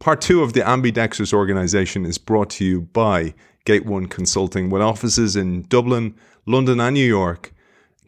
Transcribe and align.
Part 0.00 0.20
two 0.22 0.42
of 0.42 0.54
the 0.54 0.66
Ambidextrous 0.66 1.32
organization 1.34 2.06
is 2.06 2.16
brought 2.16 2.48
to 2.52 2.64
you 2.64 2.80
by 2.80 3.34
Gate 3.66 3.84
One 3.84 4.06
Consulting 4.06 4.70
with 4.70 4.80
offices 4.80 5.36
in 5.36 5.64
Dublin, 5.64 6.14
London, 6.46 6.80
and 6.80 6.94
New 6.94 7.06
York. 7.06 7.52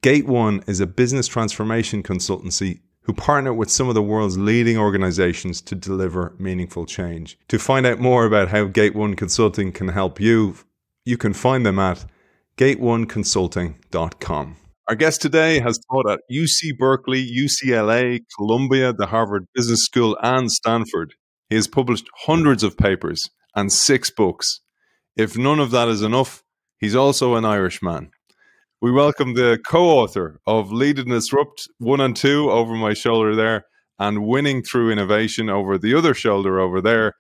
Gate 0.01 0.27
One 0.27 0.65
is 0.67 0.81
a 0.81 0.87
business 0.87 1.29
transformation 1.29 2.03
consultancy 2.03 2.81
who 3.03 3.13
partner 3.13 3.53
with 3.53 3.71
some 3.71 3.91
of 3.91 3.95
the 3.95 4.01
world's 4.01 4.39
leading 4.39 4.79
organizations 4.79 5.61
to 5.61 5.75
deliver 5.75 6.35
meaningful 6.39 6.87
change. 6.87 7.39
To 7.49 7.59
find 7.59 7.85
out 7.85 8.01
more 8.01 8.25
about 8.25 8.49
how 8.49 8.65
Gate 8.65 8.95
One 8.95 9.15
Consulting 9.15 9.71
can 9.71 9.89
help 9.89 10.19
you, 10.19 10.57
you 11.05 11.19
can 11.19 11.35
find 11.35 11.67
them 11.67 11.79
at 11.79 12.07
gateoneconsulting.com. 12.57 14.57
Our 14.89 14.95
guest 14.95 15.21
today 15.21 15.61
has 15.61 15.79
taught 15.91 16.11
at 16.11 16.21
UC 16.33 16.79
Berkeley, 16.79 17.23
UCLA, 17.23 18.21
Columbia, 18.39 18.95
the 18.95 19.09
Harvard 19.09 19.47
Business 19.55 19.85
School, 19.85 20.17
and 20.23 20.51
Stanford. 20.51 21.17
He 21.53 21.57
has 21.57 21.69
published 21.69 22.09
hundreds 22.25 22.63
of 22.63 22.79
papers 22.79 23.29
and 23.55 23.71
six 23.71 24.09
books. 24.09 24.63
If 25.17 25.37
none 25.37 25.61
of 25.61 25.71
that 25.73 25.87
is 25.87 26.01
enough, 26.01 26.43
he's 26.79 26.97
also 26.97 27.35
an 27.35 27.45
Irishman. 27.45 28.11
We 28.81 28.91
welcome 28.91 29.35
the 29.35 29.59
co 29.69 29.85
author 29.85 30.41
of 30.47 30.73
Lead 30.73 30.99
and 30.99 31.11
Disrupt 31.11 31.69
1 31.77 32.01
and 32.01 32.17
2 32.17 32.51
over 32.51 32.75
my 32.75 32.95
shoulder 32.95 33.37
there, 33.37 33.67
and 33.99 34.27
Winning 34.27 34.63
Through 34.63 34.93
Innovation 34.93 35.51
over 35.51 35.77
the 35.77 35.95
other 35.95 36.15
shoulder 36.15 36.59
over 36.59 36.81
there, 36.81 37.17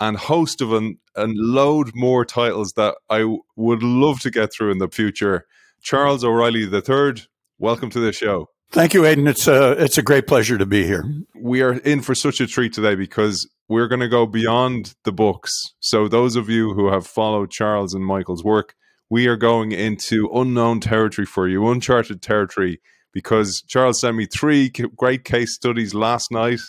and 0.00 0.16
host 0.16 0.60
of 0.60 0.72
an, 0.72 0.98
a 1.14 1.28
load 1.28 1.92
more 1.94 2.24
titles 2.24 2.72
that 2.72 2.96
I 3.08 3.18
w- 3.18 3.42
would 3.54 3.84
love 3.84 4.18
to 4.22 4.32
get 4.32 4.52
through 4.52 4.72
in 4.72 4.78
the 4.78 4.88
future. 4.88 5.46
Charles 5.80 6.24
O'Reilly 6.24 6.64
III, 6.64 7.22
welcome 7.60 7.90
to 7.90 8.00
the 8.00 8.12
show. 8.12 8.48
Thank 8.72 8.94
you, 8.94 9.02
Aiden. 9.02 9.28
It's 9.28 9.46
a 9.46 9.72
it's 9.72 9.96
a 9.96 10.02
great 10.02 10.26
pleasure 10.26 10.58
to 10.58 10.66
be 10.66 10.84
here. 10.84 11.04
We 11.34 11.62
are 11.62 11.74
in 11.74 12.02
for 12.02 12.14
such 12.14 12.40
a 12.40 12.46
treat 12.46 12.72
today 12.72 12.94
because 12.94 13.48
we're 13.68 13.88
going 13.88 14.00
to 14.00 14.08
go 14.08 14.26
beyond 14.26 14.94
the 15.04 15.12
books. 15.12 15.74
So 15.80 16.08
those 16.08 16.36
of 16.36 16.48
you 16.48 16.74
who 16.74 16.92
have 16.92 17.06
followed 17.06 17.50
Charles 17.50 17.94
and 17.94 18.04
Michael's 18.04 18.44
work, 18.44 18.74
we 19.08 19.26
are 19.28 19.36
going 19.36 19.72
into 19.72 20.28
unknown 20.34 20.80
territory 20.80 21.26
for 21.26 21.48
you, 21.48 21.66
uncharted 21.68 22.22
territory. 22.22 22.80
Because 23.12 23.62
Charles 23.66 24.00
sent 24.00 24.14
me 24.14 24.26
three 24.26 24.68
great 24.68 25.24
case 25.24 25.54
studies 25.54 25.94
last 25.94 26.30
night. 26.30 26.60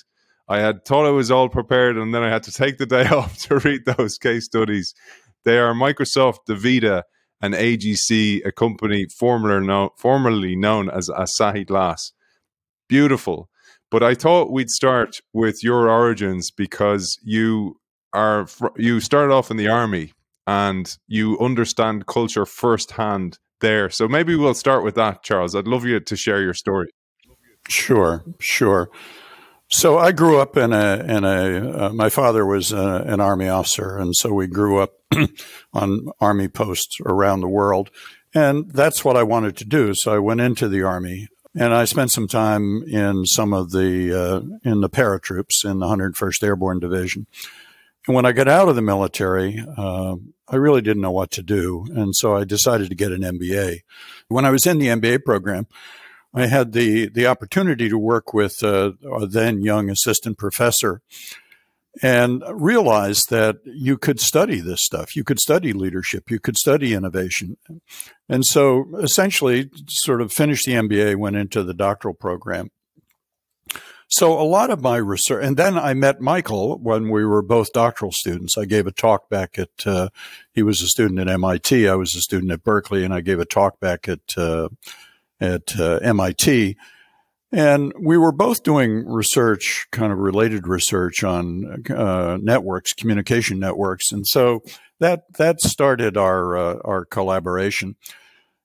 I 0.47 0.59
had 0.59 0.85
thought 0.85 1.05
I 1.05 1.09
was 1.09 1.29
all 1.29 1.49
prepared, 1.49 1.97
and 1.97 2.13
then 2.15 2.23
I 2.23 2.29
had 2.29 2.43
to 2.43 2.53
take 2.53 2.77
the 2.77 2.85
day 2.85 3.05
off 3.09 3.37
to 3.47 3.57
read 3.57 3.81
those 3.85 4.17
case 4.17 4.45
studies. 4.45 4.93
They 5.43 5.57
are 5.57 5.73
Microsoft, 5.73 6.39
DaVita, 6.47 7.03
and 7.41 7.53
AGC, 7.53 8.45
a 8.45 8.51
company 8.51 9.05
formerly 9.17 9.65
known, 9.65 9.89
formerly 9.97 10.55
known 10.55 10.89
as 10.89 11.09
Asahi 11.09 11.65
Glass. 11.65 12.11
Beautiful. 12.87 13.49
But 13.89 14.03
I 14.03 14.15
thought 14.15 14.51
we'd 14.51 14.69
start 14.69 15.21
with 15.33 15.63
your 15.63 15.89
origins 15.89 16.51
because 16.51 17.17
you 17.23 17.79
are 18.13 18.47
you 18.75 18.99
started 18.99 19.33
off 19.33 19.51
in 19.51 19.57
the 19.57 19.67
army 19.67 20.13
and 20.45 20.97
you 21.07 21.37
understand 21.39 22.07
culture 22.07 22.45
firsthand 22.45 23.37
there. 23.61 23.89
So 23.89 24.07
maybe 24.07 24.35
we'll 24.35 24.53
start 24.53 24.83
with 24.83 24.95
that, 24.95 25.23
Charles. 25.23 25.55
I'd 25.55 25.67
love 25.67 25.85
you 25.85 25.99
to 25.99 26.15
share 26.15 26.41
your 26.41 26.53
story. 26.53 26.89
Sure, 27.69 28.23
sure. 28.39 28.89
So 29.69 29.97
I 29.97 30.13
grew 30.13 30.39
up 30.39 30.55
in 30.55 30.71
a 30.71 31.03
in 31.03 31.23
a. 31.25 31.87
Uh, 31.87 31.93
my 31.93 32.09
father 32.09 32.45
was 32.45 32.71
a, 32.71 32.77
uh, 32.77 33.03
an 33.05 33.19
army 33.19 33.49
officer, 33.49 33.97
and 33.97 34.15
so 34.15 34.33
we 34.33 34.47
grew 34.47 34.79
up 34.79 34.93
on 35.73 36.07
army 36.21 36.47
posts 36.47 36.97
around 37.05 37.41
the 37.41 37.49
world, 37.49 37.91
and 38.33 38.71
that's 38.71 39.03
what 39.03 39.17
I 39.17 39.23
wanted 39.23 39.57
to 39.57 39.65
do. 39.65 39.93
So 39.93 40.13
I 40.13 40.19
went 40.19 40.39
into 40.39 40.69
the 40.69 40.83
army, 40.83 41.27
and 41.53 41.73
I 41.73 41.83
spent 41.83 42.11
some 42.11 42.29
time 42.29 42.83
in 42.83 43.25
some 43.25 43.51
of 43.51 43.71
the 43.71 44.13
uh, 44.17 44.69
in 44.69 44.79
the 44.79 44.89
paratroops 44.89 45.65
in 45.65 45.79
the 45.79 45.85
101st 45.85 46.43
Airborne 46.43 46.79
Division. 46.79 47.27
And 48.07 48.15
when 48.15 48.25
I 48.25 48.31
got 48.31 48.47
out 48.47 48.69
of 48.69 48.77
the 48.77 48.81
military, 48.81 49.61
uh, 49.77 50.15
I 50.47 50.55
really 50.55 50.81
didn't 50.81 51.01
know 51.01 51.11
what 51.11 51.31
to 51.31 51.43
do, 51.43 51.85
and 51.93 52.15
so 52.15 52.37
I 52.37 52.45
decided 52.45 52.87
to 52.87 52.95
get 52.95 53.11
an 53.11 53.21
MBA. 53.21 53.81
When 54.29 54.45
I 54.45 54.51
was 54.51 54.65
in 54.65 54.77
the 54.77 54.87
MBA 54.87 55.25
program. 55.25 55.67
I 56.33 56.47
had 56.47 56.73
the 56.73 57.09
the 57.09 57.27
opportunity 57.27 57.89
to 57.89 57.97
work 57.97 58.33
with 58.33 58.63
uh, 58.63 58.91
a 59.11 59.27
then 59.27 59.61
young 59.61 59.89
assistant 59.89 60.37
professor 60.37 61.01
and 62.01 62.43
realized 62.51 63.29
that 63.29 63.57
you 63.65 63.97
could 63.97 64.19
study 64.19 64.59
this 64.59 64.83
stuff. 64.83 65.15
You 65.15 65.23
could 65.23 65.39
study 65.39 65.73
leadership. 65.73 66.29
You 66.29 66.39
could 66.39 66.57
study 66.57 66.93
innovation. 66.93 67.57
And 68.29 68.45
so 68.45 68.85
essentially, 68.97 69.69
sort 69.87 70.21
of 70.21 70.31
finished 70.31 70.65
the 70.65 70.73
MBA, 70.73 71.15
went 71.15 71.37
into 71.37 71.63
the 71.63 71.73
doctoral 71.73 72.13
program. 72.13 72.69
So 74.09 74.39
a 74.39 74.43
lot 74.43 74.69
of 74.69 74.81
my 74.81 74.95
research, 74.97 75.43
and 75.43 75.57
then 75.57 75.77
I 75.77 75.93
met 75.93 76.21
Michael 76.21 76.77
when 76.77 77.09
we 77.09 77.25
were 77.25 77.41
both 77.41 77.73
doctoral 77.73 78.13
students. 78.13 78.57
I 78.57 78.63
gave 78.63 78.87
a 78.87 78.91
talk 78.91 79.29
back 79.29 79.59
at, 79.59 79.85
uh, 79.85 80.09
he 80.53 80.63
was 80.63 80.81
a 80.81 80.87
student 80.87 81.19
at 81.19 81.27
MIT. 81.27 81.89
I 81.89 81.95
was 81.95 82.15
a 82.15 82.21
student 82.21 82.53
at 82.53 82.63
Berkeley, 82.63 83.03
and 83.03 83.13
I 83.13 83.19
gave 83.19 83.39
a 83.39 83.45
talk 83.45 83.81
back 83.81 84.07
at 84.07 84.21
uh, 84.37 84.69
at 85.39 85.79
uh, 85.79 85.99
MIT. 86.01 86.77
And 87.51 87.93
we 87.99 88.17
were 88.17 88.33
both 88.33 88.63
doing 88.63 89.05
research, 89.07 89.87
kind 89.91 90.11
of 90.11 90.19
related 90.19 90.67
research 90.67 91.23
on 91.23 91.85
uh, 91.89 92.37
networks, 92.41 92.91
communication 92.93 93.57
networks, 93.57 94.11
and 94.11 94.27
so 94.27 94.63
that 94.99 95.33
that 95.37 95.61
started 95.61 96.17
our 96.17 96.57
uh, 96.57 96.79
our 96.83 97.05
collaboration. 97.05 97.95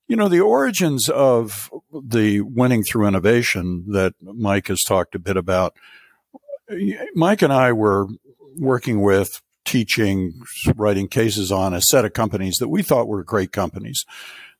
You 0.08 0.16
know, 0.16 0.28
the 0.28 0.40
origins 0.40 1.08
of 1.08 1.70
the 1.92 2.40
winning 2.40 2.82
through 2.82 3.06
innovation 3.06 3.84
that 3.92 4.14
Mike 4.20 4.66
has 4.66 4.82
talked 4.82 5.14
a 5.14 5.20
bit 5.20 5.36
about. 5.36 5.74
Mike 7.14 7.42
and 7.42 7.52
I 7.52 7.72
were 7.72 8.08
working 8.58 9.00
with, 9.00 9.40
teaching, 9.64 10.42
writing 10.74 11.06
cases 11.06 11.52
on 11.52 11.72
a 11.72 11.80
set 11.80 12.04
of 12.04 12.14
companies 12.14 12.56
that 12.56 12.68
we 12.68 12.82
thought 12.82 13.08
were 13.08 13.22
great 13.22 13.52
companies 13.52 14.04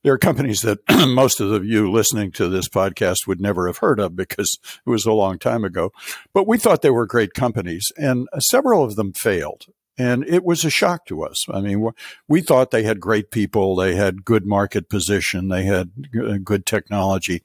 there 0.03 0.13
are 0.13 0.19
companies 0.19 0.63
that 0.63 0.79
most 1.09 1.41
of 1.41 1.51
the 1.51 1.61
you 1.61 1.91
listening 1.91 2.33
to 2.33 2.49
this 2.49 2.69
podcast 2.69 3.27
would 3.27 3.41
never 3.41 3.67
have 3.67 3.79
heard 3.79 4.01
of 4.01 4.17
because 4.17 4.59
it 4.85 4.91
was 4.91 5.07
a 5.07 5.13
long 5.13 5.39
time 5.39 5.65
ago. 5.65 5.93
But 6.33 6.47
we 6.47 6.59
thought 6.59 6.83
they 6.83 6.91
were 6.91 7.07
great 7.07 7.35
companies, 7.35 7.93
and 7.97 8.29
several 8.39 8.85
of 8.85 8.97
them 8.97 9.13
failed. 9.13 9.67
And 9.99 10.25
it 10.27 10.43
was 10.43 10.65
a 10.65 10.71
shock 10.71 11.07
to 11.07 11.23
us. 11.23 11.45
I 11.53 11.61
mean, 11.61 11.91
we 12.27 12.41
thought 12.41 12.71
they 12.71 12.83
had 12.83 12.99
great 12.99 13.31
people, 13.31 13.77
they 13.77 13.95
had 13.95 14.25
good 14.25 14.47
market 14.47 14.89
position, 14.89 15.49
they 15.49 15.65
had 15.65 15.91
uh, 16.19 16.39
good 16.43 16.65
technology. 16.65 17.43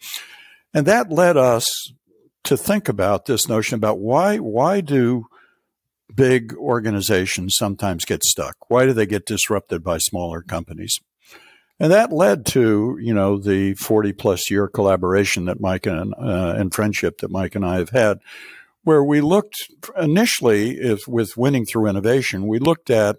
And 0.73 0.85
that 0.85 1.11
led 1.11 1.37
us 1.37 1.91
to 2.45 2.55
think 2.55 2.87
about 2.87 3.25
this 3.25 3.49
notion 3.49 3.75
about 3.75 3.99
why 3.99 4.37
why 4.37 4.79
do 4.79 5.25
big 6.13 6.53
organizations 6.55 7.55
sometimes 7.57 8.05
get 8.05 8.23
stuck? 8.23 8.55
Why 8.69 8.85
do 8.85 8.93
they 8.93 9.05
get 9.05 9.25
disrupted 9.25 9.83
by 9.83 9.97
smaller 9.97 10.41
companies? 10.41 10.99
And 11.79 11.91
that 11.91 12.11
led 12.11 12.45
to, 12.47 12.97
you 12.99 13.13
know, 13.13 13.37
the 13.37 13.75
40 13.75 14.13
plus 14.13 14.49
year 14.49 14.67
collaboration 14.67 15.45
that 15.45 15.61
Mike 15.61 15.85
and, 15.85 16.13
uh, 16.15 16.55
and 16.57 16.73
friendship 16.73 17.19
that 17.19 17.31
Mike 17.31 17.55
and 17.55 17.65
I 17.65 17.77
have 17.77 17.89
had, 17.89 18.19
where 18.83 19.03
we 19.03 19.21
looked 19.21 19.55
initially 19.97 20.79
if, 20.79 21.07
with 21.07 21.37
winning 21.37 21.65
through 21.65 21.87
innovation, 21.87 22.47
we 22.47 22.57
looked 22.57 22.89
at 22.89 23.17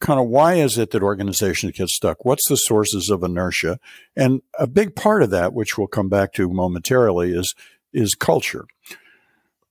kind 0.00 0.18
of 0.18 0.26
why 0.26 0.54
is 0.54 0.76
it 0.78 0.90
that 0.90 1.02
organizations 1.02 1.76
get 1.78 1.88
stuck? 1.88 2.24
What's 2.24 2.48
the 2.48 2.56
sources 2.56 3.08
of 3.08 3.22
inertia? 3.22 3.78
And 4.16 4.42
a 4.58 4.66
big 4.66 4.96
part 4.96 5.22
of 5.22 5.30
that, 5.30 5.54
which 5.54 5.78
we'll 5.78 5.86
come 5.86 6.08
back 6.08 6.32
to 6.34 6.48
momentarily, 6.48 7.32
is, 7.32 7.54
is 7.92 8.14
culture. 8.14 8.64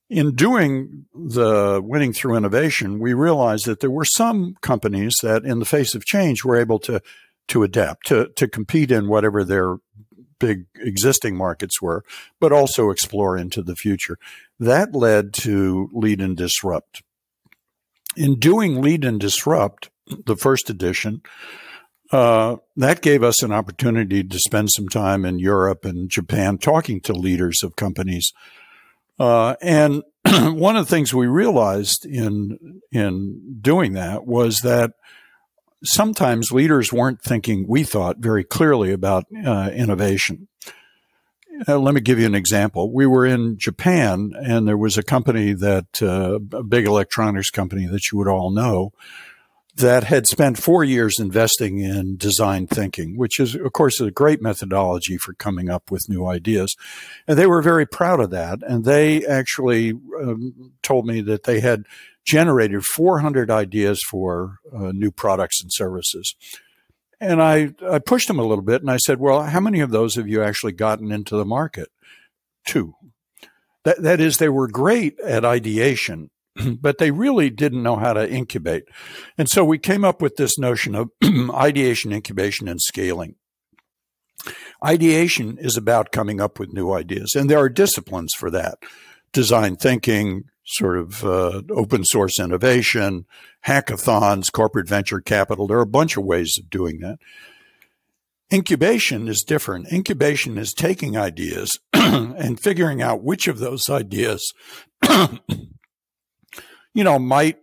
In 0.08 0.34
doing 0.34 1.06
the 1.14 1.82
winning 1.84 2.12
through 2.12 2.36
innovation, 2.36 2.98
we 2.98 3.12
realized 3.12 3.66
that 3.66 3.80
there 3.80 3.90
were 3.90 4.04
some 4.04 4.56
companies 4.62 5.16
that, 5.22 5.44
in 5.44 5.58
the 5.58 5.64
face 5.64 5.94
of 5.94 6.04
change, 6.04 6.44
were 6.44 6.56
able 6.56 6.78
to 6.80 7.00
to 7.48 7.62
adapt, 7.62 8.06
to, 8.06 8.28
to 8.36 8.48
compete 8.48 8.90
in 8.90 9.08
whatever 9.08 9.44
their 9.44 9.76
big 10.38 10.66
existing 10.76 11.36
markets 11.36 11.80
were, 11.80 12.02
but 12.40 12.52
also 12.52 12.90
explore 12.90 13.36
into 13.36 13.62
the 13.62 13.76
future. 13.76 14.18
That 14.58 14.94
led 14.94 15.32
to 15.34 15.88
Lead 15.92 16.20
and 16.20 16.36
Disrupt. 16.36 17.02
In 18.16 18.38
doing 18.38 18.82
Lead 18.82 19.04
and 19.04 19.20
Disrupt, 19.20 19.90
the 20.26 20.36
first 20.36 20.68
edition, 20.68 21.22
uh, 22.10 22.56
that 22.76 23.00
gave 23.00 23.22
us 23.22 23.42
an 23.42 23.52
opportunity 23.52 24.22
to 24.22 24.38
spend 24.38 24.70
some 24.70 24.88
time 24.88 25.24
in 25.24 25.38
Europe 25.38 25.84
and 25.84 26.10
Japan 26.10 26.58
talking 26.58 27.00
to 27.02 27.12
leaders 27.12 27.62
of 27.62 27.76
companies. 27.76 28.32
Uh, 29.18 29.54
and 29.62 30.02
one 30.24 30.76
of 30.76 30.86
the 30.86 30.90
things 30.90 31.14
we 31.14 31.26
realized 31.26 32.04
in 32.04 32.80
in 32.90 33.58
doing 33.60 33.94
that 33.94 34.26
was 34.26 34.60
that 34.60 34.92
sometimes 35.82 36.52
leaders 36.52 36.92
weren't 36.92 37.22
thinking, 37.22 37.66
we 37.68 37.84
thought, 37.84 38.18
very 38.18 38.44
clearly 38.44 38.92
about 38.92 39.24
uh, 39.44 39.70
innovation. 39.74 40.48
Uh, 41.68 41.78
let 41.78 41.94
me 41.94 42.00
give 42.00 42.18
you 42.18 42.26
an 42.26 42.34
example. 42.34 42.92
We 42.92 43.06
were 43.06 43.26
in 43.26 43.58
Japan, 43.58 44.32
and 44.36 44.66
there 44.66 44.76
was 44.78 44.96
a 44.96 45.02
company 45.02 45.52
that, 45.52 46.02
uh, 46.02 46.38
a 46.56 46.62
big 46.62 46.86
electronics 46.86 47.50
company 47.50 47.86
that 47.86 48.10
you 48.10 48.18
would 48.18 48.28
all 48.28 48.50
know, 48.50 48.92
that 49.76 50.04
had 50.04 50.26
spent 50.26 50.58
four 50.58 50.84
years 50.84 51.18
investing 51.18 51.78
in 51.78 52.16
design 52.16 52.66
thinking, 52.66 53.16
which 53.16 53.40
is, 53.40 53.54
of 53.54 53.72
course, 53.72 54.00
a 54.00 54.10
great 54.10 54.42
methodology 54.42 55.16
for 55.16 55.32
coming 55.34 55.70
up 55.70 55.90
with 55.90 56.08
new 56.08 56.26
ideas. 56.26 56.76
And 57.26 57.38
they 57.38 57.46
were 57.46 57.62
very 57.62 57.86
proud 57.86 58.20
of 58.20 58.30
that. 58.30 58.58
And 58.62 58.84
they 58.84 59.24
actually 59.24 59.92
um, 60.20 60.72
told 60.82 61.06
me 61.06 61.22
that 61.22 61.44
they 61.44 61.60
had 61.60 61.84
generated 62.24 62.84
400 62.84 63.50
ideas 63.50 64.00
for 64.08 64.56
uh, 64.74 64.92
new 64.92 65.10
products 65.10 65.60
and 65.62 65.70
services. 65.72 66.34
And 67.20 67.40
I, 67.42 67.72
I 67.88 67.98
pushed 67.98 68.28
them 68.28 68.38
a 68.38 68.44
little 68.44 68.64
bit 68.64 68.80
and 68.80 68.90
I 68.90 68.96
said, 68.96 69.20
well, 69.20 69.44
how 69.44 69.60
many 69.60 69.80
of 69.80 69.90
those 69.90 70.16
have 70.16 70.28
you 70.28 70.42
actually 70.42 70.72
gotten 70.72 71.12
into 71.12 71.36
the 71.36 71.44
market? 71.44 71.88
Two. 72.66 72.94
That, 73.84 74.02
that 74.02 74.20
is, 74.20 74.38
they 74.38 74.48
were 74.48 74.68
great 74.68 75.18
at 75.20 75.44
ideation, 75.44 76.30
but 76.80 76.98
they 76.98 77.10
really 77.10 77.50
didn't 77.50 77.82
know 77.82 77.96
how 77.96 78.12
to 78.12 78.30
incubate. 78.30 78.84
And 79.36 79.48
so 79.48 79.64
we 79.64 79.78
came 79.78 80.04
up 80.04 80.22
with 80.22 80.36
this 80.36 80.58
notion 80.58 80.94
of 80.94 81.10
ideation, 81.50 82.12
incubation, 82.12 82.68
and 82.68 82.80
scaling. 82.80 83.36
Ideation 84.84 85.58
is 85.58 85.76
about 85.76 86.10
coming 86.10 86.40
up 86.40 86.58
with 86.58 86.72
new 86.72 86.92
ideas, 86.92 87.34
and 87.36 87.48
there 87.48 87.58
are 87.58 87.68
disciplines 87.68 88.32
for 88.36 88.50
that 88.50 88.78
design 89.32 89.76
thinking, 89.76 90.44
sort 90.64 90.98
of 90.98 91.24
uh, 91.24 91.62
open 91.70 92.04
source 92.04 92.38
innovation, 92.38 93.26
hackathons, 93.66 94.50
corporate 94.52 94.88
venture 94.88 95.20
capital. 95.20 95.66
There 95.66 95.78
are 95.78 95.82
a 95.82 95.86
bunch 95.86 96.16
of 96.16 96.24
ways 96.24 96.56
of 96.58 96.70
doing 96.70 97.00
that. 97.00 97.18
Incubation 98.52 99.28
is 99.28 99.42
different. 99.42 99.90
Incubation 99.90 100.58
is 100.58 100.74
taking 100.74 101.16
ideas 101.16 101.78
and 101.92 102.60
figuring 102.60 103.00
out 103.00 103.24
which 103.24 103.48
of 103.48 103.58
those 103.58 103.88
ideas 103.88 104.52
you 106.94 107.04
know, 107.04 107.18
might 107.18 107.58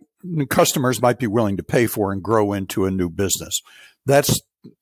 customers 0.48 1.00
might 1.00 1.18
be 1.18 1.26
willing 1.26 1.56
to 1.56 1.62
pay 1.62 1.86
for 1.86 2.12
and 2.12 2.22
grow 2.22 2.52
into 2.52 2.84
a 2.84 2.90
new 2.90 3.08
business. 3.08 3.60
That's 4.04 4.40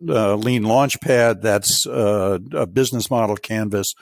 uh, 0.08 0.34
Lean 0.34 0.64
Launchpad. 0.64 1.42
That's 1.42 1.86
uh, 1.86 2.38
a 2.52 2.66
business 2.66 3.10
model 3.10 3.36
canvas. 3.36 3.92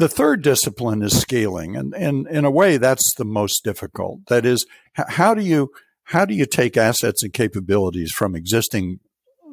The 0.00 0.08
third 0.08 0.40
discipline 0.40 1.02
is 1.02 1.20
scaling, 1.20 1.76
and, 1.76 1.94
in 2.26 2.46
a 2.46 2.50
way, 2.50 2.78
that's 2.78 3.12
the 3.16 3.24
most 3.26 3.62
difficult. 3.62 4.24
That 4.28 4.46
is, 4.46 4.64
how 4.94 5.34
do 5.34 5.42
you 5.42 5.72
how 6.04 6.24
do 6.24 6.32
you 6.32 6.46
take 6.46 6.78
assets 6.78 7.22
and 7.22 7.34
capabilities 7.34 8.10
from 8.10 8.34
existing 8.34 9.00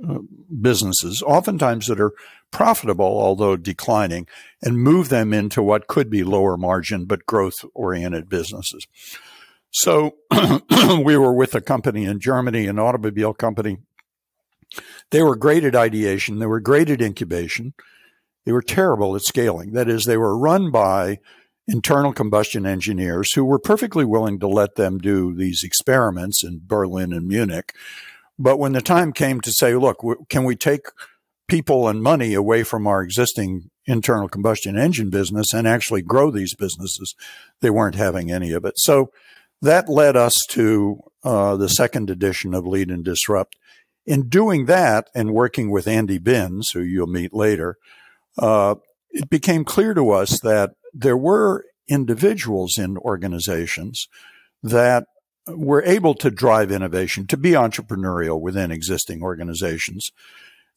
uh, 0.07 0.19
businesses, 0.61 1.21
oftentimes 1.21 1.87
that 1.87 1.99
are 1.99 2.13
profitable 2.49 3.05
although 3.05 3.57
declining, 3.57 4.25
and 4.63 4.79
move 4.79 5.09
them 5.09 5.33
into 5.33 5.61
what 5.61 5.87
could 5.87 6.09
be 6.09 6.23
lower 6.23 6.55
margin 6.55 7.03
but 7.03 7.25
growth 7.25 7.65
oriented 7.75 8.29
businesses? 8.29 8.87
So 9.71 10.15
we 11.03 11.17
were 11.17 11.33
with 11.33 11.55
a 11.55 11.61
company 11.61 12.05
in 12.05 12.21
Germany, 12.21 12.67
an 12.67 12.79
automobile 12.79 13.33
company. 13.33 13.79
They 15.11 15.21
were 15.21 15.35
great 15.35 15.65
at 15.65 15.75
ideation. 15.75 16.39
They 16.39 16.45
were 16.45 16.61
great 16.61 16.89
at 16.89 17.01
incubation. 17.01 17.73
They 18.47 18.53
were 18.53 18.61
terrible 18.61 19.13
at 19.13 19.23
scaling. 19.23 19.73
That 19.73 19.89
is, 19.89 20.05
they 20.05 20.15
were 20.15 20.37
run 20.37 20.71
by 20.71 21.19
internal 21.67 22.13
combustion 22.13 22.65
engineers 22.65 23.33
who 23.33 23.43
were 23.43 23.59
perfectly 23.59 24.05
willing 24.05 24.39
to 24.39 24.47
let 24.47 24.75
them 24.75 24.99
do 24.99 25.35
these 25.35 25.63
experiments 25.65 26.45
in 26.45 26.61
Berlin 26.63 27.11
and 27.11 27.27
Munich. 27.27 27.73
But 28.39 28.57
when 28.57 28.71
the 28.71 28.79
time 28.79 29.11
came 29.11 29.41
to 29.41 29.51
say, 29.51 29.75
look, 29.75 30.01
can 30.29 30.45
we 30.45 30.55
take 30.55 30.85
people 31.49 31.89
and 31.89 32.01
money 32.01 32.33
away 32.33 32.63
from 32.63 32.87
our 32.87 33.01
existing 33.01 33.69
internal 33.85 34.29
combustion 34.29 34.77
engine 34.77 35.09
business 35.09 35.53
and 35.53 35.67
actually 35.67 36.01
grow 36.01 36.31
these 36.31 36.55
businesses, 36.55 37.15
they 37.59 37.69
weren't 37.69 37.95
having 37.95 38.31
any 38.31 38.53
of 38.53 38.63
it. 38.63 38.75
So 38.77 39.11
that 39.61 39.89
led 39.89 40.15
us 40.15 40.37
to 40.51 41.01
uh, 41.21 41.57
the 41.57 41.67
second 41.67 42.09
edition 42.09 42.53
of 42.53 42.65
Lead 42.65 42.91
and 42.91 43.03
Disrupt. 43.03 43.57
In 44.05 44.29
doing 44.29 44.67
that 44.67 45.09
and 45.13 45.33
working 45.33 45.69
with 45.69 45.85
Andy 45.85 46.17
Binns, 46.17 46.69
who 46.71 46.79
you'll 46.79 47.07
meet 47.07 47.33
later, 47.33 47.75
uh, 48.37 48.75
it 49.11 49.29
became 49.29 49.63
clear 49.63 49.93
to 49.93 50.11
us 50.11 50.39
that 50.41 50.71
there 50.93 51.17
were 51.17 51.65
individuals 51.87 52.77
in 52.77 52.97
organizations 52.97 54.07
that 54.63 55.05
were 55.47 55.83
able 55.83 56.13
to 56.15 56.29
drive 56.29 56.71
innovation, 56.71 57.25
to 57.27 57.37
be 57.37 57.51
entrepreneurial 57.51 58.39
within 58.39 58.71
existing 58.71 59.21
organizations. 59.21 60.11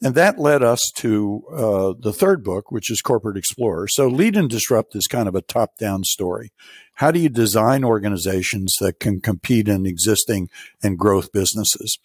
And 0.03 0.15
that 0.15 0.39
led 0.39 0.63
us 0.63 0.91
to 0.97 1.43
uh, 1.53 1.93
the 1.99 2.13
third 2.13 2.43
book, 2.43 2.71
which 2.71 2.91
is 2.91 3.03
Corporate 3.03 3.37
Explorer. 3.37 3.89
So 3.89 4.07
Lead 4.07 4.37
and 4.37 4.49
Disrupt 4.49 4.97
is 4.97 5.07
kind 5.07 5.29
of 5.29 5.35
a 5.35 5.43
top 5.43 5.77
down 5.77 6.05
story. 6.05 6.53
How 6.95 7.11
do 7.11 7.19
you 7.19 7.29
design 7.29 7.85
organizations 7.85 8.77
that 8.81 8.99
can 8.99 9.21
compete 9.21 9.69
in 9.69 9.85
existing 9.85 10.49
and 10.83 10.99
growth 10.99 11.33
businesses? 11.33 11.99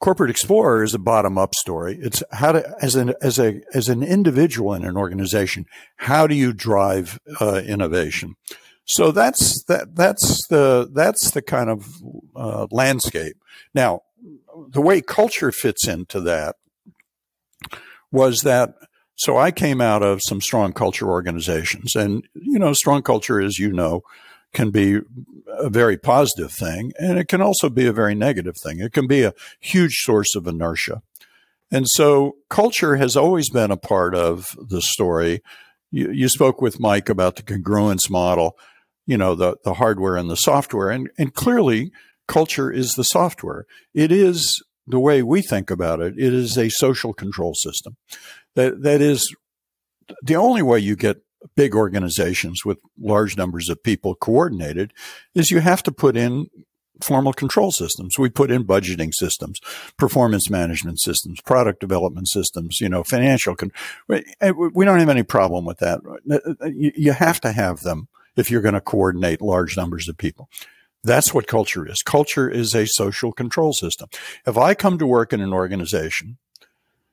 Corporate 0.00 0.30
Explorer 0.30 0.82
is 0.82 0.94
a 0.94 0.98
bottom 0.98 1.36
up 1.36 1.54
story. 1.54 1.98
It's 2.00 2.22
how 2.32 2.52
to, 2.52 2.74
as 2.80 2.96
an, 2.96 3.14
as 3.20 3.38
a, 3.38 3.60
as 3.74 3.88
an 3.88 4.02
individual 4.02 4.74
in 4.74 4.84
an 4.84 4.96
organization, 4.96 5.66
how 5.96 6.26
do 6.26 6.34
you 6.34 6.52
drive 6.52 7.20
uh, 7.40 7.62
innovation? 7.66 8.34
So 8.86 9.12
that's, 9.12 9.62
that, 9.64 9.94
that's 9.94 10.46
the, 10.48 10.90
that's 10.92 11.30
the 11.32 11.42
kind 11.42 11.70
of 11.70 11.86
uh, 12.34 12.66
landscape. 12.70 13.36
Now, 13.74 14.00
the 14.70 14.80
way 14.80 15.00
culture 15.02 15.52
fits 15.52 15.86
into 15.86 16.20
that 16.22 16.56
was 18.10 18.40
that 18.40 18.74
so 19.20 19.36
I 19.36 19.50
came 19.50 19.82
out 19.82 20.02
of 20.02 20.20
some 20.22 20.40
strong 20.40 20.72
culture 20.72 21.08
organizations 21.08 21.94
and 21.94 22.26
you 22.34 22.58
know 22.58 22.72
strong 22.72 23.02
culture 23.02 23.40
as 23.40 23.58
you 23.58 23.70
know 23.70 24.00
can 24.52 24.70
be 24.70 25.00
a 25.46 25.70
very 25.70 25.96
positive 25.96 26.52
thing 26.52 26.92
and 26.98 27.18
it 27.18 27.28
can 27.28 27.40
also 27.40 27.68
be 27.68 27.86
a 27.86 27.92
very 27.92 28.14
negative 28.14 28.54
thing 28.62 28.80
it 28.80 28.92
can 28.92 29.06
be 29.06 29.22
a 29.22 29.34
huge 29.60 29.96
source 29.98 30.34
of 30.34 30.46
inertia 30.46 31.02
and 31.70 31.88
so 31.88 32.36
culture 32.48 32.96
has 32.96 33.16
always 33.16 33.48
been 33.50 33.70
a 33.70 33.76
part 33.76 34.14
of 34.14 34.48
the 34.68 34.82
story 34.82 35.42
you, 35.92 36.10
you 36.10 36.28
spoke 36.28 36.60
with 36.60 36.80
Mike 36.80 37.08
about 37.08 37.36
the 37.36 37.42
congruence 37.42 38.10
model 38.10 38.56
you 39.06 39.16
know 39.16 39.34
the 39.34 39.56
the 39.64 39.74
hardware 39.74 40.16
and 40.16 40.30
the 40.30 40.36
software 40.36 40.90
and 40.90 41.10
and 41.18 41.34
clearly 41.34 41.90
culture 42.30 42.70
is 42.70 42.94
the 42.94 43.04
software. 43.04 43.66
It 43.92 44.12
is 44.12 44.62
the 44.86 45.00
way 45.00 45.22
we 45.22 45.42
think 45.42 45.70
about 45.70 46.00
it. 46.00 46.14
It 46.16 46.32
is 46.32 46.56
a 46.56 46.70
social 46.70 47.12
control 47.12 47.54
system. 47.54 47.96
That 48.54 48.82
that 48.82 49.00
is 49.02 49.34
the 50.22 50.36
only 50.36 50.62
way 50.62 50.78
you 50.78 50.96
get 50.96 51.18
big 51.56 51.74
organizations 51.74 52.64
with 52.64 52.78
large 52.98 53.36
numbers 53.36 53.68
of 53.68 53.82
people 53.82 54.14
coordinated 54.14 54.92
is 55.34 55.50
you 55.50 55.60
have 55.60 55.82
to 55.82 55.92
put 55.92 56.16
in 56.16 56.48
formal 57.02 57.32
control 57.32 57.70
systems. 57.70 58.18
We 58.18 58.28
put 58.28 58.50
in 58.50 58.64
budgeting 58.64 59.12
systems, 59.14 59.60
performance 59.96 60.50
management 60.50 61.00
systems, 61.00 61.40
product 61.40 61.80
development 61.80 62.28
systems, 62.28 62.80
you 62.80 62.88
know, 62.88 63.02
financial. 63.02 63.56
Con- 63.56 63.72
we 64.08 64.24
eh, 64.40 64.52
don't 64.52 64.98
have 64.98 65.08
any 65.08 65.22
problem 65.22 65.64
with 65.64 65.78
that. 65.78 66.00
Uh, 66.30 66.38
uh, 66.60 66.66
you 66.66 67.12
have 67.12 67.40
to 67.40 67.52
have 67.52 67.80
them 67.80 68.08
if 68.36 68.50
you're 68.50 68.62
going 68.62 68.74
to 68.74 68.80
coordinate 68.80 69.40
large 69.40 69.76
numbers 69.76 70.08
of 70.08 70.16
people. 70.16 70.48
That's 71.02 71.32
what 71.32 71.46
culture 71.46 71.88
is. 71.88 72.02
Culture 72.02 72.48
is 72.48 72.74
a 72.74 72.86
social 72.86 73.32
control 73.32 73.72
system. 73.72 74.08
If 74.46 74.58
I 74.58 74.74
come 74.74 74.98
to 74.98 75.06
work 75.06 75.32
in 75.32 75.40
an 75.40 75.52
organization, 75.52 76.36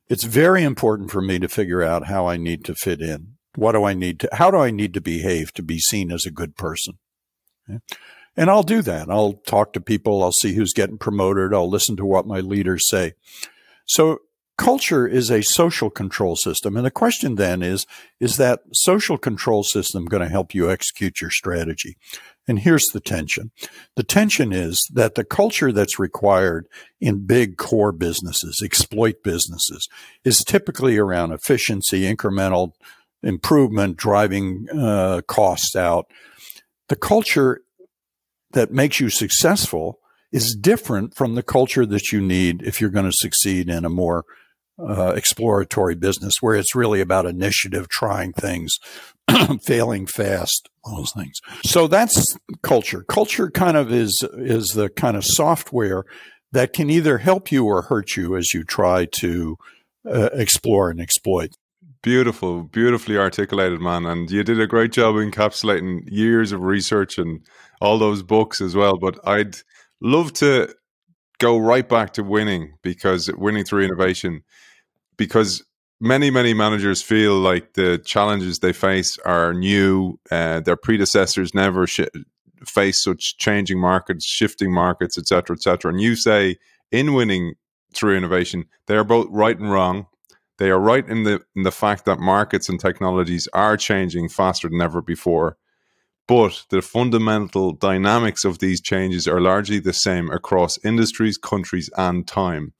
it's 0.10 0.25
very 0.25 0.63
important 0.63 1.12
for 1.12 1.22
me 1.22 1.39
to 1.39 1.48
figure 1.48 1.84
out 1.84 2.07
how 2.07 2.27
I 2.27 2.38
need 2.38 2.65
to 2.65 2.75
fit 2.75 3.01
in. 3.01 3.37
What 3.57 3.71
do 3.71 3.83
I 3.83 3.93
need 3.93 4.19
to, 4.19 4.29
how 4.33 4.51
do 4.51 4.57
I 4.57 4.69
need 4.69 4.93
to 4.93 5.01
behave 5.01 5.51
to 5.53 5.63
be 5.63 5.79
seen 5.79 6.11
as 6.11 6.27
a 6.27 6.31
good 6.31 6.55
person? 6.55 6.99
Okay? 7.67 7.79
And 8.35 8.51
I'll 8.51 8.61
do 8.61 8.83
that. 8.83 9.09
I'll 9.09 9.33
talk 9.33 9.73
to 9.73 9.81
people. 9.81 10.23
I'll 10.23 10.31
see 10.31 10.53
who's 10.53 10.73
getting 10.73 10.99
promoted. 10.99 11.55
I'll 11.55 11.67
listen 11.69 11.97
to 11.97 12.05
what 12.05 12.27
my 12.27 12.39
leaders 12.39 12.87
say. 12.87 13.13
So 13.87 14.19
culture 14.59 15.07
is 15.07 15.31
a 15.31 15.41
social 15.41 15.89
control 15.89 16.35
system. 16.35 16.77
And 16.77 16.85
the 16.85 16.91
question 16.91 17.33
then 17.33 17.63
is, 17.63 17.87
is 18.19 18.37
that 18.37 18.59
social 18.73 19.17
control 19.17 19.63
system 19.63 20.05
going 20.05 20.21
to 20.21 20.29
help 20.29 20.53
you 20.53 20.69
execute 20.69 21.19
your 21.19 21.31
strategy? 21.31 21.97
And 22.47 22.59
here's 22.59 22.85
the 22.93 22.99
tension. 22.99 23.49
The 23.95 24.03
tension 24.03 24.53
is 24.53 24.87
that 24.93 25.15
the 25.15 25.23
culture 25.23 25.71
that's 25.71 25.97
required 25.97 26.67
in 27.01 27.25
big 27.25 27.57
core 27.57 27.91
businesses, 27.91 28.61
exploit 28.63 29.23
businesses, 29.23 29.89
is 30.23 30.43
typically 30.43 30.95
around 30.97 31.31
efficiency, 31.31 32.01
incremental 32.01 32.73
improvement, 33.27 33.98
driving 33.98 34.67
uh, 34.74 35.22
costs 35.27 35.75
out. 35.75 36.07
The 36.88 36.96
culture 36.96 37.62
that 38.51 38.72
makes 38.72 39.00
you 39.00 39.10
successful 39.10 40.00
is 40.31 40.55
different 40.55 41.15
from 41.15 41.36
the 41.36 41.43
culture 41.43 41.86
that 41.86 42.12
you 42.12 42.22
need 42.22 42.62
if 42.63 42.79
you're 42.79 42.89
going 42.89 43.10
to 43.10 43.17
succeed 43.17 43.69
in 43.69 43.86
a 43.86 43.89
more 43.89 44.25
uh, 44.79 45.13
exploratory 45.15 45.96
business 45.96 46.36
where 46.39 46.55
it's 46.55 46.75
really 46.75 47.01
about 47.01 47.25
initiative, 47.25 47.89
trying 47.89 48.31
things, 48.31 48.77
failing 49.63 50.05
fast, 50.05 50.69
all 50.84 50.98
those 50.98 51.12
things. 51.12 51.39
So 51.63 51.88
that's 51.88 52.38
culture. 52.62 53.03
Culture 53.03 53.50
kind 53.50 53.75
of 53.75 53.91
is 53.91 54.24
is 54.34 54.69
the 54.69 54.89
kind 54.89 55.17
of 55.17 55.25
software 55.25 56.05
that 56.51 56.74
can 56.74 56.89
either 56.89 57.17
help 57.17 57.51
you 57.51 57.65
or 57.65 57.84
hurt 57.84 58.15
you 58.15 58.38
as 58.38 58.53
you 58.53 58.63
try 58.63 59.05
to 59.05 59.57
uh, 60.10 60.29
explore 60.34 60.89
and 60.89 61.01
exploit. 61.01 61.51
Beautiful, 62.04 62.63
beautifully 62.63 63.18
articulated, 63.18 63.82
man. 63.82 64.06
And 64.06 64.30
you 64.30 64.44
did 64.44 64.62
a 64.62 64.68
great 64.68 64.92
job 64.92 65.16
encapsulating 65.16 66.01
years 66.06 66.51
of 66.51 66.62
research 66.62 67.18
and 67.18 67.42
all 67.82 67.98
those 67.98 68.24
books 68.24 68.62
as 68.62 68.75
well. 68.75 68.98
But 68.98 69.20
I'd 69.27 69.58
love 70.01 70.32
to 70.34 70.74
go 71.39 71.58
right 71.58 71.88
back 71.88 72.13
to 72.13 72.24
winning 72.24 72.74
because 72.82 73.30
winning 73.36 73.63
through 73.63 73.86
innovation, 73.86 74.44
because 75.18 75.63
many 76.00 76.30
many 76.30 76.54
managers 76.54 77.01
feel 77.01 77.38
like 77.38 77.74
the 77.74 77.98
challenges 78.00 78.60
they 78.60 78.74
face 78.74 79.18
are 79.25 79.54
new. 79.54 80.20
Uh, 80.32 80.60
their 80.60 80.77
predecessors 80.77 81.54
never 81.54 81.88
sh- 81.88 82.01
face 82.66 83.04
such 83.04 83.38
changing 83.38 83.80
markets, 83.80 84.25
shifting 84.25 84.74
markets, 84.74 85.18
etc., 85.18 85.56
etc. 85.56 85.92
And 85.92 86.01
you 86.01 86.16
say 86.16 86.58
in 86.92 87.13
winning 87.13 87.56
through 87.94 88.18
innovation, 88.18 88.66
they 88.88 88.96
are 88.96 89.04
both 89.04 89.27
right 89.30 89.58
and 89.58 89.72
wrong. 89.72 90.08
They 90.57 90.69
are 90.69 90.79
right 90.79 91.07
in 91.07 91.23
the 91.23 91.43
in 91.55 91.63
the 91.63 91.71
fact 91.71 92.05
that 92.05 92.19
markets 92.19 92.69
and 92.69 92.79
technologies 92.79 93.47
are 93.53 93.77
changing 93.77 94.29
faster 94.29 94.69
than 94.69 94.81
ever 94.81 95.01
before. 95.01 95.57
But 96.27 96.65
the 96.69 96.81
fundamental 96.81 97.71
dynamics 97.71 98.43
of 98.43 98.59
these 98.59 98.81
changes 98.81 99.27
are 99.27 99.39
largely 99.39 99.79
the 99.79 99.93
same 99.93 100.29
across 100.29 100.77
industries, 100.83 101.37
countries, 101.37 101.89
and 101.97 102.27
time. 102.27 102.73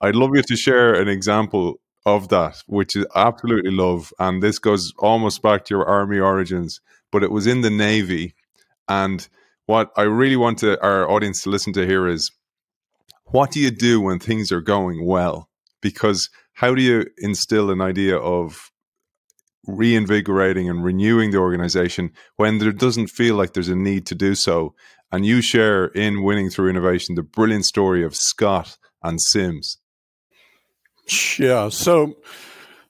I'd 0.00 0.16
love 0.16 0.30
you 0.34 0.42
to 0.42 0.56
share 0.56 0.94
an 0.94 1.08
example 1.08 1.80
of 2.06 2.28
that, 2.28 2.62
which 2.66 2.96
I 2.96 3.04
absolutely 3.14 3.72
love. 3.72 4.12
And 4.18 4.42
this 4.42 4.58
goes 4.58 4.94
almost 4.98 5.42
back 5.42 5.64
to 5.66 5.74
your 5.74 5.84
army 5.84 6.18
origins, 6.18 6.80
but 7.12 7.22
it 7.22 7.30
was 7.30 7.46
in 7.46 7.60
the 7.60 7.70
Navy. 7.70 8.34
And 8.88 9.28
what 9.66 9.90
I 9.96 10.02
really 10.02 10.36
want 10.36 10.58
to, 10.60 10.80
our 10.82 11.10
audience 11.10 11.42
to 11.42 11.50
listen 11.50 11.74
to 11.74 11.86
here 11.86 12.06
is 12.06 12.30
what 13.26 13.50
do 13.50 13.60
you 13.60 13.70
do 13.70 14.00
when 14.00 14.18
things 14.18 14.50
are 14.50 14.62
going 14.62 15.04
well? 15.04 15.50
Because 15.82 16.30
how 16.58 16.74
do 16.74 16.82
you 16.82 17.06
instill 17.18 17.70
an 17.70 17.80
idea 17.80 18.16
of 18.16 18.72
reinvigorating 19.68 20.68
and 20.68 20.82
renewing 20.82 21.30
the 21.30 21.38
organization 21.38 22.10
when 22.34 22.58
there 22.58 22.72
doesn't 22.72 23.06
feel 23.06 23.36
like 23.36 23.52
there's 23.52 23.68
a 23.68 23.76
need 23.76 24.06
to 24.06 24.16
do 24.16 24.34
so? 24.34 24.74
And 25.12 25.24
you 25.24 25.40
share 25.40 25.84
in 25.84 26.24
Winning 26.24 26.50
Through 26.50 26.70
Innovation 26.70 27.14
the 27.14 27.22
brilliant 27.22 27.64
story 27.64 28.02
of 28.02 28.16
Scott 28.16 28.76
and 29.04 29.20
Sims. 29.20 29.78
Yeah. 31.38 31.68
So, 31.68 32.16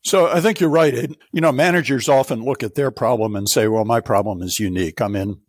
so 0.02 0.28
I 0.28 0.40
think 0.40 0.60
you're 0.60 0.70
right. 0.70 0.94
It, 0.94 1.18
you 1.32 1.42
know, 1.42 1.52
managers 1.52 2.08
often 2.08 2.42
look 2.42 2.62
at 2.62 2.74
their 2.74 2.90
problem 2.90 3.36
and 3.36 3.46
say, 3.50 3.68
well, 3.68 3.84
my 3.84 4.00
problem 4.00 4.40
is 4.40 4.58
unique. 4.58 5.02
I'm 5.02 5.14
in, 5.14 5.42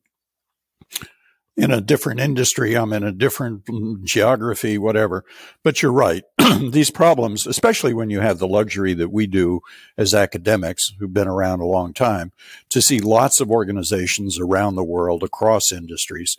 in 1.59 1.71
a 1.71 1.81
different 1.81 2.19
industry. 2.19 2.75
I'm 2.75 2.93
in 2.93 3.03
a 3.03 3.11
different 3.11 3.63
geography, 4.05 4.77
whatever. 4.77 5.25
But 5.63 5.81
you're 5.81 5.91
right. 5.91 6.23
These 6.71 6.89
problems, 6.89 7.45
especially 7.45 7.93
when 7.93 8.09
you 8.09 8.21
have 8.21 8.39
the 8.39 8.47
luxury 8.47 8.93
that 8.95 9.11
we 9.11 9.27
do 9.27 9.59
as 9.97 10.13
academics 10.13 10.93
who've 10.97 11.13
been 11.13 11.27
around 11.27 11.59
a 11.59 11.65
long 11.65 11.93
time 11.93 12.31
to 12.69 12.81
see 12.81 12.99
lots 12.99 13.41
of 13.41 13.51
organizations 13.51 14.39
around 14.39 14.75
the 14.75 14.83
world 14.83 15.21
across 15.21 15.71
industries 15.71 16.37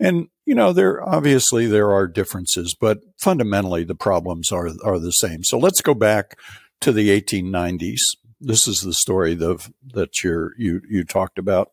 and 0.00 0.28
you 0.46 0.54
know, 0.54 0.72
there 0.72 1.06
obviously 1.06 1.66
there 1.66 1.92
are 1.92 2.08
differences, 2.08 2.74
but 2.74 3.00
fundamentally 3.18 3.84
the 3.84 3.94
problems 3.94 4.50
are 4.50 4.70
are 4.82 4.98
the 4.98 5.12
same. 5.12 5.44
So 5.44 5.58
let's 5.58 5.82
go 5.82 5.94
back 5.94 6.38
to 6.80 6.90
the 6.90 7.08
1890s. 7.20 8.00
This 8.40 8.66
is 8.66 8.80
the 8.80 8.94
story 8.94 9.38
of, 9.40 9.70
that 9.92 10.24
you 10.24 10.80
you 10.88 11.04
talked 11.04 11.38
about. 11.38 11.70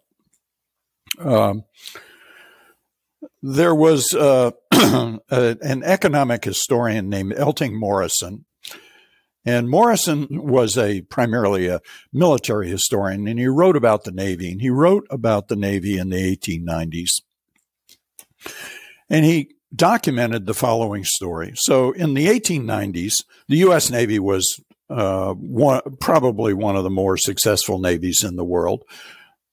Um, 1.18 1.63
there 3.56 3.75
was 3.75 4.13
uh, 4.13 4.51
an 4.72 5.84
economic 5.84 6.44
historian 6.44 7.10
named 7.10 7.34
Elting 7.34 7.80
Morison, 7.80 8.46
and 9.46 9.70
Morison 9.70 10.27
was 10.30 10.77
a 10.77 11.01
primarily 11.04 11.68
a 11.68 11.80
military 12.12 12.68
historian, 12.68 13.25
and 13.27 13.39
he 13.39 13.48
wrote 13.48 13.77
about 13.77 14.04
the 14.04 14.12
Navy. 14.12 14.51
And 14.51 14.62
he 14.62 14.70
wrote 14.70 15.08
about 15.10 15.48
the 15.48 15.56
Navy 15.56 15.98
in 15.98 16.10
the 16.10 16.36
1890s. 16.36 17.22
And 19.10 19.24
he 19.24 19.56
documented 19.74 20.46
the 20.46 20.54
following 20.54 21.06
story. 21.06 21.54
So 21.56 21.92
in 21.94 22.13
the 22.13 22.27
1890s, 22.27 23.24
the 23.48 23.58
U.S. 23.58 23.89
Navy 23.89 24.20
was 24.20 24.62
uh, 24.89 25.34
one, 25.34 25.82
probably 26.01 26.54
one 26.54 26.75
of 26.75 26.84
the 26.84 26.89
more 26.89 27.16
successful 27.16 27.80
navies 27.80 28.25
in 28.25 28.36
the 28.36 28.46
world. 28.46 28.84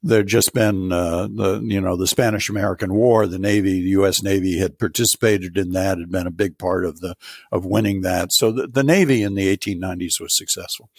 There'd 0.06 0.26
just 0.26 0.52
been 0.52 0.92
uh, 0.92 1.28
the 1.28 1.62
you 1.64 1.80
know 1.80 1.96
the 1.96 2.06
Spanish 2.06 2.50
American 2.50 2.92
War. 2.92 3.26
The 3.26 3.38
Navy, 3.38 3.80
the 3.80 3.88
U.S. 3.90 4.22
Navy, 4.22 4.58
had 4.58 4.78
participated 4.78 5.56
in 5.56 5.70
that. 5.70 5.98
Had 5.98 6.10
been 6.10 6.26
a 6.26 6.30
big 6.30 6.58
part 6.58 6.84
of 6.84 7.00
the 7.00 7.14
of 7.50 7.64
winning 7.64 8.02
that. 8.02 8.30
So 8.32 8.52
the, 8.52 8.66
the 8.66 8.82
Navy 8.82 9.22
in 9.22 9.34
the 9.34 9.56
1890s 9.56 10.20
was 10.20 10.36
successful. 10.36 10.90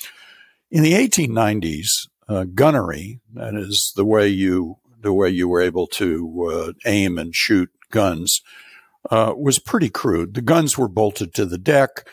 In 0.71 0.81
the 0.81 0.93
1890s, 0.93 2.07
uh, 2.27 2.45
gunnery, 2.45 3.19
that 3.33 3.53
is 3.53 3.93
the 3.95 4.05
way 4.05 4.27
you 4.27 4.77
the 5.01 5.13
way 5.13 5.29
you 5.29 5.47
were 5.47 5.61
able 5.61 5.85
to 5.85 6.51
uh, 6.51 6.73
aim 6.85 7.19
and 7.19 7.35
shoot 7.35 7.69
guns 7.91 8.41
uh, 9.11 9.33
was 9.37 9.59
pretty 9.59 9.89
crude. 9.89 10.33
The 10.33 10.41
guns 10.41 10.77
were 10.77 10.87
bolted 10.87 11.33
to 11.35 11.45
the 11.45 11.59
deck, 11.59 12.07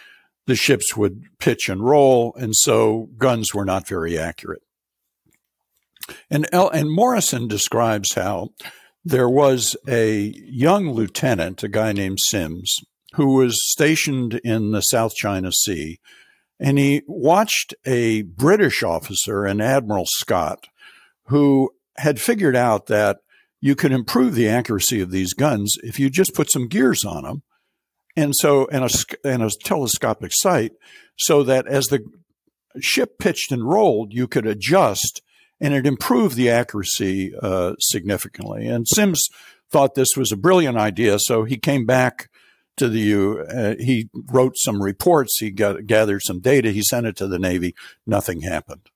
the 0.46 0.54
ships 0.54 0.94
would 0.94 1.24
pitch 1.38 1.68
and 1.70 1.82
roll, 1.82 2.34
and 2.36 2.54
so 2.54 3.08
guns 3.16 3.54
were 3.54 3.64
not 3.64 3.88
very 3.88 4.18
accurate. 4.18 4.62
And, 6.30 6.46
and 6.52 6.90
Morison 6.90 7.48
describes 7.48 8.14
how 8.14 8.50
there 9.04 9.28
was 9.28 9.76
a 9.88 10.32
young 10.36 10.90
lieutenant, 10.90 11.62
a 11.62 11.68
guy 11.68 11.92
named 11.92 12.18
Sims, 12.20 12.76
who 13.14 13.34
was 13.34 13.58
stationed 13.70 14.40
in 14.44 14.72
the 14.72 14.80
South 14.80 15.14
China 15.14 15.52
Sea, 15.52 15.98
and 16.62 16.78
he 16.78 17.02
watched 17.08 17.74
a 17.84 18.22
British 18.22 18.84
officer, 18.84 19.44
an 19.44 19.60
Admiral 19.60 20.06
Scott, 20.06 20.66
who 21.26 21.70
had 21.96 22.20
figured 22.20 22.54
out 22.54 22.86
that 22.86 23.18
you 23.60 23.74
could 23.74 23.90
improve 23.90 24.34
the 24.34 24.48
accuracy 24.48 25.00
of 25.00 25.10
these 25.10 25.34
guns 25.34 25.76
if 25.82 25.98
you 25.98 26.08
just 26.08 26.34
put 26.34 26.50
some 26.50 26.68
gears 26.68 27.04
on 27.04 27.24
them. 27.24 27.42
And 28.14 28.34
so, 28.36 28.68
and 28.70 28.84
a, 28.84 28.90
and 29.24 29.42
a 29.42 29.50
telescopic 29.64 30.32
sight 30.32 30.72
so 31.16 31.42
that 31.42 31.66
as 31.66 31.86
the 31.86 32.04
ship 32.80 33.18
pitched 33.18 33.50
and 33.50 33.68
rolled, 33.68 34.12
you 34.12 34.28
could 34.28 34.46
adjust 34.46 35.20
and 35.62 35.72
it 35.72 35.86
improved 35.86 36.34
the 36.34 36.50
accuracy 36.50 37.32
uh, 37.40 37.74
significantly. 37.78 38.66
And 38.66 38.86
Sims 38.86 39.28
thought 39.70 39.94
this 39.94 40.16
was 40.16 40.32
a 40.32 40.36
brilliant 40.36 40.76
idea. 40.76 41.18
So 41.20 41.44
he 41.44 41.56
came 41.56 41.86
back 41.86 42.28
to 42.76 42.88
the 42.88 42.98
U. 42.98 43.40
Uh, 43.40 43.76
he 43.78 44.10
wrote 44.12 44.54
some 44.56 44.82
reports. 44.82 45.38
He 45.38 45.52
got, 45.52 45.86
gathered 45.86 46.22
some 46.22 46.40
data. 46.40 46.72
He 46.72 46.82
sent 46.82 47.06
it 47.06 47.16
to 47.16 47.28
the 47.28 47.38
Navy. 47.38 47.76
Nothing 48.04 48.40
happened. 48.40 48.90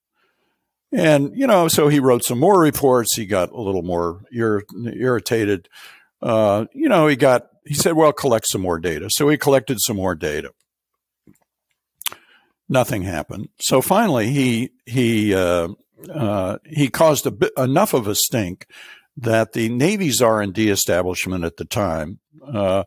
And, 0.92 1.30
you 1.36 1.46
know, 1.46 1.68
so 1.68 1.86
he 1.86 2.00
wrote 2.00 2.24
some 2.24 2.40
more 2.40 2.60
reports. 2.60 3.14
He 3.14 3.26
got 3.26 3.52
a 3.52 3.60
little 3.60 3.82
more 3.82 4.22
ir- 4.32 4.64
irritated. 4.74 5.68
Uh, 6.20 6.66
you 6.72 6.88
know, 6.88 7.06
he 7.06 7.14
got, 7.14 7.46
he 7.64 7.74
said, 7.74 7.94
well, 7.94 8.12
collect 8.12 8.46
some 8.48 8.60
more 8.60 8.80
data. 8.80 9.08
So 9.10 9.28
he 9.28 9.36
collected 9.36 9.78
some 9.80 9.96
more 9.96 10.16
data. 10.16 10.50
Nothing 12.68 13.02
happened. 13.02 13.50
So 13.60 13.80
finally, 13.80 14.30
he, 14.30 14.70
he, 14.84 15.32
uh, 15.32 15.68
uh, 16.12 16.58
he 16.64 16.88
caused 16.88 17.26
bit, 17.38 17.52
enough 17.56 17.94
of 17.94 18.06
a 18.06 18.14
stink 18.14 18.66
that 19.16 19.52
the 19.52 19.68
Navy's 19.68 20.20
R&D 20.20 20.68
establishment 20.68 21.44
at 21.44 21.56
the 21.56 21.64
time, 21.64 22.18
uh, 22.46 22.84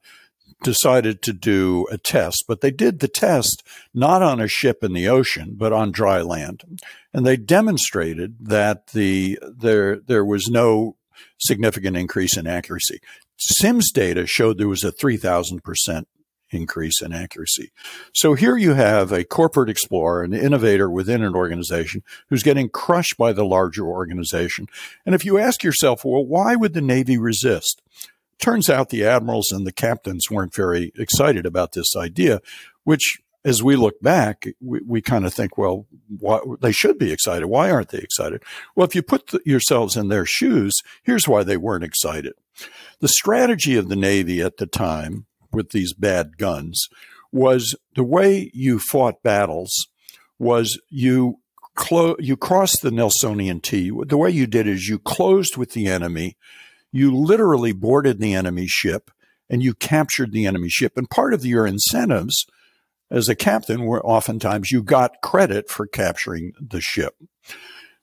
decided 0.63 1.22
to 1.22 1.34
do 1.34 1.88
a 1.92 1.98
test, 1.98 2.46
but 2.48 2.62
they 2.62 2.72
did 2.72 3.00
the 3.00 3.08
test 3.08 3.63
not 3.94 4.22
on 4.22 4.39
a 4.42 4.48
ship 4.48 4.84
in 4.84 4.94
the 4.94 5.08
ocean, 5.08 5.54
but 5.56 5.72
on 5.72 5.92
dry 5.92 6.22
land. 6.22 6.80
And 7.13 7.25
they 7.25 7.38
demonstrated 7.38 8.36
that 8.42 8.88
the 8.88 9.39
there 9.42 10.00
there 10.00 10.25
was 10.25 10.48
no 10.48 10.98
significant 11.39 11.96
increase 11.96 12.38
in 12.38 12.46
accuracy. 12.46 13.00
Sims 13.38 13.92
data 13.92 14.28
showed 14.28 14.58
there 14.58 14.68
was 14.68 14.84
a 14.84 14.92
3000% 14.92 16.04
increase 16.51 17.01
in 17.01 17.13
accuracy. 17.13 17.72
So 18.13 18.34
here 18.34 18.58
you 18.58 18.74
have 18.74 19.12
a 19.12 19.24
corporate 19.24 19.70
explorer, 19.70 20.24
an 20.24 20.34
innovator 20.34 20.89
within 20.89 21.24
an 21.24 21.36
organization 21.36 22.03
who's 22.27 22.44
getting 22.44 22.70
crushed 22.70 23.18
by 23.18 23.34
the 23.34 23.46
larger 23.46 23.86
organization. 23.86 24.68
And 25.06 25.15
if 25.15 25.25
you 25.25 25.38
ask 25.38 25.63
yourself, 25.63 26.03
well, 26.03 26.25
why 26.25 26.56
would 26.56 26.74
the 26.74 26.82
Navy 26.82 27.18
resist? 27.18 27.82
Turns 28.39 28.70
out 28.70 28.89
the 28.89 29.06
admirals 29.06 29.51
and 29.51 29.68
the 29.68 29.74
captains 29.74 30.32
weren't 30.32 30.53
very 30.53 30.94
excited 30.96 31.46
about 31.46 31.74
this 31.74 31.96
idea, 31.96 32.39
which 32.84 33.20
as 33.46 33.63
we 33.63 33.75
look 33.75 34.01
back, 34.01 34.48
we, 34.62 34.82
we 34.86 35.01
kind 35.01 35.25
of 35.25 35.34
think, 35.34 35.58
well, 35.58 35.86
why, 36.08 36.39
they 36.62 36.72
should 36.72 36.98
be 36.98 37.12
excited. 37.12 37.48
Why 37.48 37.72
aren't 37.72 37.89
they 37.89 38.00
excited? 38.00 38.44
Well, 38.75 38.88
if 38.88 38.96
you 38.96 39.01
put 39.01 39.27
the, 39.27 39.41
yourselves 39.46 39.96
in 39.96 40.10
their 40.10 40.25
shoes, 40.25 40.74
here's 41.03 41.27
why 41.27 41.44
they 41.44 41.58
weren't 41.58 41.84
excited. 41.84 42.34
The 43.00 43.08
strategy 43.08 43.77
of 43.77 43.88
the 43.88 43.96
Navy 43.96 44.41
at 44.41 44.58
the 44.58 44.68
time 44.68 45.25
with 45.51 45.70
these 45.72 45.94
bad 45.94 46.38
guns 46.38 46.88
was 47.32 47.75
the 47.96 48.03
way 48.03 48.50
you 48.53 48.79
fought 48.79 49.22
battles 49.24 49.88
was 50.38 50.79
you 50.89 51.39
clo- 51.75 52.15
you 52.20 52.36
crossed 52.36 52.82
the 52.82 52.89
Nelsonian 52.89 53.62
T. 53.62 53.91
The 54.08 54.18
way 54.18 54.32
you 54.32 54.48
did 54.48 54.68
is 54.68 54.88
you 54.88 55.00
closed 55.00 55.58
with 55.58 55.72
the 55.72 55.88
enemy 55.88 56.36
you 56.91 57.15
literally 57.15 57.72
boarded 57.72 58.20
the 58.20 58.34
enemy 58.34 58.68
ship 58.68 59.12
and 59.50 59.63
you 59.63 59.74
captured 59.74 60.32
the 60.32 60.46
enemy 60.46 60.70
ship. 60.70 60.94
And 60.96 61.10
part 61.10 61.34
of 61.34 61.46
your 61.46 61.65
incentives 61.65 62.46
as 63.12 63.27
a 63.27 63.36
captain 63.36 63.86
were 63.86 64.06
oftentimes 64.06 64.72
you 64.72 64.84
got 64.84 65.22
credit 65.22 65.70
for 65.70 65.88
capturing 65.88 66.53
the 66.60 66.82
ship. 66.82 67.15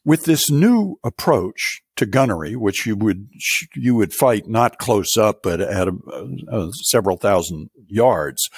With 0.04 0.24
this 0.24 0.50
new 0.50 0.98
approach 1.04 1.82
to 1.96 2.06
gunnery, 2.06 2.56
which 2.56 2.86
you 2.86 2.96
would 2.96 3.28
you 3.74 3.94
would 3.94 4.12
fight 4.12 4.46
not 4.46 4.78
close 4.78 5.16
up, 5.16 5.42
but 5.42 5.60
at 5.60 5.88
a, 5.88 5.94
a, 6.50 6.70
several 6.84 7.16
thousand 7.16 7.70
yards. 7.88 8.48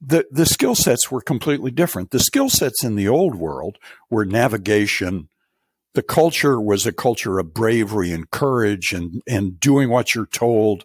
The, 0.00 0.26
the 0.30 0.46
skill 0.46 0.76
sets 0.76 1.10
were 1.10 1.20
completely 1.20 1.72
different. 1.72 2.10
The 2.10 2.20
skill 2.20 2.48
sets 2.48 2.84
in 2.84 2.94
the 2.94 3.08
old 3.08 3.34
world 3.34 3.78
were 4.10 4.24
navigation. 4.24 5.28
The 5.94 6.02
culture 6.02 6.60
was 6.60 6.86
a 6.86 6.92
culture 6.92 7.40
of 7.40 7.52
bravery 7.52 8.12
and 8.12 8.30
courage 8.30 8.92
and, 8.92 9.22
and 9.26 9.58
doing 9.58 9.90
what 9.90 10.14
you're 10.14 10.26
told 10.26 10.84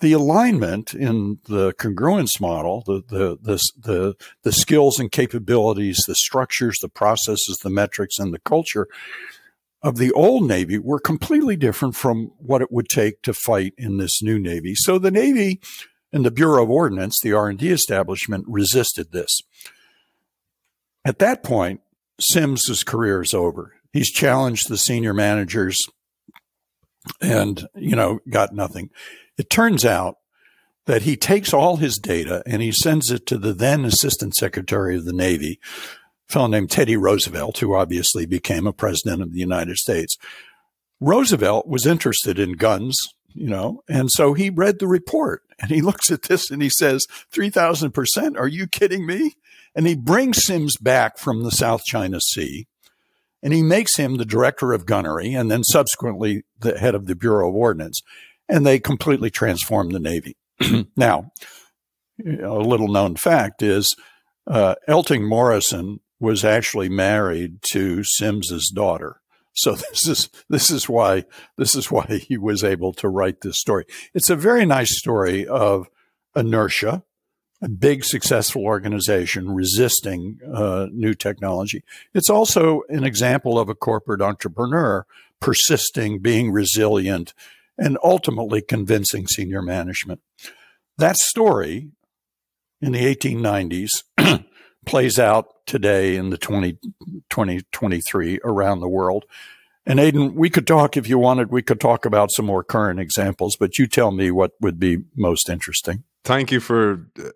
the 0.00 0.12
alignment 0.12 0.92
in 0.92 1.38
the 1.46 1.72
congruence 1.74 2.38
model, 2.38 2.82
the, 2.84 3.02
the, 3.08 3.38
the, 3.40 3.60
the, 3.78 4.14
the 4.42 4.52
skills 4.52 4.98
and 4.98 5.10
capabilities, 5.10 6.04
the 6.06 6.14
structures, 6.14 6.76
the 6.82 6.90
processes, 6.90 7.58
the 7.62 7.70
metrics, 7.70 8.18
and 8.18 8.34
the 8.34 8.40
culture 8.40 8.86
of 9.84 9.98
the 9.98 10.10
old 10.12 10.48
Navy 10.48 10.78
were 10.78 10.98
completely 10.98 11.56
different 11.56 11.94
from 11.94 12.32
what 12.38 12.62
it 12.62 12.72
would 12.72 12.88
take 12.88 13.20
to 13.22 13.34
fight 13.34 13.74
in 13.76 13.98
this 13.98 14.22
new 14.22 14.38
Navy. 14.38 14.74
So 14.74 14.98
the 14.98 15.10
Navy 15.10 15.60
and 16.10 16.24
the 16.24 16.30
Bureau 16.30 16.64
of 16.64 16.70
Ordnance, 16.70 17.20
the 17.20 17.34
R&D 17.34 17.68
establishment, 17.68 18.46
resisted 18.48 19.12
this. 19.12 19.42
At 21.04 21.18
that 21.18 21.42
point, 21.42 21.82
Sims' 22.18 22.82
career 22.82 23.20
is 23.20 23.34
over. 23.34 23.74
He's 23.92 24.10
challenged 24.10 24.68
the 24.68 24.78
senior 24.78 25.12
managers 25.12 25.78
and, 27.20 27.68
you 27.74 27.94
know, 27.94 28.20
got 28.30 28.54
nothing. 28.54 28.88
It 29.36 29.50
turns 29.50 29.84
out 29.84 30.16
that 30.86 31.02
he 31.02 31.16
takes 31.16 31.52
all 31.52 31.76
his 31.76 31.98
data 31.98 32.42
and 32.46 32.62
he 32.62 32.72
sends 32.72 33.10
it 33.10 33.26
to 33.26 33.36
the 33.36 33.52
then 33.52 33.84
Assistant 33.84 34.34
Secretary 34.34 34.96
of 34.96 35.04
the 35.04 35.12
Navy, 35.12 35.60
fellow 36.28 36.46
named 36.46 36.70
Teddy 36.70 36.96
Roosevelt, 36.96 37.58
who 37.58 37.74
obviously 37.74 38.26
became 38.26 38.66
a 38.66 38.72
president 38.72 39.22
of 39.22 39.32
the 39.32 39.40
United 39.40 39.76
States. 39.76 40.16
Roosevelt 41.00 41.66
was 41.66 41.86
interested 41.86 42.38
in 42.38 42.52
guns, 42.52 42.96
you 43.34 43.48
know, 43.48 43.82
and 43.88 44.10
so 44.10 44.32
he 44.32 44.50
read 44.50 44.78
the 44.78 44.86
report 44.86 45.42
and 45.60 45.70
he 45.70 45.80
looks 45.82 46.10
at 46.10 46.22
this 46.22 46.50
and 46.50 46.62
he 46.62 46.70
says, 46.70 47.06
3000%? 47.32 48.38
Are 48.38 48.48
you 48.48 48.66
kidding 48.66 49.06
me? 49.06 49.34
And 49.74 49.86
he 49.86 49.96
brings 49.96 50.44
Sims 50.44 50.76
back 50.80 51.18
from 51.18 51.42
the 51.42 51.50
South 51.50 51.84
China 51.84 52.20
Sea 52.20 52.66
and 53.42 53.52
he 53.52 53.62
makes 53.62 53.96
him 53.96 54.16
the 54.16 54.24
director 54.24 54.72
of 54.72 54.86
gunnery 54.86 55.34
and 55.34 55.50
then 55.50 55.62
subsequently 55.64 56.44
the 56.60 56.78
head 56.78 56.94
of 56.94 57.06
the 57.06 57.14
Bureau 57.14 57.50
of 57.50 57.54
Ordnance 57.54 58.00
and 58.48 58.66
they 58.66 58.78
completely 58.78 59.30
transformed 59.30 59.92
the 59.92 60.00
Navy. 60.00 60.36
now, 60.96 61.30
a 62.24 62.48
little 62.48 62.88
known 62.88 63.16
fact 63.16 63.62
is 63.62 63.94
uh, 64.46 64.74
Elting 64.88 65.28
Morison 65.28 66.00
was 66.20 66.44
actually 66.44 66.88
married 66.88 67.58
to 67.72 68.02
Sims's 68.04 68.70
daughter. 68.74 69.20
So 69.54 69.74
this 69.90 70.06
is 70.06 70.30
this 70.48 70.70
is 70.70 70.88
why 70.88 71.24
this 71.56 71.74
is 71.74 71.90
why 71.90 72.06
he 72.28 72.36
was 72.36 72.62
able 72.62 72.92
to 72.94 73.08
write 73.08 73.40
this 73.40 73.58
story. 73.58 73.84
It's 74.12 74.30
a 74.30 74.36
very 74.36 74.66
nice 74.66 74.98
story 74.98 75.46
of 75.46 75.88
inertia, 76.36 77.04
a 77.62 77.68
big 77.68 78.04
successful 78.04 78.62
organization 78.64 79.50
resisting 79.50 80.38
uh, 80.52 80.88
new 80.92 81.14
technology. 81.14 81.84
It's 82.12 82.30
also 82.30 82.82
an 82.88 83.04
example 83.04 83.58
of 83.58 83.68
a 83.68 83.74
corporate 83.74 84.20
entrepreneur 84.20 85.06
persisting, 85.40 86.20
being 86.20 86.50
resilient, 86.50 87.34
and 87.76 87.98
ultimately 88.02 88.62
convincing 88.62 89.26
senior 89.26 89.62
management. 89.62 90.20
That 90.98 91.16
story 91.16 91.90
in 92.80 92.92
the 92.92 93.14
1890s 93.14 94.04
plays 94.84 95.18
out 95.18 95.46
today 95.66 96.16
in 96.16 96.30
the 96.30 96.38
20, 96.38 96.72
2023 97.30 98.40
around 98.44 98.80
the 98.80 98.88
world. 98.88 99.24
And 99.86 99.98
Aiden, 99.98 100.34
we 100.34 100.48
could 100.48 100.66
talk 100.66 100.96
if 100.96 101.08
you 101.08 101.18
wanted, 101.18 101.50
we 101.50 101.62
could 101.62 101.80
talk 101.80 102.06
about 102.06 102.30
some 102.32 102.46
more 102.46 102.64
current 102.64 103.00
examples, 103.00 103.56
but 103.56 103.78
you 103.78 103.86
tell 103.86 104.10
me 104.10 104.30
what 104.30 104.52
would 104.60 104.78
be 104.78 104.98
most 105.14 105.50
interesting. 105.50 106.04
Thank 106.24 106.50
you 106.50 106.60
for 106.60 107.06
uh, 107.22 107.28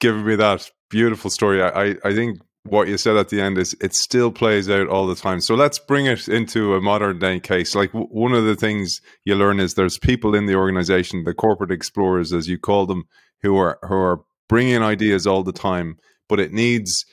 giving 0.00 0.26
me 0.26 0.34
that 0.34 0.70
beautiful 0.90 1.30
story. 1.30 1.62
I, 1.62 1.96
I 2.04 2.12
think 2.12 2.40
what 2.68 2.88
you 2.88 2.98
said 2.98 3.16
at 3.16 3.28
the 3.28 3.40
end 3.40 3.58
is 3.58 3.76
it 3.80 3.94
still 3.94 4.30
plays 4.30 4.68
out 4.68 4.88
all 4.88 5.06
the 5.06 5.14
time. 5.14 5.40
So 5.40 5.54
let's 5.54 5.78
bring 5.78 6.06
it 6.06 6.28
into 6.28 6.74
a 6.74 6.80
modern 6.80 7.18
day 7.18 7.40
case. 7.40 7.74
Like 7.74 7.92
w- 7.92 8.08
one 8.10 8.32
of 8.32 8.44
the 8.44 8.56
things 8.56 9.00
you 9.24 9.34
learn 9.34 9.60
is 9.60 9.74
there's 9.74 9.98
people 9.98 10.34
in 10.34 10.46
the 10.46 10.56
organization, 10.56 11.24
the 11.24 11.34
corporate 11.34 11.70
explorers, 11.70 12.32
as 12.32 12.48
you 12.48 12.58
call 12.58 12.86
them, 12.86 13.04
who 13.42 13.56
are 13.56 13.78
who 13.82 13.94
are 13.94 14.20
bringing 14.48 14.82
ideas 14.82 15.26
all 15.26 15.42
the 15.42 15.52
time. 15.52 15.98
But 16.28 16.40
it 16.40 16.52
needs 16.52 17.04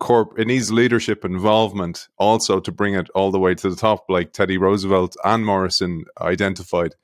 corp, 0.00 0.38
it 0.38 0.46
needs 0.46 0.72
leadership 0.72 1.24
involvement 1.24 2.08
also 2.18 2.60
to 2.60 2.72
bring 2.72 2.94
it 2.94 3.08
all 3.14 3.30
the 3.30 3.38
way 3.38 3.54
to 3.54 3.70
the 3.70 3.76
top, 3.76 4.06
like 4.08 4.32
Teddy 4.32 4.58
Roosevelt 4.58 5.16
and 5.24 5.44
Morison 5.44 6.04
identified. 6.20 6.94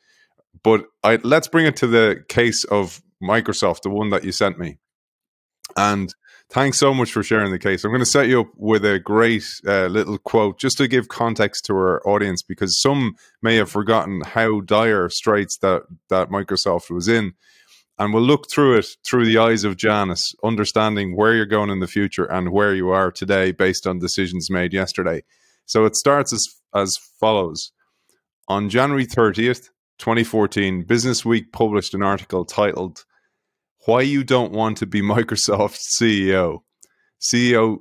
But 0.63 0.87
I, 1.05 1.17
let's 1.17 1.49
bring 1.49 1.67
it 1.67 1.77
to 1.77 1.87
the 1.87 2.25
case 2.29 2.65
of 2.65 3.03
Microsoft, 3.23 3.83
the 3.83 3.91
one 3.91 4.11
that 4.11 4.25
you 4.25 4.33
sent 4.33 4.59
me, 4.59 4.79
and 5.77 6.13
Thanks 6.51 6.79
so 6.79 6.95
much 6.95 7.13
for 7.13 7.23
sharing 7.23 7.53
the 7.53 7.59
case. 7.59 7.85
I'm 7.85 7.91
going 7.91 8.01
to 8.01 8.07
set 8.07 8.29
you 8.29 8.41
up 8.41 8.49
with 8.57 8.83
a 8.83 8.99
great 8.99 9.45
uh, 9.67 9.87
little 9.87 10.17
quote 10.17 10.59
just 10.59 10.79
to 10.79 10.89
give 10.89 11.09
context 11.09 11.67
to 11.67 11.75
our 11.75 12.01
audience 12.09 12.43
because 12.43 12.81
some 12.81 13.17
may 13.43 13.57
have 13.57 13.71
forgotten 13.71 14.23
how 14.23 14.63
dire 14.63 15.11
straits 15.11 15.59
that, 15.59 15.83
that 16.09 16.31
Microsoft 16.31 16.91
was 16.91 17.07
in. 17.07 17.35
And 17.99 18.15
we'll 18.15 18.23
look 18.23 18.49
through 18.51 18.77
it 18.77 18.87
through 19.05 19.27
the 19.27 19.39
eyes 19.39 19.65
of 19.65 19.77
Janus, 19.77 20.33
understanding 20.45 21.17
where 21.17 21.35
you're 21.35 21.47
going 21.47 21.71
in 21.71 21.81
the 21.81 21.89
future 21.89 22.25
and 22.25 22.53
where 22.53 22.75
you 22.75 22.91
are 22.91 23.11
today 23.11 23.51
based 23.51 23.87
on 23.87 23.99
decisions 23.99 24.51
made 24.51 24.73
yesterday. 24.73 25.23
So 25.67 25.85
it 25.85 25.97
starts 25.97 26.33
as, 26.33 26.47
as 26.75 26.97
follows 27.19 27.73
On 28.47 28.69
January 28.69 29.07
30th, 29.07 29.71
2014, 29.99 30.85
Business 30.85 31.25
Week 31.25 31.53
published 31.53 31.93
an 31.93 32.03
article 32.03 32.45
titled 32.45 33.05
why 33.85 34.03
you 34.03 34.23
don't 34.23 34.53
want 34.53 34.77
to 34.79 34.87
be 34.87 35.03
Microsoft's 35.03 35.99
CEO. 36.01 36.61
CEO 37.21 37.79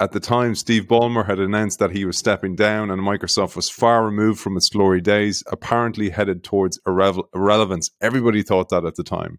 at 0.00 0.12
the 0.12 0.20
time, 0.20 0.54
Steve 0.54 0.84
Ballmer 0.84 1.26
had 1.26 1.38
announced 1.38 1.78
that 1.78 1.90
he 1.90 2.06
was 2.06 2.16
stepping 2.16 2.56
down, 2.56 2.90
and 2.90 3.02
Microsoft 3.02 3.54
was 3.54 3.68
far 3.68 4.02
removed 4.02 4.40
from 4.40 4.56
its 4.56 4.70
glory 4.70 5.02
days, 5.02 5.44
apparently 5.52 6.08
headed 6.08 6.42
towards 6.42 6.80
irre- 6.88 7.22
irrelevance. 7.34 7.90
Everybody 8.00 8.42
thought 8.42 8.70
that 8.70 8.86
at 8.86 8.94
the 8.94 9.04
time. 9.04 9.38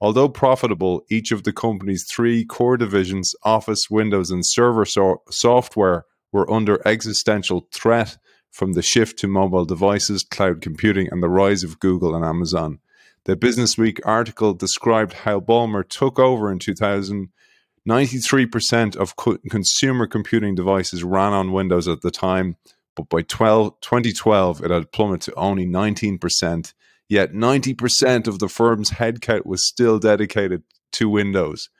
Although 0.00 0.28
profitable, 0.28 1.02
each 1.10 1.32
of 1.32 1.42
the 1.42 1.52
company's 1.52 2.04
three 2.04 2.44
core 2.44 2.76
divisions, 2.76 3.34
Office, 3.42 3.90
Windows, 3.90 4.30
and 4.30 4.46
server 4.46 4.84
so- 4.84 5.22
software, 5.30 6.04
were 6.30 6.50
under 6.50 6.86
existential 6.86 7.66
threat 7.72 8.18
from 8.50 8.74
the 8.74 8.82
shift 8.82 9.18
to 9.18 9.28
mobile 9.28 9.64
devices, 9.64 10.22
cloud 10.22 10.60
computing, 10.60 11.08
and 11.10 11.22
the 11.22 11.28
rise 11.28 11.64
of 11.64 11.80
Google 11.80 12.14
and 12.14 12.24
Amazon. 12.24 12.78
The 13.24 13.36
Business 13.36 13.76
Week 13.76 14.00
article 14.04 14.54
described 14.54 15.12
how 15.12 15.40
Ballmer 15.40 15.86
took 15.88 16.18
over 16.18 16.50
in 16.50 16.58
2000. 16.58 17.28
93% 17.88 18.96
of 18.96 19.16
co- 19.16 19.38
consumer 19.50 20.06
computing 20.06 20.54
devices 20.54 21.02
ran 21.02 21.32
on 21.32 21.52
Windows 21.52 21.88
at 21.88 22.02
the 22.02 22.10
time, 22.10 22.56
but 22.94 23.08
by 23.08 23.22
12, 23.22 23.80
2012 23.80 24.64
it 24.64 24.70
had 24.70 24.92
plummeted 24.92 25.22
to 25.22 25.34
only 25.34 25.66
19%. 25.66 26.72
Yet 27.08 27.32
90% 27.32 28.26
of 28.26 28.38
the 28.38 28.48
firm's 28.48 28.90
headcount 28.90 29.46
was 29.46 29.66
still 29.66 29.98
dedicated 29.98 30.62
to 30.92 31.08
Windows. 31.08 31.70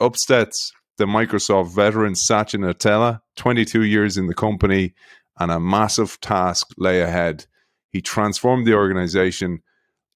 Upstets 0.00 0.72
the 0.96 1.04
Microsoft 1.04 1.74
veteran 1.74 2.14
Satya 2.14 2.60
Nadella, 2.60 3.20
22 3.36 3.82
years 3.82 4.16
in 4.16 4.26
the 4.26 4.34
company, 4.34 4.94
and 5.38 5.52
a 5.52 5.60
massive 5.60 6.20
task 6.20 6.68
lay 6.76 7.00
ahead. 7.00 7.46
He 7.90 8.00
transformed 8.00 8.66
the 8.66 8.74
organization 8.74 9.62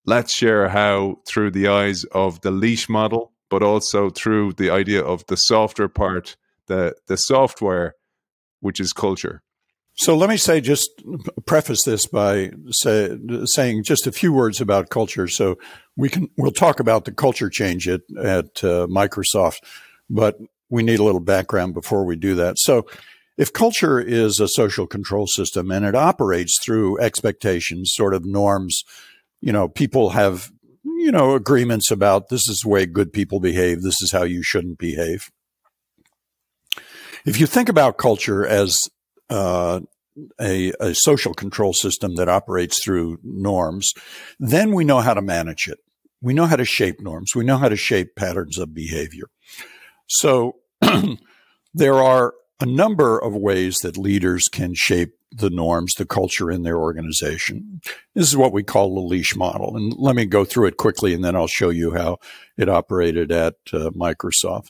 let's 0.05 0.33
share 0.33 0.69
how 0.69 1.17
through 1.27 1.51
the 1.51 1.69
eyes 1.69 2.05
of 2.13 2.41
the 2.41 2.51
leash 2.51 2.89
model 2.89 3.33
but 3.49 3.63
also 3.63 4.11
through 4.11 4.53
the 4.55 4.71
idea 4.71 5.03
of 5.03 5.25
the 5.27 5.37
software 5.37 5.89
part 5.89 6.37
the 6.67 6.95
the 7.07 7.17
software 7.17 7.95
which 8.61 8.81
is 8.81 8.93
culture 8.93 9.43
so 9.95 10.17
let 10.17 10.29
me 10.31 10.37
say 10.37 10.61
just 10.61 10.91
preface 11.47 11.85
this 11.85 12.07
by 12.07 12.51
say, 12.71 13.17
saying 13.45 13.85
just 13.85 14.07
a 14.07 14.13
few 14.13 14.33
words 14.33 14.61
about 14.61 14.91
culture 14.91 15.29
so 15.29 15.57
we 15.97 16.09
can 16.09 16.29
we'll 16.37 16.51
talk 16.51 16.81
about 16.81 17.05
the 17.05 17.13
culture 17.13 17.51
change 17.51 17.89
at 17.89 18.01
at 18.23 18.65
uh, 18.65 18.87
Microsoft 18.87 19.59
but 20.09 20.39
we 20.71 20.83
need 20.83 20.99
a 20.99 21.05
little 21.05 21.21
background 21.21 21.75
before 21.75 22.05
we 22.05 22.17
do 22.17 22.35
that 22.35 22.59
so 22.59 22.87
if 23.39 23.53
culture 23.53 23.99
is 23.99 24.41
a 24.41 24.49
social 24.49 24.87
control 24.87 25.27
system 25.27 25.71
and 25.71 25.85
it 25.85 25.95
operates 25.95 26.59
through 26.63 27.01
expectations 27.01 27.93
sort 27.95 28.15
of 28.15 28.25
norms 28.25 28.85
you 29.43 29.53
know, 29.53 29.69
people 29.69 30.11
have, 30.11 30.51
you 30.85 31.13
know, 31.13 31.35
agreements 31.35 31.91
about 31.91 32.29
this 32.29 32.49
is 32.49 32.61
the 32.63 32.69
way 32.69 32.87
good 32.87 33.13
people 33.13 33.41
behave. 33.41 33.83
This 33.83 34.01
is 34.01 34.13
how 34.13 34.23
you 34.23 34.43
shouldn't 34.43 34.79
behave. 34.79 35.31
If 37.27 37.39
you 37.39 37.47
think 37.47 37.69
about 37.69 37.99
culture 37.99 38.47
as 38.47 38.81
uh, 39.33 39.81
a, 40.41 40.73
a 40.81 40.95
social 40.95 41.35
control 41.35 41.73
system 41.73 42.17
that 42.17 42.29
operates 42.29 42.83
through 42.85 43.19
norms, 43.23 43.93
then 44.39 44.75
we 44.75 44.85
know 44.85 45.01
how 45.01 45.15
to 45.15 45.23
manage 45.23 45.69
it. 45.69 45.79
We 46.21 46.35
know 46.35 46.47
how 46.47 46.57
to 46.57 46.65
shape 46.65 47.01
norms. 47.01 47.35
We 47.35 47.45
know 47.45 47.59
how 47.59 47.69
to 47.69 47.77
shape 47.77 48.15
patterns 48.15 48.59
of 48.59 48.75
behavior. 48.75 49.27
So 50.09 50.57
there 51.75 51.95
are 51.95 52.35
a 52.61 52.67
number 52.67 53.19
of 53.19 53.35
ways 53.35 53.79
that 53.79 53.97
leaders 53.97 54.49
can 54.49 54.75
shape 54.75 55.15
the 55.33 55.51
norms, 55.51 55.95
the 55.95 56.05
culture 56.05 56.51
in 56.51 56.63
their 56.63 56.77
organization. 56.77 57.81
This 58.15 58.29
is 58.29 58.37
what 58.37 58.53
we 58.53 58.63
call 58.63 58.95
the 58.95 59.01
leash 59.01 59.35
model. 59.35 59.75
And 59.77 59.95
let 59.97 60.15
me 60.15 60.27
go 60.27 60.45
through 60.45 60.67
it 60.67 60.77
quickly 60.77 61.15
and 61.15 61.25
then 61.25 61.35
I'll 61.35 61.47
show 61.47 61.71
you 61.71 61.95
how 61.95 62.19
it 62.57 62.69
operated 62.69 63.33
at 63.33 63.55
uh, 63.73 63.91
Microsoft. 63.91 64.69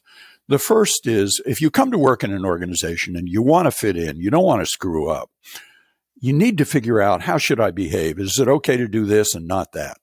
The 0.52 0.58
first 0.58 1.06
is 1.06 1.40
if 1.46 1.62
you 1.62 1.70
come 1.70 1.90
to 1.92 1.98
work 1.98 2.22
in 2.22 2.30
an 2.30 2.44
organization 2.44 3.16
and 3.16 3.26
you 3.26 3.40
want 3.40 3.64
to 3.64 3.70
fit 3.70 3.96
in, 3.96 4.18
you 4.18 4.28
don't 4.28 4.44
want 4.44 4.60
to 4.60 4.66
screw 4.66 5.08
up, 5.08 5.30
you 6.20 6.34
need 6.34 6.58
to 6.58 6.66
figure 6.66 7.00
out 7.00 7.22
how 7.22 7.38
should 7.38 7.58
I 7.58 7.70
behave? 7.70 8.18
Is 8.18 8.38
it 8.38 8.48
okay 8.48 8.76
to 8.76 8.86
do 8.86 9.06
this 9.06 9.34
and 9.34 9.48
not 9.48 9.72
that? 9.72 9.96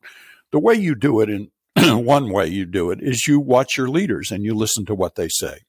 The 0.52 0.58
way 0.58 0.74
you 0.74 0.96
do 0.96 1.22
it 1.22 1.30
in 1.30 1.52
one 2.04 2.34
way 2.34 2.48
you 2.48 2.66
do 2.66 2.90
it 2.90 2.98
is 3.00 3.28
you 3.28 3.40
watch 3.40 3.78
your 3.78 3.90
leaders 3.90 4.32
and 4.32 4.44
you 4.44 4.56
listen 4.56 4.88
to 4.88 4.96
what 4.96 5.14
they 5.14 5.28
say. 5.30 5.60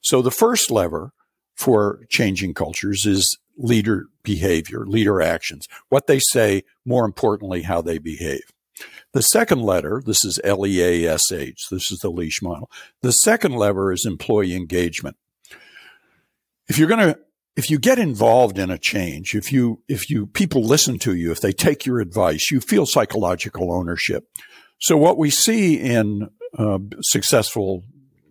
So 0.00 0.22
the 0.22 0.30
first 0.30 0.70
lever 0.70 1.12
for 1.54 2.06
changing 2.08 2.54
cultures 2.54 3.04
is 3.04 3.36
leader 3.58 4.06
behavior, 4.22 4.86
leader 4.86 5.20
actions, 5.20 5.68
what 5.90 6.06
they 6.06 6.20
say, 6.20 6.62
more 6.86 7.04
importantly, 7.04 7.64
how 7.64 7.82
they 7.82 7.98
behave. 7.98 8.50
The 9.12 9.22
second 9.22 9.62
letter, 9.62 10.02
this 10.04 10.24
is 10.24 10.40
L 10.42 10.66
E 10.66 10.80
A 10.82 11.12
S 11.12 11.30
H, 11.30 11.66
this 11.70 11.90
is 11.90 11.98
the 11.98 12.10
leash 12.10 12.40
model. 12.42 12.70
The 13.02 13.12
second 13.12 13.54
lever 13.54 13.92
is 13.92 14.06
employee 14.06 14.54
engagement. 14.54 15.16
If 16.68 16.78
you're 16.78 16.88
going 16.88 17.14
to 17.14 17.18
if 17.54 17.70
you 17.70 17.78
get 17.78 17.98
involved 17.98 18.58
in 18.58 18.70
a 18.70 18.78
change, 18.78 19.34
if 19.34 19.52
you 19.52 19.82
if 19.88 20.08
you 20.08 20.26
people 20.26 20.64
listen 20.64 20.98
to 21.00 21.14
you, 21.14 21.30
if 21.30 21.40
they 21.40 21.52
take 21.52 21.84
your 21.84 22.00
advice, 22.00 22.50
you 22.50 22.60
feel 22.60 22.86
psychological 22.86 23.72
ownership. 23.72 24.24
So 24.80 24.96
what 24.96 25.18
we 25.18 25.30
see 25.30 25.78
in 25.78 26.30
uh, 26.58 26.78
successful 27.02 27.84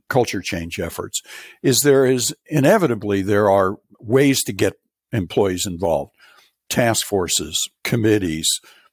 culture 0.09 0.41
change 0.41 0.79
efforts 0.79 1.21
is 1.63 1.79
there 1.79 2.05
is 2.05 2.35
inevitably 2.47 3.21
there 3.21 3.49
are 3.49 3.77
ways 3.99 4.43
to 4.43 4.53
get 4.53 4.73
employees 5.11 5.65
involved. 5.65 6.11
Task 6.69 7.05
forces, 7.05 7.69
committees, 7.83 8.49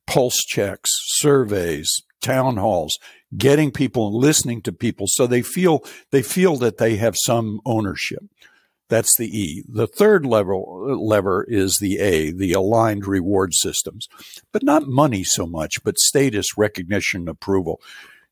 pulse 0.08 0.38
checks, 0.38 0.90
surveys, 1.04 2.02
town 2.22 2.56
halls, 2.56 2.98
getting 3.36 3.70
people 3.70 4.08
and 4.08 4.16
listening 4.16 4.62
to 4.62 4.72
people 4.72 5.06
so 5.06 5.26
they 5.26 5.42
feel 5.42 5.84
they 6.10 6.22
feel 6.22 6.56
that 6.56 6.78
they 6.78 6.96
have 6.96 7.14
some 7.16 7.60
ownership. 7.66 8.24
That's 8.88 9.14
the 9.18 9.26
E. 9.26 9.64
The 9.68 9.86
third 9.86 10.24
level 10.24 10.98
lever 10.98 11.44
is 11.46 11.76
the 11.76 11.98
A, 11.98 12.32
the 12.32 12.54
aligned 12.54 13.06
reward 13.06 13.52
systems, 13.52 14.08
but 14.50 14.62
not 14.62 14.88
money 14.88 15.24
so 15.24 15.46
much, 15.46 15.84
but 15.84 15.98
status, 15.98 16.56
recognition, 16.56 17.28
approval. 17.28 17.82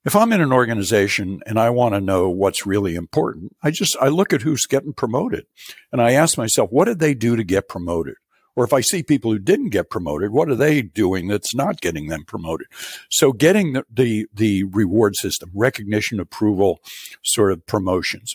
If 0.06 0.16
I'm 0.16 0.32
in 0.32 0.40
an 0.40 0.52
organization 0.52 1.40
and 1.44 1.58
I 1.58 1.68
want 1.68 1.94
to 1.94 2.00
know 2.00 2.30
what's 2.30 2.64
really 2.64 2.94
important, 2.94 3.54
I 3.62 3.70
just 3.70 3.94
I 4.00 4.08
look 4.08 4.32
at 4.32 4.42
who's 4.42 4.64
getting 4.64 4.94
promoted, 4.94 5.44
and 5.92 6.00
I 6.00 6.12
ask 6.12 6.38
myself, 6.38 6.70
what 6.72 6.86
did 6.86 7.00
they 7.00 7.12
do 7.12 7.36
to 7.36 7.44
get 7.44 7.68
promoted? 7.68 8.14
Or 8.56 8.64
if 8.64 8.72
I 8.72 8.80
see 8.80 9.02
people 9.02 9.30
who 9.30 9.38
didn't 9.38 9.68
get 9.68 9.90
promoted, 9.90 10.30
what 10.30 10.48
are 10.48 10.54
they 10.56 10.80
doing 10.80 11.28
that's 11.28 11.54
not 11.54 11.82
getting 11.82 12.08
them 12.08 12.24
promoted? 12.24 12.66
So 13.10 13.32
getting 13.32 13.74
the, 13.74 13.84
the, 13.92 14.26
the 14.32 14.64
reward 14.64 15.14
system, 15.16 15.50
recognition, 15.54 16.18
approval, 16.18 16.80
sort 17.22 17.52
of 17.52 17.66
promotions. 17.66 18.34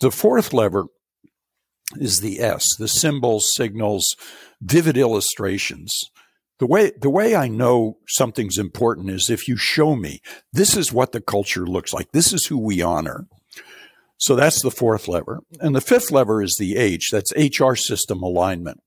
The 0.00 0.10
fourth 0.10 0.54
lever 0.54 0.86
is 1.96 2.20
the 2.20 2.40
S, 2.40 2.74
the 2.76 2.88
symbols, 2.88 3.54
signals, 3.54 4.16
vivid 4.60 4.96
illustrations. 4.96 5.92
The 6.58 6.66
way, 6.66 6.92
the 7.00 7.10
way 7.10 7.36
I 7.36 7.48
know 7.48 7.98
something's 8.08 8.58
important 8.58 9.10
is 9.10 9.30
if 9.30 9.46
you 9.46 9.56
show 9.56 9.94
me 9.94 10.20
this 10.52 10.76
is 10.76 10.92
what 10.92 11.12
the 11.12 11.20
culture 11.20 11.66
looks 11.66 11.92
like. 11.92 12.10
This 12.12 12.32
is 12.32 12.46
who 12.46 12.58
we 12.58 12.82
honor. 12.82 13.26
So 14.18 14.34
that's 14.34 14.62
the 14.62 14.72
fourth 14.72 15.06
lever. 15.06 15.40
And 15.60 15.76
the 15.76 15.80
fifth 15.80 16.10
lever 16.10 16.42
is 16.42 16.56
the 16.58 16.76
H. 16.76 17.10
That's 17.12 17.32
HR 17.36 17.74
system 17.74 18.22
alignment. 18.22 18.80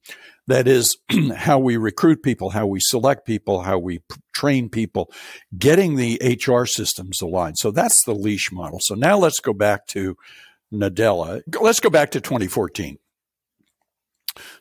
That 0.51 0.67
is 0.67 0.97
how 1.37 1.59
we 1.59 1.77
recruit 1.77 2.23
people, 2.23 2.49
how 2.49 2.67
we 2.67 2.81
select 2.81 3.25
people, 3.25 3.61
how 3.61 3.77
we 3.77 3.99
p- 3.99 4.21
train 4.35 4.67
people, 4.67 5.09
getting 5.57 5.95
the 5.95 6.19
HR 6.21 6.65
systems 6.65 7.21
aligned. 7.21 7.57
So 7.57 7.71
that's 7.71 8.03
the 8.05 8.13
leash 8.13 8.51
model. 8.51 8.79
So 8.81 8.95
now 8.95 9.17
let's 9.17 9.39
go 9.39 9.53
back 9.53 9.87
to 9.87 10.17
Nadella. 10.73 11.41
Let's 11.61 11.79
go 11.79 11.89
back 11.89 12.11
to 12.11 12.19
2014. 12.19 12.97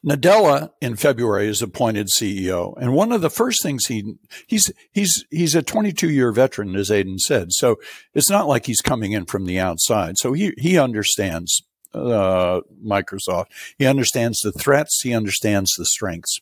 Nadella 0.07 0.71
in 0.81 0.95
February 0.95 1.49
is 1.49 1.61
appointed 1.61 2.07
CEO, 2.07 2.75
and 2.81 2.93
one 2.93 3.11
of 3.11 3.21
the 3.21 3.31
first 3.31 3.61
things 3.61 3.87
he 3.87 4.15
he's 4.47 4.73
he's 4.93 5.25
he's 5.31 5.57
a 5.57 5.63
22 5.63 6.09
year 6.09 6.31
veteran, 6.31 6.77
as 6.77 6.91
Aidan 6.91 7.19
said. 7.19 7.53
So 7.53 7.77
it's 8.15 8.31
not 8.31 8.47
like 8.47 8.67
he's 8.67 8.81
coming 8.81 9.13
in 9.13 9.27
from 9.27 9.47
the 9.47 9.59
outside. 9.59 10.19
So 10.19 10.35
he 10.35 10.53
he 10.57 10.79
understands 10.79 11.63
uh, 11.95 12.61
Microsoft. 12.85 13.47
He 13.79 13.87
understands 13.87 14.41
the 14.41 14.53
threats. 14.53 15.01
He 15.03 15.15
understands 15.15 15.73
the 15.77 15.87
strengths. 15.87 16.41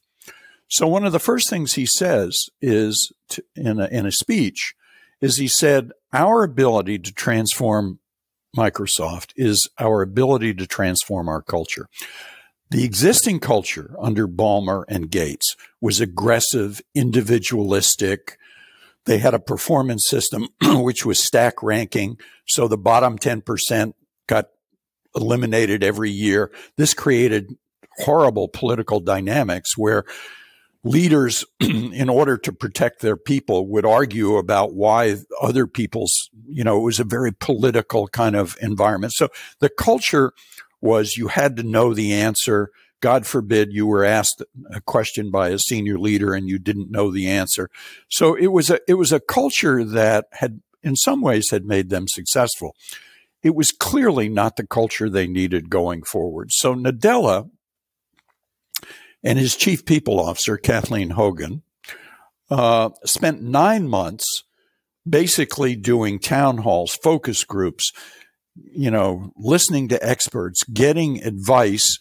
So 0.69 0.87
one 0.87 1.05
of 1.05 1.13
the 1.13 1.19
first 1.19 1.49
things 1.49 1.75
he 1.75 1.87
says 1.87 2.51
is 2.61 3.11
to, 3.31 3.43
in 3.57 3.81
a, 3.81 3.87
in 3.87 4.07
a 4.07 4.13
speech 4.13 4.75
is 5.21 5.37
he 5.37 5.49
said 5.49 5.93
our 6.13 6.43
ability 6.43 6.99
to 7.01 7.13
transform 7.13 7.99
Microsoft 8.57 9.33
is 9.37 9.69
our 9.79 10.03
ability 10.03 10.55
to 10.55 10.67
transform 10.67 11.29
our 11.29 11.43
culture. 11.43 11.89
The 12.71 12.85
existing 12.85 13.41
culture 13.41 13.95
under 13.99 14.29
Ballmer 14.29 14.85
and 14.89 15.11
Gates 15.11 15.57
was 15.81 16.01
aggressive, 16.01 16.83
individualistic. 16.95 18.39
They 19.07 19.19
had 19.19 19.35
a 19.35 19.39
performance 19.39 20.07
system 20.07 20.49
which 20.63 21.07
was 21.07 21.23
stack 21.23 21.63
ranking. 21.63 22.19
So 22.47 22.69
the 22.69 22.77
bottom 22.77 23.19
10% 23.19 23.95
got 24.27 24.49
eliminated 25.15 25.83
every 25.83 26.11
year. 26.11 26.51
This 26.77 26.95
created 26.95 27.57
horrible 27.99 28.49
political 28.49 29.01
dynamics 29.01 29.77
where 29.77 30.05
leaders, 30.85 31.45
in 31.61 32.09
order 32.09 32.37
to 32.39 32.53
protect 32.53 33.01
their 33.01 33.17
people, 33.17 33.69
would 33.69 33.85
argue 33.85 34.37
about 34.37 34.75
why 34.75 35.17
other 35.41 35.67
people's, 35.67 36.31
you 36.47 36.65
know, 36.65 36.79
it 36.79 36.85
was 36.85 37.01
a 37.01 37.05
very 37.05 37.33
political 37.33 38.09
kind 38.09 38.37
of 38.37 38.57
environment. 38.61 39.13
So 39.13 39.29
the 39.61 39.69
culture 39.69 40.33
was 40.81 41.17
you 41.17 41.29
had 41.29 41.57
to 41.57 41.63
know 41.63 41.95
the 41.95 42.13
answer. 42.13 42.71
God 43.01 43.27
forbid 43.27 43.73
you 43.73 43.87
were 43.87 44.05
asked 44.05 44.43
a 44.73 44.81
question 44.81 45.31
by 45.31 45.51
a 45.51 45.59
senior 45.59 45.99
leader 45.99 46.35
and 46.35 46.49
you 46.49 46.59
didn't 46.59 46.91
know 46.91 47.11
the 47.11 47.29
answer. 47.29 47.69
So 48.09 48.35
it 48.35 48.49
was 48.49 48.71
a 48.71 48.81
it 48.89 48.95
was 48.95 49.13
a 49.13 49.21
culture 49.21 49.85
that 49.85 50.27
had 50.33 50.61
in 50.83 50.97
some 50.97 51.21
ways 51.21 51.51
had 51.51 51.65
made 51.65 51.91
them 51.91 52.07
successful. 52.09 52.75
It 53.43 53.55
was 53.55 53.73
clearly 53.73 54.29
not 54.29 54.57
the 54.57 54.67
culture 54.67 55.09
they 55.09 55.27
needed 55.27 55.71
going 55.71 56.03
forward. 56.03 56.53
So 56.53 56.75
Nadella 56.75 57.51
and 59.23 59.39
his 59.39 59.57
chief 59.57 59.85
people 59.85 60.21
officer, 60.21 60.57
Kathleen 60.57 61.11
Hogan, 61.11 61.63
uh, 62.51 62.91
spent 63.05 63.43
nine 63.43 63.89
months 63.89 64.45
basically 65.09 65.77
doing 65.77 66.19
town 66.19 66.59
halls, 66.59 66.99
focus 67.03 67.45
groups, 67.45 67.93
you 68.55 68.91
know, 68.91 69.33
listening 69.37 69.89
to 69.89 70.07
experts, 70.07 70.63
getting 70.65 71.23
advice 71.23 71.99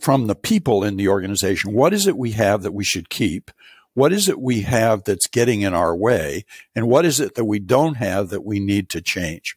from 0.00 0.26
the 0.26 0.34
people 0.34 0.84
in 0.84 0.96
the 0.96 1.08
organization. 1.08 1.72
What 1.72 1.92
is 1.92 2.06
it 2.06 2.16
we 2.16 2.32
have 2.32 2.62
that 2.62 2.72
we 2.72 2.84
should 2.84 3.10
keep? 3.10 3.50
What 3.94 4.12
is 4.12 4.28
it 4.28 4.40
we 4.40 4.62
have 4.62 5.04
that's 5.04 5.26
getting 5.26 5.62
in 5.62 5.74
our 5.74 5.94
way? 5.94 6.44
And 6.74 6.88
what 6.88 7.04
is 7.04 7.20
it 7.20 7.34
that 7.34 7.44
we 7.44 7.58
don't 7.58 7.96
have 7.96 8.28
that 8.30 8.44
we 8.44 8.60
need 8.60 8.88
to 8.90 9.00
change? 9.00 9.56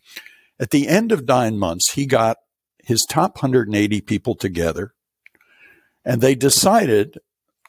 At 0.60 0.72
the 0.72 0.88
end 0.88 1.12
of 1.12 1.28
nine 1.28 1.58
months, 1.58 1.94
he 1.94 2.06
got 2.06 2.38
his 2.84 3.06
top 3.10 3.38
180 3.38 4.02
people 4.02 4.36
together 4.36 4.94
and 6.06 6.22
they 6.22 6.36
decided 6.36 7.18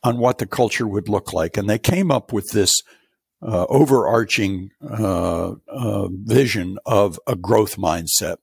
on 0.03 0.19
what 0.19 0.39
the 0.39 0.47
culture 0.47 0.87
would 0.87 1.09
look 1.09 1.33
like. 1.33 1.57
And 1.57 1.69
they 1.69 1.79
came 1.79 2.11
up 2.11 2.33
with 2.33 2.51
this 2.53 2.73
uh, 3.43 3.67
overarching 3.69 4.71
uh, 4.83 5.53
uh, 5.69 6.09
vision 6.11 6.79
of 6.87 7.19
a 7.27 7.37
growth 7.37 7.77
mindset. 7.77 8.37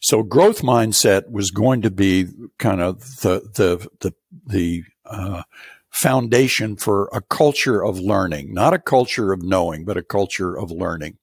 So, 0.00 0.22
growth 0.22 0.62
mindset 0.62 1.28
was 1.30 1.50
going 1.50 1.82
to 1.82 1.90
be 1.90 2.26
kind 2.58 2.80
of 2.80 3.00
the 3.20 3.40
the 3.54 3.88
the, 4.00 4.14
the 4.46 4.84
uh, 5.04 5.42
foundation 5.90 6.76
for 6.76 7.10
a 7.12 7.20
culture 7.20 7.84
of 7.84 7.98
learning, 7.98 8.54
not 8.54 8.74
a 8.74 8.78
culture 8.78 9.32
of 9.32 9.42
knowing, 9.42 9.84
but 9.84 9.96
a 9.96 10.02
culture 10.02 10.56
of 10.56 10.70
learning. 10.70 11.18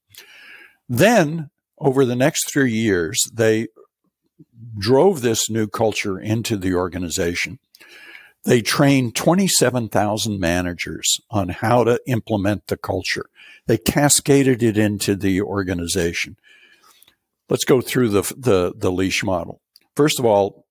Then, 0.89 1.49
over 1.85 2.03
the 2.03 2.15
next 2.15 2.51
three 2.51 2.71
years, 2.71 3.29
they 3.31 3.67
drove 4.77 5.21
this 5.21 5.51
new 5.51 5.67
culture 5.67 6.19
into 6.19 6.57
the 6.57 6.73
organization. 6.73 7.59
They 8.43 8.61
trained 8.61 9.15
27,000 9.15 10.39
managers 10.39 11.19
on 11.29 11.49
how 11.49 11.83
to 11.83 11.99
implement 12.07 12.67
the 12.67 12.77
culture. 12.77 13.27
They 13.67 13.77
cascaded 13.77 14.63
it 14.63 14.77
into 14.77 15.15
the 15.15 15.41
organization. 15.41 16.37
Let's 17.49 17.65
go 17.65 17.81
through 17.81 18.09
the, 18.09 18.21
the, 18.35 18.73
the 18.75 18.91
leash 18.91 19.23
model. 19.23 19.61
First 19.95 20.19
of 20.19 20.25
all, 20.25 20.65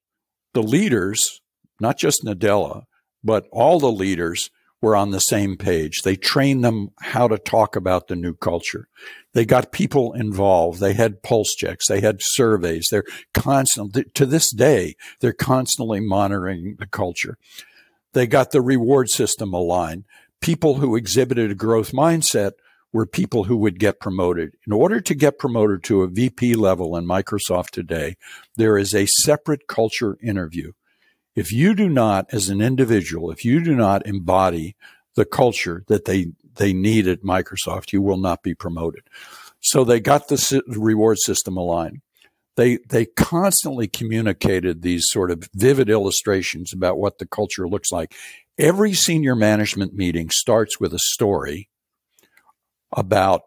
the 0.53 0.63
leaders, 0.63 1.41
not 1.81 1.97
just 1.97 2.25
Nadella, 2.25 2.85
but 3.23 3.47
all 3.53 3.79
the 3.79 3.91
leaders 3.91 4.51
were 4.85 4.95
on 4.95 5.13
the 5.13 5.19
same 5.19 5.57
page. 5.57 6.03
They 6.03 6.15
trained 6.15 6.63
them 6.63 6.91
how 7.01 7.27
to 7.27 7.39
talk 7.39 7.75
about 7.75 8.07
the 8.07 8.17
new 8.17 8.35
culture. 8.35 8.87
They 9.33 9.47
got 9.47 9.73
people 9.73 10.13
involved. 10.13 10.79
They 10.79 10.93
had 10.93 11.23
pulse 11.23 11.55
checks. 11.55 11.89
They 11.89 12.03
had 12.03 12.19
surveys. 12.21 12.89
They're 12.91 13.07
constantly, 13.33 14.05
to 14.13 14.27
this 14.27 14.51
day, 14.51 14.95
they're 15.21 15.33
constantly 15.33 16.01
monitoring 16.01 16.77
the 16.79 16.87
culture. 16.87 17.39
They 18.13 18.27
got 18.27 18.51
the 18.51 18.61
reward 18.61 19.09
system 19.09 19.55
aligned. 19.55 20.05
People 20.43 20.75
who 20.75 20.97
exhibited 20.97 21.51
a 21.51 21.55
growth 21.55 21.93
mindset 21.93 22.53
were 22.93 23.07
people 23.07 23.45
who 23.45 23.57
would 23.57 23.81
get 23.81 24.01
promoted. 24.01 24.55
In 24.67 24.73
order 24.73 25.01
to 25.01 25.15
get 25.15 25.39
promoted 25.39 25.83
to 25.85 26.03
a 26.03 26.09
VP 26.09 26.57
level 26.57 26.95
in 26.95 27.07
Microsoft 27.07 27.71
today, 27.71 28.17
there 28.57 28.77
is 28.77 28.95
a 28.95 29.07
separate 29.07 29.67
culture 29.67 30.19
interview. 30.23 30.73
If 31.35 31.53
you 31.53 31.75
do 31.75 31.89
not, 31.89 32.27
as 32.33 32.49
an 32.49 32.61
individual, 32.61 33.31
if 33.31 33.45
you 33.45 33.63
do 33.63 33.75
not 33.75 34.07
embody 34.07 34.77
the 35.17 35.25
culture 35.25 35.85
that 35.89 36.05
they, 36.05 36.33
they 36.57 36.73
need 36.73 37.09
at 37.09 37.23
Microsoft, 37.23 37.93
you 37.93 38.03
will 38.03 38.17
not 38.17 38.43
be 38.43 38.55
promoted. 38.55 39.03
So 39.61 39.85
they 39.85 40.01
got 40.01 40.29
the 40.29 40.63
reward 40.67 41.19
system 41.19 41.57
aligned. 41.57 42.03
They, 42.57 42.79
they 42.89 43.07
constantly 43.07 43.89
communicated 43.89 44.83
these 44.83 45.07
sort 45.09 45.33
of 45.33 45.49
vivid 45.55 45.91
illustrations 45.91 46.73
about 46.73 46.99
what 46.99 47.19
the 47.19 47.27
culture 47.27 47.69
looks 47.69 47.91
like. 47.91 48.15
Every 48.59 48.93
senior 48.93 49.35
management 49.35 49.95
meeting 49.95 50.31
starts 50.31 50.79
with 50.79 50.95
a 50.95 51.01
story 51.01 51.69
about 52.97 53.43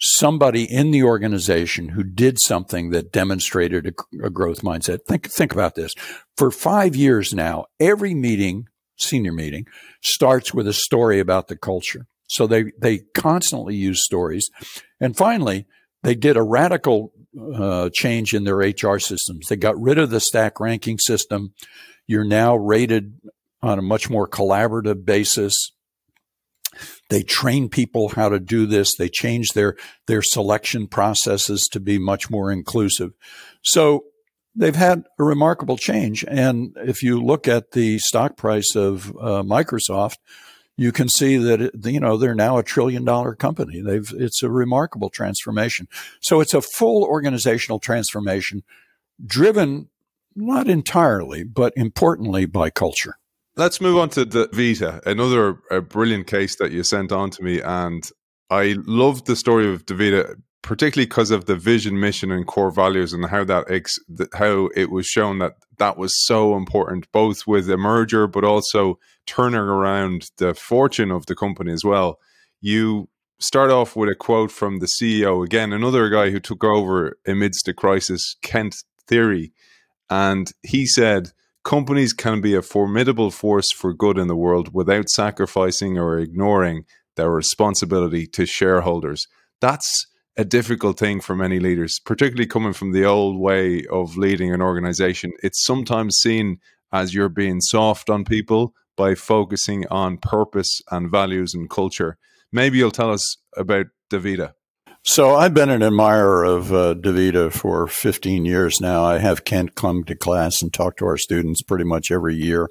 somebody 0.00 0.64
in 0.64 0.90
the 0.90 1.02
organization 1.02 1.90
who 1.90 2.04
did 2.04 2.38
something 2.40 2.90
that 2.90 3.12
demonstrated 3.12 3.86
a, 3.86 4.26
a, 4.26 4.30
growth 4.30 4.62
mindset. 4.62 5.00
Think, 5.06 5.30
think 5.30 5.52
about 5.52 5.74
this. 5.74 5.92
For 6.36 6.50
five 6.50 6.94
years 6.94 7.34
now, 7.34 7.66
every 7.80 8.14
meeting, 8.14 8.68
senior 8.96 9.32
meeting, 9.32 9.66
starts 10.02 10.54
with 10.54 10.68
a 10.68 10.72
story 10.72 11.18
about 11.18 11.48
the 11.48 11.56
culture. 11.56 12.06
So 12.28 12.46
they, 12.46 12.72
they 12.80 12.98
constantly 13.14 13.74
use 13.74 14.04
stories. 14.04 14.48
And 15.00 15.16
finally, 15.16 15.66
they 16.02 16.14
did 16.14 16.36
a 16.36 16.42
radical 16.42 17.12
uh, 17.54 17.90
change 17.92 18.34
in 18.34 18.44
their 18.44 18.56
HR 18.56 18.98
systems. 18.98 19.48
They 19.48 19.56
got 19.56 19.80
rid 19.80 19.98
of 19.98 20.10
the 20.10 20.20
stack 20.20 20.60
ranking 20.60 20.98
system. 20.98 21.54
You're 22.06 22.24
now 22.24 22.56
rated 22.56 23.14
on 23.62 23.78
a 23.78 23.82
much 23.82 24.08
more 24.08 24.28
collaborative 24.28 25.04
basis. 25.04 25.72
They 27.10 27.22
train 27.22 27.68
people 27.68 28.10
how 28.10 28.28
to 28.28 28.38
do 28.38 28.66
this. 28.66 28.94
They 28.94 29.08
change 29.08 29.50
their, 29.50 29.76
their 30.06 30.22
selection 30.22 30.86
processes 30.86 31.62
to 31.72 31.80
be 31.80 31.98
much 31.98 32.30
more 32.30 32.50
inclusive. 32.52 33.12
So 33.62 34.04
they've 34.54 34.76
had 34.76 35.04
a 35.18 35.24
remarkable 35.24 35.76
change. 35.76 36.24
And 36.26 36.76
if 36.76 37.02
you 37.02 37.22
look 37.22 37.48
at 37.48 37.72
the 37.72 37.98
stock 37.98 38.36
price 38.36 38.74
of 38.74 39.10
uh, 39.10 39.42
Microsoft, 39.42 40.16
you 40.76 40.92
can 40.92 41.08
see 41.08 41.36
that 41.36 41.72
you 41.84 41.98
know 41.98 42.16
they're 42.16 42.36
now 42.36 42.56
a 42.56 42.62
trillion 42.62 43.04
dollar 43.04 43.34
company. 43.34 43.82
They've 43.82 44.10
it's 44.16 44.44
a 44.44 44.48
remarkable 44.48 45.10
transformation. 45.10 45.88
So 46.20 46.40
it's 46.40 46.54
a 46.54 46.62
full 46.62 47.02
organizational 47.02 47.80
transformation 47.80 48.62
driven 49.24 49.88
not 50.36 50.68
entirely, 50.68 51.42
but 51.42 51.72
importantly 51.76 52.46
by 52.46 52.70
culture. 52.70 53.18
Let's 53.58 53.80
move 53.80 53.98
on 53.98 54.08
to 54.10 54.24
DaVita, 54.24 55.04
another 55.04 55.54
brilliant 55.80 56.28
case 56.28 56.54
that 56.58 56.70
you 56.70 56.84
sent 56.84 57.10
on 57.10 57.30
to 57.30 57.42
me. 57.42 57.60
And 57.60 58.08
I 58.50 58.76
loved 58.86 59.26
the 59.26 59.34
story 59.34 59.68
of 59.68 59.84
DaVita, 59.84 60.36
particularly 60.62 61.06
because 61.06 61.32
of 61.32 61.46
the 61.46 61.56
vision, 61.56 61.98
mission, 61.98 62.30
and 62.30 62.46
core 62.46 62.70
values, 62.70 63.12
and 63.12 63.26
how 63.26 63.42
that 63.42 63.68
ex- 63.68 63.98
how 64.34 64.68
it 64.76 64.92
was 64.92 65.08
shown 65.08 65.40
that 65.40 65.54
that 65.78 65.98
was 65.98 66.24
so 66.24 66.56
important, 66.56 67.10
both 67.10 67.48
with 67.48 67.68
a 67.68 67.76
merger, 67.76 68.28
but 68.28 68.44
also 68.44 69.00
turning 69.26 69.58
around 69.58 70.30
the 70.36 70.54
fortune 70.54 71.10
of 71.10 71.26
the 71.26 71.34
company 71.34 71.72
as 71.72 71.82
well. 71.84 72.20
You 72.60 73.08
start 73.40 73.72
off 73.72 73.96
with 73.96 74.08
a 74.08 74.14
quote 74.14 74.52
from 74.52 74.78
the 74.78 74.86
CEO 74.86 75.44
again, 75.44 75.72
another 75.72 76.08
guy 76.10 76.30
who 76.30 76.38
took 76.38 76.62
over 76.62 77.18
amidst 77.26 77.64
the 77.66 77.74
crisis, 77.74 78.36
Kent 78.40 78.84
Thiry, 79.08 79.50
and 80.08 80.52
he 80.62 80.86
said 80.86 81.32
companies 81.64 82.12
can 82.12 82.40
be 82.40 82.54
a 82.54 82.62
formidable 82.62 83.30
force 83.30 83.72
for 83.72 83.92
good 83.92 84.18
in 84.18 84.28
the 84.28 84.36
world 84.36 84.72
without 84.72 85.08
sacrificing 85.08 85.98
or 85.98 86.18
ignoring 86.18 86.84
their 87.16 87.30
responsibility 87.30 88.26
to 88.26 88.46
shareholders. 88.46 89.26
That's 89.60 90.06
a 90.36 90.44
difficult 90.44 90.98
thing 90.98 91.20
for 91.20 91.34
many 91.34 91.58
leaders, 91.58 91.98
particularly 92.04 92.46
coming 92.46 92.72
from 92.72 92.92
the 92.92 93.04
old 93.04 93.40
way 93.40 93.84
of 93.86 94.16
leading 94.16 94.54
an 94.54 94.62
organization. 94.62 95.32
It's 95.42 95.64
sometimes 95.64 96.16
seen 96.16 96.58
as 96.92 97.12
you're 97.12 97.28
being 97.28 97.60
soft 97.60 98.08
on 98.08 98.24
people 98.24 98.72
by 98.96 99.14
focusing 99.14 99.84
on 99.88 100.18
purpose 100.18 100.80
and 100.90 101.10
values 101.10 101.54
and 101.54 101.68
culture. 101.68 102.18
Maybe 102.52 102.78
you'll 102.78 102.92
tell 102.92 103.10
us 103.10 103.36
about 103.56 103.86
DaVita. 104.10 104.52
So 105.10 105.34
I've 105.34 105.54
been 105.54 105.70
an 105.70 105.82
admirer 105.82 106.44
of 106.44 106.70
uh, 106.70 106.92
DaVita 106.92 107.50
for 107.50 107.86
15 107.86 108.44
years 108.44 108.78
now. 108.78 109.06
I 109.06 109.16
have 109.16 109.46
Kent 109.46 109.74
come 109.74 110.04
to 110.04 110.14
class 110.14 110.60
and 110.60 110.70
talk 110.70 110.98
to 110.98 111.06
our 111.06 111.16
students 111.16 111.62
pretty 111.62 111.84
much 111.84 112.10
every 112.10 112.36
year. 112.36 112.68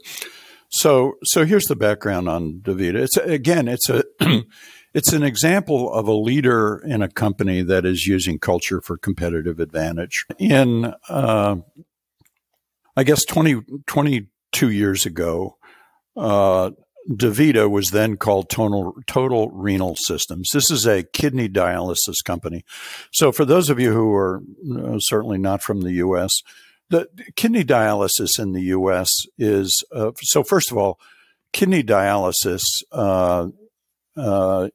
So, 0.70 1.14
so 1.24 1.46
here's 1.46 1.66
the 1.66 1.76
background 1.76 2.30
on 2.30 2.60
DaVita. 2.62 2.94
It's 2.94 3.18
again, 3.18 3.68
it's 3.68 3.90
a, 3.90 4.04
it's 4.94 5.14
an 5.14 5.24
example 5.24 5.92
of 5.92 6.08
a 6.08 6.14
leader 6.14 6.80
in 6.86 7.02
a 7.02 7.10
company 7.10 7.64
that 7.64 7.88
is 7.88 8.06
using 8.06 8.38
culture 8.38 8.82
for 8.82 9.00
competitive 9.00 9.60
advantage. 9.60 10.24
In, 10.38 10.94
uh, 11.10 11.56
I 12.96 13.04
guess 13.04 13.26
20, 13.26 13.64
22 13.88 14.70
years 14.70 15.08
ago, 15.08 15.58
uh, 16.16 16.70
DaVita 17.10 17.70
was 17.70 17.92
then 17.92 18.18
called 18.18 18.50
Total, 18.50 18.94
Total 19.08 19.50
Renal 19.52 19.96
Systems. 19.96 20.50
This 20.54 20.70
is 20.70 20.86
a 20.86 21.04
kidney 21.04 21.48
dialysis 21.48 22.24
company. 22.26 22.66
So, 23.12 23.32
for 23.32 23.46
those 23.46 23.70
of 23.70 23.80
you 23.80 23.94
who 23.94 24.14
are 24.14 24.42
uh, 24.76 25.00
certainly 25.00 25.38
not 25.38 25.62
from 25.62 25.82
the 25.82 25.94
U.S., 25.94 26.42
the 26.90 27.08
kidney 27.36 27.64
dialysis 27.64 28.40
in 28.40 28.54
the 28.54 28.64
U.S. 28.64 29.12
is 29.38 29.84
uh, 29.94 30.12
so. 30.22 30.44
First 30.44 30.72
of 30.72 30.78
all, 30.78 31.00
kidney 31.52 31.84
dialysis 31.84 32.64
uh, 32.92 33.48
uh, 34.16 34.70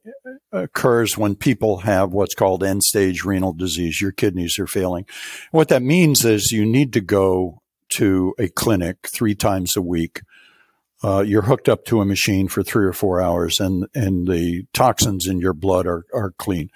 occurs 0.51 1.17
when 1.17 1.35
people 1.35 1.79
have 1.79 2.11
what's 2.11 2.35
called 2.35 2.63
end 2.63 2.83
stage 2.83 3.23
renal 3.23 3.53
disease. 3.53 3.99
Your 4.01 4.11
kidneys 4.11 4.59
are 4.59 4.67
failing. 4.67 5.05
What 5.51 5.69
that 5.69 5.81
means 5.81 6.23
is 6.23 6.51
you 6.51 6.65
need 6.65 6.93
to 6.93 7.01
go 7.01 7.61
to 7.95 8.33
a 8.39 8.47
clinic 8.47 9.07
three 9.13 9.35
times 9.35 9.75
a 9.75 9.81
week 9.81 10.21
uh, 11.03 11.21
you're 11.21 11.43
hooked 11.43 11.67
up 11.67 11.85
to 11.85 12.01
a 12.01 12.05
machine 12.05 12.47
for 12.47 12.63
three 12.63 12.85
or 12.85 12.93
four 12.93 13.21
hours 13.21 13.59
and, 13.59 13.87
and 13.93 14.27
the 14.27 14.65
toxins 14.73 15.27
in 15.27 15.39
your 15.39 15.53
blood 15.53 15.85
are, 15.85 16.05
are 16.13 16.31
clean. 16.37 16.69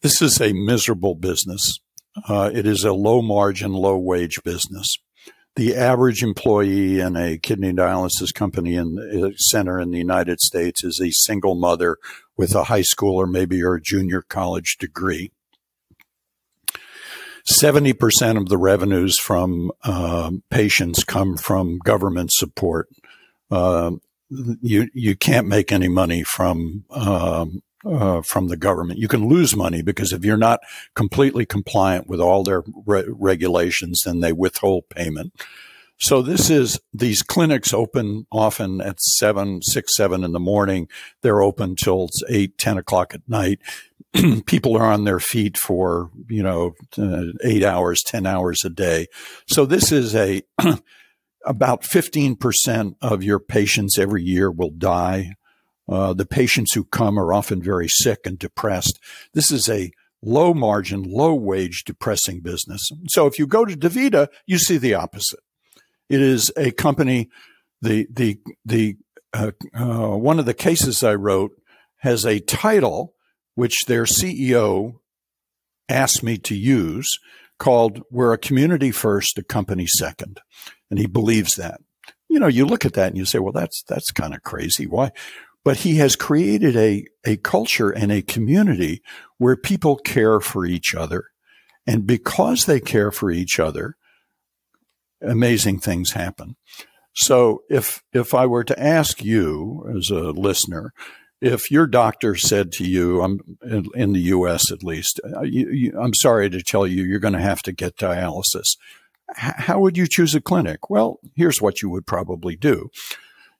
This 0.00 0.22
is 0.22 0.40
a 0.40 0.52
miserable 0.52 1.14
business. 1.16 1.80
Uh, 2.28 2.50
it 2.52 2.66
is 2.66 2.84
a 2.84 2.92
low 2.92 3.20
margin, 3.20 3.72
low 3.72 3.98
wage 3.98 4.42
business. 4.44 4.96
The 5.56 5.74
average 5.74 6.22
employee 6.22 7.00
in 7.00 7.16
a 7.16 7.36
kidney 7.36 7.72
dialysis 7.72 8.32
company 8.32 8.76
in 8.76 8.96
uh, 8.96 9.36
center 9.36 9.80
in 9.80 9.90
the 9.90 9.98
United 9.98 10.40
States 10.40 10.84
is 10.84 11.00
a 11.00 11.10
single 11.10 11.56
mother 11.56 11.96
with 12.36 12.54
a 12.54 12.64
high 12.64 12.82
school 12.82 13.16
or 13.16 13.26
maybe 13.26 13.60
or 13.62 13.74
a 13.74 13.82
junior 13.82 14.22
college 14.22 14.76
degree. 14.78 15.32
70% 17.50 18.36
of 18.36 18.48
the 18.48 18.58
revenues 18.58 19.18
from 19.18 19.72
uh, 19.82 20.30
patients 20.50 21.02
come 21.02 21.36
from 21.36 21.78
government 21.78 22.30
support 22.30 22.88
you 23.50 24.88
you 24.92 25.16
can't 25.16 25.46
make 25.46 25.72
any 25.72 25.88
money 25.88 26.22
from 26.22 26.84
um, 26.90 27.62
uh, 27.86 28.22
from 28.22 28.48
the 28.48 28.56
government. 28.56 28.98
You 28.98 29.08
can 29.08 29.28
lose 29.28 29.56
money 29.56 29.82
because 29.82 30.12
if 30.12 30.24
you're 30.24 30.36
not 30.36 30.60
completely 30.94 31.46
compliant 31.46 32.08
with 32.08 32.20
all 32.20 32.42
their 32.42 32.62
re- 32.86 33.04
regulations, 33.08 34.02
then 34.04 34.20
they 34.20 34.32
withhold 34.32 34.88
payment. 34.90 35.32
So 36.00 36.22
this 36.22 36.48
is 36.48 36.78
these 36.92 37.22
clinics 37.22 37.74
open 37.74 38.26
often 38.30 38.80
at 38.80 39.00
seven, 39.00 39.62
six, 39.62 39.96
seven 39.96 40.22
in 40.22 40.32
the 40.32 40.40
morning. 40.40 40.88
They're 41.22 41.42
open 41.42 41.74
till 41.74 42.08
eight, 42.28 42.56
ten 42.56 42.78
o'clock 42.78 43.14
at 43.14 43.28
night. 43.28 43.58
People 44.46 44.76
are 44.76 44.90
on 44.90 45.04
their 45.04 45.18
feet 45.18 45.58
for 45.58 46.10
you 46.28 46.42
know 46.42 46.74
uh, 46.96 47.32
eight 47.42 47.64
hours, 47.64 48.02
ten 48.02 48.26
hours 48.26 48.60
a 48.64 48.70
day. 48.70 49.06
So 49.46 49.66
this 49.66 49.90
is 49.90 50.14
a 50.14 50.42
about 51.48 51.82
15% 51.82 52.94
of 53.00 53.22
your 53.24 53.40
patients 53.40 53.98
every 53.98 54.22
year 54.22 54.50
will 54.50 54.70
die. 54.70 55.32
Uh, 55.88 56.12
the 56.12 56.26
patients 56.26 56.74
who 56.74 56.84
come 56.84 57.18
are 57.18 57.32
often 57.32 57.62
very 57.62 57.88
sick 57.88 58.20
and 58.26 58.38
depressed. 58.38 59.00
This 59.32 59.50
is 59.50 59.68
a 59.68 59.90
low 60.22 60.52
margin, 60.52 61.02
low 61.02 61.34
wage, 61.34 61.84
depressing 61.84 62.40
business. 62.40 62.90
So 63.08 63.26
if 63.26 63.38
you 63.38 63.46
go 63.46 63.64
to 63.64 63.74
DaVita, 63.76 64.28
you 64.46 64.58
see 64.58 64.76
the 64.76 64.94
opposite. 64.94 65.40
It 66.10 66.20
is 66.20 66.52
a 66.56 66.70
company. 66.72 67.30
The 67.80 68.06
the 68.10 68.38
the 68.64 68.96
uh, 69.32 69.52
uh, 69.74 70.16
one 70.16 70.38
of 70.38 70.46
the 70.46 70.54
cases 70.54 71.02
I 71.02 71.14
wrote 71.14 71.52
has 71.98 72.26
a 72.26 72.40
title 72.40 73.14
which 73.54 73.84
their 73.86 74.04
CEO 74.04 74.94
asked 75.88 76.22
me 76.22 76.38
to 76.38 76.54
use 76.54 77.18
called 77.58 78.02
"We're 78.10 78.32
a 78.32 78.38
community 78.38 78.90
first, 78.90 79.38
a 79.38 79.42
company 79.42 79.86
second 79.86 80.40
and 80.90 80.98
he 80.98 81.06
believes 81.06 81.56
that. 81.56 81.80
You 82.28 82.38
know, 82.38 82.46
you 82.46 82.66
look 82.66 82.84
at 82.84 82.94
that 82.94 83.08
and 83.08 83.16
you 83.16 83.24
say, 83.24 83.38
well, 83.38 83.52
that's 83.52 83.82
that's 83.84 84.10
kind 84.10 84.34
of 84.34 84.42
crazy. 84.42 84.86
Why 84.86 85.12
but 85.68 85.78
he 85.80 85.96
has 85.96 86.16
created 86.16 86.76
a, 86.76 87.04
a 87.26 87.36
culture 87.36 87.90
and 87.90 88.10
a 88.10 88.22
community 88.22 89.02
where 89.36 89.54
people 89.54 89.96
care 89.96 90.40
for 90.40 90.64
each 90.64 90.94
other. 90.94 91.26
And 91.86 92.06
because 92.06 92.64
they 92.64 92.80
care 92.80 93.10
for 93.10 93.30
each 93.30 93.60
other, 93.60 93.96
amazing 95.20 95.80
things 95.80 96.12
happen. 96.12 96.56
So 97.14 97.64
if, 97.68 98.02
if 98.14 98.32
I 98.32 98.46
were 98.46 98.64
to 98.64 98.82
ask 98.82 99.22
you 99.22 99.92
as 99.94 100.08
a 100.08 100.30
listener, 100.30 100.94
if 101.42 101.70
your 101.70 101.86
doctor 101.86 102.34
said 102.34 102.72
to 102.72 102.84
you, 102.84 103.20
I'm 103.20 103.40
in, 103.94 104.12
the 104.14 104.20
U.S. 104.20 104.72
at 104.72 104.82
least, 104.82 105.20
uh, 105.22 105.40
I'm 106.00 106.14
sorry 106.14 106.48
to 106.48 106.62
tell 106.62 106.86
you, 106.86 107.04
you're 107.04 107.20
going 107.20 107.34
to 107.34 107.40
have 107.40 107.60
to 107.64 107.72
get 107.72 107.96
dialysis. 107.96 108.78
How 109.36 109.78
would 109.80 109.96
you 109.96 110.06
choose 110.06 110.34
a 110.34 110.40
clinic? 110.40 110.88
Well, 110.88 111.20
here's 111.34 111.60
what 111.60 111.82
you 111.82 111.90
would 111.90 112.06
probably 112.06 112.56
do. 112.56 112.90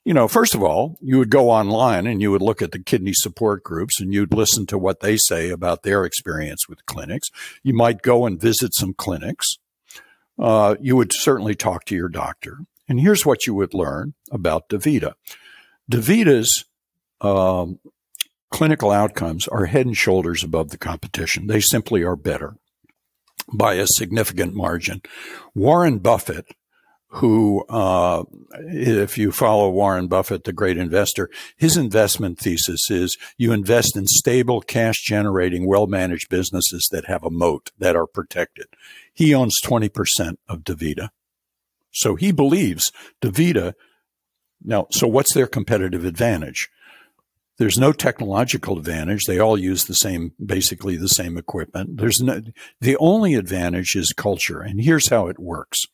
You 0.04 0.14
know, 0.14 0.26
first 0.26 0.54
of 0.54 0.62
all, 0.62 0.96
you 1.02 1.18
would 1.18 1.28
go 1.28 1.50
online 1.50 2.06
and 2.06 2.22
you 2.22 2.30
would 2.30 2.40
look 2.40 2.62
at 2.62 2.72
the 2.72 2.82
kidney 2.82 3.12
support 3.12 3.62
groups 3.62 4.00
and 4.00 4.12
you'd 4.14 4.32
listen 4.32 4.64
to 4.66 4.78
what 4.78 5.00
they 5.00 5.18
say 5.18 5.50
about 5.50 5.82
their 5.82 6.04
experience 6.04 6.68
with 6.68 6.86
clinics. 6.86 7.28
You 7.62 7.74
might 7.74 8.00
go 8.00 8.24
and 8.24 8.40
visit 8.40 8.74
some 8.74 8.94
clinics. 8.94 9.46
Uh, 10.38 10.76
you 10.80 10.96
would 10.96 11.12
certainly 11.12 11.54
talk 11.54 11.84
to 11.86 11.94
your 11.94 12.08
doctor. 12.08 12.60
And 12.88 13.00
here's 13.00 13.26
what 13.26 13.46
you 13.46 13.52
would 13.54 13.74
learn 13.74 14.14
about 14.30 14.70
DaVita. 14.70 15.12
DaVita's 15.90 16.64
um, 17.20 17.78
clinical 18.50 18.90
outcomes 18.90 19.46
are 19.48 19.66
head 19.66 19.84
and 19.84 19.96
shoulders 19.96 20.42
above 20.42 20.70
the 20.70 20.78
competition. 20.78 21.48
They 21.48 21.60
simply 21.60 22.02
are 22.02 22.16
better 22.16 22.56
by 23.52 23.74
a 23.74 23.86
significant 23.86 24.54
margin. 24.54 25.02
Warren 25.54 25.98
Buffett, 25.98 26.46
who, 27.08 27.64
uh, 27.68 28.24
if 28.60 29.16
you 29.16 29.32
follow 29.32 29.70
Warren 29.70 30.08
Buffett, 30.08 30.44
the 30.44 30.52
great 30.52 30.76
investor, 30.76 31.30
his 31.56 31.76
investment 31.76 32.38
thesis 32.38 32.90
is 32.90 33.16
you 33.38 33.52
invest 33.52 33.96
in 33.96 34.06
stable, 34.06 34.60
cash 34.60 35.02
generating, 35.02 35.66
well 35.66 35.86
managed 35.86 36.28
businesses 36.28 36.86
that 36.92 37.06
have 37.06 37.24
a 37.24 37.30
moat, 37.30 37.70
that 37.78 37.96
are 37.96 38.06
protected. 38.06 38.66
He 39.12 39.34
owns 39.34 39.58
20% 39.64 40.36
of 40.48 40.60
DaVita. 40.60 41.08
So 41.90 42.14
he 42.14 42.30
believes 42.30 42.92
DaVita. 43.22 43.72
Now, 44.62 44.86
so 44.90 45.08
what's 45.08 45.32
their 45.34 45.46
competitive 45.46 46.04
advantage? 46.04 46.68
There's 47.58 47.76
no 47.76 47.92
technological 47.92 48.78
advantage. 48.78 49.24
They 49.24 49.40
all 49.40 49.58
use 49.58 49.84
the 49.84 49.94
same, 49.94 50.32
basically 50.44 50.96
the 50.96 51.08
same 51.08 51.36
equipment. 51.36 51.96
There's 51.96 52.20
no, 52.20 52.40
the 52.80 52.96
only 52.98 53.34
advantage 53.34 53.96
is 53.96 54.12
culture. 54.12 54.60
And 54.60 54.80
here's 54.80 55.08
how 55.08 55.26
it 55.26 55.40
works. 55.40 55.84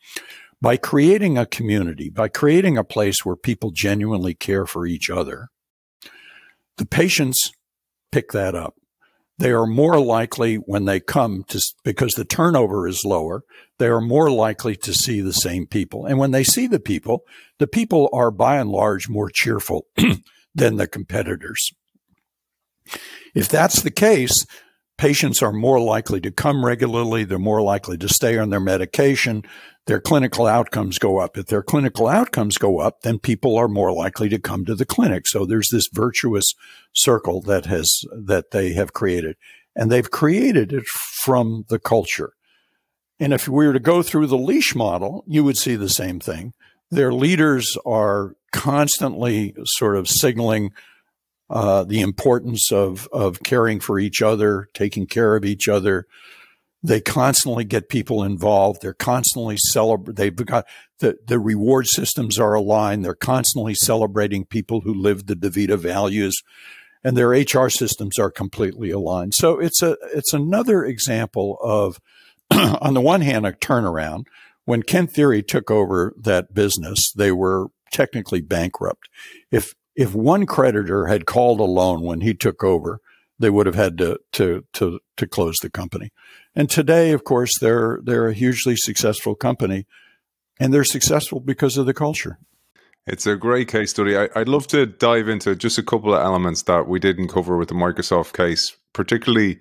By 0.61 0.77
creating 0.77 1.39
a 1.39 1.47
community, 1.47 2.11
by 2.11 2.29
creating 2.29 2.77
a 2.77 2.85
place 2.85 3.25
where 3.25 3.37
people 3.37 3.71
genuinely 3.71 4.35
care 4.35 4.67
for 4.67 4.87
each 4.87 5.09
other, 5.09 5.49
the 6.77 6.87
patients 6.87 7.51
pick 8.13 8.33
that 8.33 8.55
up. 8.55 8.75
They 9.39 9.51
are 9.51 9.67
more 9.67 9.99
likely 9.99 10.57
when 10.57 10.85
they 10.85 11.01
come 11.01 11.45
to, 11.49 11.61
because 11.83 12.15
the 12.15 12.25
turnover 12.25 12.87
is 12.87 13.05
lower, 13.05 13.43
they 13.79 13.87
are 13.89 14.01
more 14.01 14.31
likely 14.31 14.77
to 14.77 14.95
see 14.95 15.21
the 15.21 15.33
same 15.33 15.67
people. 15.67 16.07
And 16.07 16.19
when 16.19 16.31
they 16.31 16.45
see 16.45 16.67
the 16.67 16.79
people, 16.79 17.25
the 17.59 17.67
people 17.67 18.09
are 18.13 18.31
by 18.31 18.59
and 18.59 18.71
large 18.71 19.09
more 19.09 19.31
cheerful 19.31 19.87
than 20.55 20.77
the 20.77 20.87
competitors. 20.87 21.73
If 23.35 23.49
that's 23.49 23.83
the 23.83 23.91
case, 23.91 24.47
patients 24.97 25.43
are 25.43 25.53
more 25.53 25.81
likely 25.81 26.21
to 26.21 26.31
come 26.31 26.65
regularly. 26.65 27.25
They're 27.25 27.39
more 27.39 27.63
likely 27.63 27.99
to 27.99 28.09
stay 28.09 28.39
on 28.39 28.51
their 28.51 28.61
medication. 28.61 29.43
Their 29.87 30.01
clinical 30.01 30.47
outcomes 30.47 30.99
go 30.99 31.19
up. 31.19 31.37
If 31.37 31.47
their 31.47 31.63
clinical 31.63 32.09
outcomes 32.09 32.59
go 32.59 32.79
up, 32.79 33.03
then 33.03 33.19
people 33.19 33.57
are 33.57 33.69
more 33.69 33.93
likely 33.93 34.29
to 34.31 34.39
come 34.39 34.65
to 34.67 34.75
the 34.75 34.87
clinic. 34.87 35.27
So 35.27 35.45
there's 35.45 35.69
this 35.71 35.89
virtuous 35.93 36.55
circle 36.93 37.41
that 37.43 37.67
has, 37.67 38.03
that 38.13 38.51
they 38.53 38.73
have 38.75 38.93
created 38.93 39.37
and 39.77 39.91
they've 39.91 40.11
created 40.11 40.73
it 40.73 40.87
from 40.87 41.65
the 41.69 41.79
culture. 41.79 42.33
And 43.19 43.33
if 43.33 43.49
we 43.49 43.67
were 43.67 43.73
to 43.73 43.81
go 43.81 44.03
through 44.03 44.27
the 44.29 44.39
LEASH 44.39 44.75
model, 44.75 45.25
you 45.27 45.45
would 45.45 45.59
see 45.59 45.77
the 45.77 45.89
same 45.89 46.21
thing. 46.21 46.53
Their 46.95 47.13
leaders 47.13 47.77
are 47.85 48.37
constantly 48.53 49.55
sort 49.65 49.97
of 49.97 50.09
signaling 50.09 50.73
uh, 51.51 51.85
the 51.85 52.01
importance 52.01 52.73
of 52.73 53.09
of 53.13 53.43
caring 53.43 53.81
for 53.81 53.99
each 53.99 54.23
other, 54.23 54.69
taking 54.75 55.07
care 55.07 55.37
of 55.37 55.45
each 55.45 55.69
other. 55.69 56.07
They 56.83 57.01
constantly 57.01 57.65
get 57.65 57.89
people 57.89 58.23
involved. 58.23 58.83
They're 58.83 58.95
constantly 58.95 59.57
celebrate. 59.59 60.17
They've 60.17 60.35
got 60.35 60.67
the 61.01 61.17
the 61.27 61.39
reward 61.39 61.87
systems 61.87 62.39
are 62.39 62.55
aligned. 62.55 63.05
They're 63.05 63.15
constantly 63.15 63.75
celebrating 63.75 64.45
people 64.45 64.81
who 64.81 64.95
live 64.95 65.27
the 65.27 65.35
DaVita 65.35 65.79
values, 65.79 66.35
and 67.03 67.17
their 67.17 67.31
HR 67.31 67.69
systems 67.69 68.19
are 68.19 68.31
completely 68.31 68.91
aligned. 68.91 69.35
So 69.35 69.59
it's 69.59 69.83
a 69.83 69.97
it's 70.15 70.33
another 70.33 70.85
example 70.85 71.59
of, 71.63 72.01
on 72.51 72.95
the 72.95 73.01
one 73.01 73.21
hand, 73.21 73.47
a 73.47 73.53
turnaround. 73.53 74.25
When 74.65 74.83
Kent 74.83 75.13
Thiry 75.13 75.47
took 75.47 75.71
over 75.71 76.15
that 76.19 76.55
business, 76.55 77.13
they 77.15 77.33
were 77.33 77.69
technically 77.93 78.41
bankrupt. 78.41 79.09
If 79.51 79.75
if 79.97 80.15
one 80.15 80.47
creditor 80.47 81.07
had 81.07 81.27
called 81.27 81.61
a 81.61 81.65
loan 81.65 82.03
when 82.03 82.21
he 82.21 82.35
took 82.35 82.65
over, 82.65 83.01
they 83.39 83.51
would 83.51 83.67
have 83.67 83.75
had 83.75 83.99
to 83.99 84.19
to 84.33 84.65
to 84.75 85.01
to 85.17 85.27
close 85.27 85.57
the 85.59 85.71
company. 85.71 86.11
And 86.55 86.71
today, 86.71 87.13
of 87.13 87.25
course, 87.25 87.59
they're 87.61 88.01
they're 88.03 88.29
a 88.29 88.35
hugely 88.35 88.77
successful 88.77 89.35
company, 89.35 89.87
and 90.59 90.73
they're 90.73 90.85
successful 90.85 91.41
because 91.41 91.77
of 91.77 91.87
the 91.87 91.95
culture. 91.95 92.39
It's 93.07 93.27
a 93.27 93.37
great 93.37 93.69
case 93.69 93.91
study. 93.91 94.17
I, 94.17 94.29
would 94.35 94.49
love 94.49 94.67
to 94.69 94.87
dive 94.87 95.29
into 95.29 95.55
just 95.55 95.77
a 95.77 95.83
couple 95.83 96.15
of 96.15 96.23
elements 96.23 96.63
that 96.63 96.89
we 96.89 96.99
didn't 96.99 97.29
cover 97.29 97.59
with 97.59 97.69
the 97.69 97.75
Microsoft 97.75 98.33
case, 98.33 98.75
particularly 98.95 99.61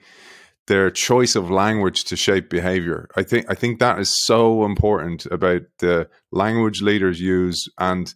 their 0.67 0.89
choice 0.89 1.35
of 1.35 1.51
language 1.51 2.05
to 2.05 2.15
shape 2.15 2.49
behavior. 2.49 3.09
I 3.15 3.23
think 3.23 3.45
I 3.49 3.55
think 3.55 3.79
that 3.79 3.99
is 3.99 4.13
so 4.25 4.65
important 4.65 5.25
about 5.27 5.61
the 5.79 6.09
language 6.31 6.81
leaders 6.81 7.19
use 7.19 7.67
and 7.77 8.13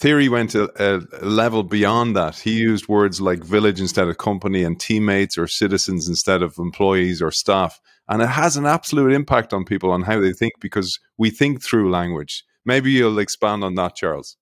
Thiry 0.00 0.30
went 0.30 0.54
a, 0.54 0.72
a, 0.78 1.24
level 1.24 1.62
beyond 1.62 2.16
that. 2.16 2.38
He 2.38 2.58
used 2.58 2.88
words 2.88 3.20
like 3.20 3.44
village 3.44 3.80
instead 3.80 4.08
of 4.08 4.16
company 4.16 4.64
and 4.64 4.80
teammates 4.80 5.36
or 5.36 5.46
citizens 5.46 6.08
instead 6.08 6.42
of 6.42 6.58
employees 6.58 7.20
or 7.20 7.30
staff. 7.30 7.78
And 8.08 8.22
it 8.22 8.30
has 8.30 8.56
an 8.56 8.64
absolute 8.64 9.12
impact 9.12 9.52
on 9.52 9.66
people 9.66 9.92
on 9.92 10.02
how 10.02 10.18
they 10.18 10.32
think 10.32 10.54
because 10.58 10.98
we 11.18 11.28
think 11.28 11.62
through 11.62 11.90
language. 11.90 12.44
Maybe 12.64 12.90
you'll 12.92 13.18
expand 13.18 13.62
on 13.62 13.74
that, 13.74 13.94
Charles. 13.94 14.38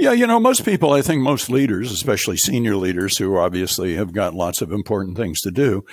Yeah, 0.00 0.12
you 0.12 0.28
know, 0.28 0.38
most 0.38 0.64
people, 0.64 0.92
I 0.92 1.02
think 1.02 1.22
most 1.22 1.50
leaders, 1.50 1.90
especially 1.90 2.36
senior 2.36 2.76
leaders 2.76 3.18
who 3.18 3.36
obviously 3.36 3.96
have 3.96 4.12
got 4.12 4.32
lots 4.32 4.62
of 4.62 4.70
important 4.70 5.16
things 5.16 5.40
to 5.40 5.50
do, 5.50 5.84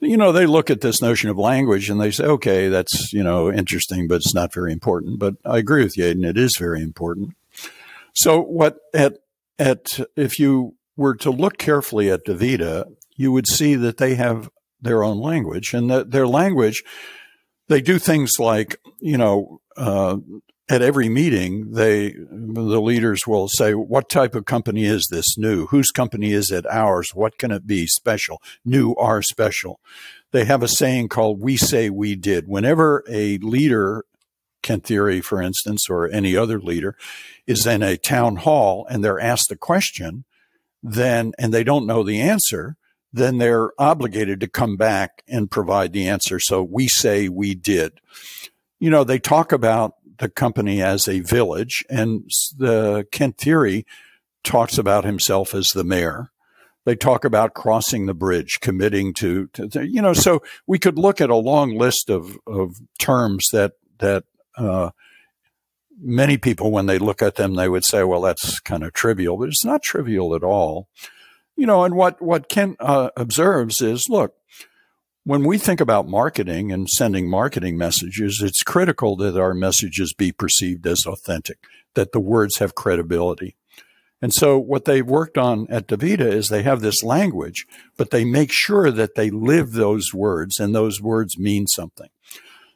you 0.00 0.18
know, 0.18 0.32
they 0.32 0.44
look 0.44 0.68
at 0.68 0.82
this 0.82 1.00
notion 1.00 1.30
of 1.30 1.38
language 1.38 1.88
and 1.88 1.98
they 1.98 2.10
say, 2.10 2.24
okay, 2.24 2.68
that's, 2.68 3.10
you 3.14 3.22
know, 3.22 3.50
interesting, 3.50 4.06
but 4.06 4.16
it's 4.16 4.34
not 4.34 4.52
very 4.52 4.70
important. 4.70 5.18
But 5.18 5.36
I 5.46 5.56
agree 5.56 5.82
with 5.82 5.96
you, 5.96 6.04
Aidan, 6.04 6.24
it 6.24 6.36
is 6.36 6.58
very 6.58 6.82
important. 6.82 7.34
So 8.12 8.38
what 8.38 8.76
at, 8.92 9.14
at, 9.58 9.98
if 10.14 10.38
you 10.38 10.74
were 10.94 11.14
to 11.16 11.30
look 11.30 11.56
carefully 11.56 12.10
at 12.10 12.26
DaVita, 12.26 12.84
you 13.16 13.32
would 13.32 13.46
see 13.46 13.76
that 13.76 13.96
they 13.96 14.14
have 14.16 14.50
their 14.82 15.02
own 15.02 15.18
language 15.18 15.72
and 15.72 15.88
that 15.88 16.10
their 16.10 16.28
language, 16.28 16.84
they 17.68 17.80
do 17.80 17.98
things 17.98 18.32
like, 18.38 18.76
you 19.00 19.16
know, 19.16 19.62
uh, 19.78 20.18
at 20.68 20.82
every 20.82 21.08
meeting, 21.08 21.72
they 21.72 22.14
the 22.30 22.80
leaders 22.80 23.26
will 23.26 23.48
say, 23.48 23.74
"What 23.74 24.08
type 24.08 24.34
of 24.34 24.46
company 24.46 24.84
is 24.84 25.08
this? 25.10 25.36
New? 25.36 25.66
Whose 25.66 25.90
company 25.90 26.32
is 26.32 26.50
it? 26.50 26.66
Ours? 26.66 27.14
What 27.14 27.38
can 27.38 27.50
it 27.50 27.66
be? 27.66 27.86
Special? 27.86 28.40
New? 28.64 28.94
Are 28.94 29.22
special?" 29.22 29.80
They 30.32 30.46
have 30.46 30.62
a 30.62 30.68
saying 30.68 31.08
called 31.08 31.40
"We 31.40 31.56
say 31.56 31.90
we 31.90 32.16
did." 32.16 32.48
Whenever 32.48 33.04
a 33.08 33.38
leader, 33.38 34.04
Kent 34.62 34.84
Thiry, 34.84 35.22
for 35.22 35.42
instance, 35.42 35.90
or 35.90 36.08
any 36.08 36.34
other 36.36 36.58
leader, 36.58 36.96
is 37.46 37.66
in 37.66 37.82
a 37.82 37.98
town 37.98 38.36
hall 38.36 38.86
and 38.88 39.04
they're 39.04 39.20
asked 39.20 39.52
a 39.52 39.56
question, 39.56 40.24
then 40.82 41.32
and 41.38 41.52
they 41.52 41.64
don't 41.64 41.86
know 41.86 42.02
the 42.02 42.20
answer, 42.20 42.76
then 43.12 43.38
they're 43.38 43.70
obligated 43.78 44.40
to 44.40 44.48
come 44.48 44.76
back 44.76 45.22
and 45.28 45.50
provide 45.50 45.92
the 45.92 46.08
answer. 46.08 46.40
So 46.40 46.62
we 46.62 46.88
say 46.88 47.28
we 47.28 47.54
did. 47.54 48.00
You 48.80 48.90
know, 48.90 49.04
they 49.04 49.18
talk 49.18 49.52
about 49.52 49.93
the 50.18 50.28
company 50.28 50.82
as 50.82 51.08
a 51.08 51.20
village, 51.20 51.84
and 51.88 52.28
the 52.56 53.06
Kent 53.10 53.38
Thiry 53.38 53.84
talks 54.42 54.78
about 54.78 55.04
himself 55.04 55.54
as 55.54 55.70
the 55.70 55.84
mayor. 55.84 56.30
They 56.84 56.94
talk 56.94 57.24
about 57.24 57.54
crossing 57.54 58.06
the 58.06 58.14
bridge, 58.14 58.60
committing 58.60 59.14
to, 59.14 59.48
to, 59.54 59.88
you 59.88 60.02
know. 60.02 60.12
So 60.12 60.42
we 60.66 60.78
could 60.78 60.98
look 60.98 61.20
at 61.20 61.30
a 61.30 61.36
long 61.36 61.78
list 61.78 62.10
of 62.10 62.38
of 62.46 62.76
terms 62.98 63.48
that 63.52 63.72
that 63.98 64.24
uh, 64.58 64.90
many 65.98 66.36
people, 66.36 66.70
when 66.70 66.86
they 66.86 66.98
look 66.98 67.22
at 67.22 67.36
them, 67.36 67.54
they 67.54 67.68
would 67.68 67.84
say, 67.84 68.04
"Well, 68.04 68.20
that's 68.20 68.60
kind 68.60 68.84
of 68.84 68.92
trivial," 68.92 69.38
but 69.38 69.48
it's 69.48 69.64
not 69.64 69.82
trivial 69.82 70.34
at 70.34 70.44
all. 70.44 70.88
You 71.56 71.66
know, 71.66 71.84
and 71.84 71.94
what 71.94 72.20
what 72.20 72.48
Kent 72.48 72.76
uh, 72.80 73.10
observes 73.16 73.80
is, 73.80 74.08
look, 74.08 74.34
when 75.24 75.44
we 75.44 75.56
think 75.58 75.80
about 75.80 76.06
marketing 76.06 76.70
and 76.70 76.88
sending 76.88 77.28
marketing 77.28 77.78
messages, 77.78 78.42
it's 78.44 78.62
critical 78.62 79.16
that 79.16 79.38
our 79.38 79.54
messages 79.54 80.12
be 80.12 80.32
perceived 80.32 80.86
as 80.86 81.06
authentic, 81.06 81.58
that 81.94 82.12
the 82.12 82.20
words 82.20 82.58
have 82.58 82.74
credibility. 82.74 83.56
And 84.20 84.32
so 84.32 84.58
what 84.58 84.84
they've 84.84 85.06
worked 85.06 85.36
on 85.36 85.66
at 85.68 85.86
DaVita 85.86 86.20
is 86.20 86.48
they 86.48 86.62
have 86.62 86.80
this 86.80 87.02
language, 87.02 87.66
but 87.96 88.10
they 88.10 88.24
make 88.24 88.50
sure 88.52 88.90
that 88.90 89.16
they 89.16 89.30
live 89.30 89.72
those 89.72 90.14
words 90.14 90.58
and 90.60 90.74
those 90.74 91.00
words 91.00 91.38
mean 91.38 91.66
something. 91.66 92.08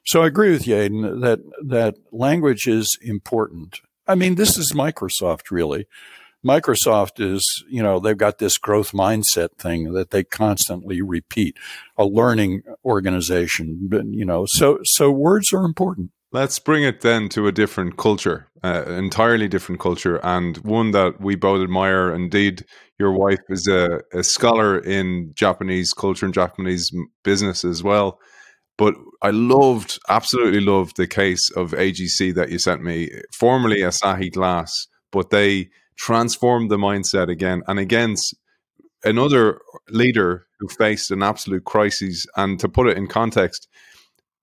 So 0.04 0.22
I 0.22 0.26
agree 0.26 0.50
with 0.50 0.66
you, 0.66 0.76
Aidan, 0.76 1.20
that, 1.20 1.40
that 1.64 1.96
language 2.12 2.66
is 2.66 2.98
important. 3.02 3.80
I 4.06 4.14
mean, 4.14 4.34
this 4.34 4.56
is 4.56 4.72
Microsoft 4.74 5.50
really. 5.50 5.86
Microsoft 6.46 7.20
is, 7.20 7.64
you 7.68 7.82
know, 7.82 7.98
they've 7.98 8.16
got 8.16 8.38
this 8.38 8.58
growth 8.58 8.92
mindset 8.92 9.56
thing 9.58 9.92
that 9.92 10.10
they 10.10 10.22
constantly 10.22 11.02
repeat, 11.02 11.56
a 11.96 12.04
learning 12.04 12.62
organization, 12.84 13.88
you 14.12 14.24
know, 14.24 14.44
so, 14.46 14.78
so 14.84 15.10
words 15.10 15.52
are 15.52 15.64
important. 15.64 16.10
Let's 16.30 16.58
bring 16.58 16.84
it 16.84 17.00
then 17.00 17.30
to 17.30 17.46
a 17.46 17.52
different 17.52 17.96
culture, 17.96 18.48
uh, 18.62 18.84
entirely 18.86 19.48
different 19.48 19.80
culture, 19.80 20.16
and 20.22 20.58
one 20.58 20.90
that 20.90 21.20
we 21.20 21.36
both 21.36 21.62
admire. 21.62 22.12
Indeed, 22.12 22.66
your 22.98 23.12
wife 23.12 23.40
is 23.48 23.66
a, 23.66 24.00
a 24.12 24.22
scholar 24.22 24.78
in 24.78 25.32
Japanese 25.34 25.94
culture 25.94 26.26
and 26.26 26.34
Japanese 26.34 26.92
business 27.24 27.64
as 27.64 27.82
well. 27.82 28.18
But 28.76 28.94
I 29.22 29.30
loved, 29.30 29.98
absolutely 30.10 30.60
loved 30.60 30.98
the 30.98 31.06
case 31.06 31.50
of 31.50 31.70
AGC 31.70 32.34
that 32.34 32.50
you 32.50 32.58
sent 32.58 32.82
me, 32.82 33.10
formerly 33.38 33.78
Asahi 33.78 34.30
Glass, 34.30 34.86
but 35.10 35.30
they 35.30 35.70
transformed 35.98 36.70
the 36.70 36.76
mindset 36.76 37.28
again 37.28 37.62
and 37.66 37.78
against 37.78 38.34
another 39.04 39.60
leader 39.90 40.46
who 40.58 40.68
faced 40.68 41.10
an 41.10 41.22
absolute 41.22 41.64
crisis. 41.64 42.26
And 42.36 42.58
to 42.60 42.68
put 42.68 42.88
it 42.88 42.96
in 42.96 43.08
context, 43.08 43.68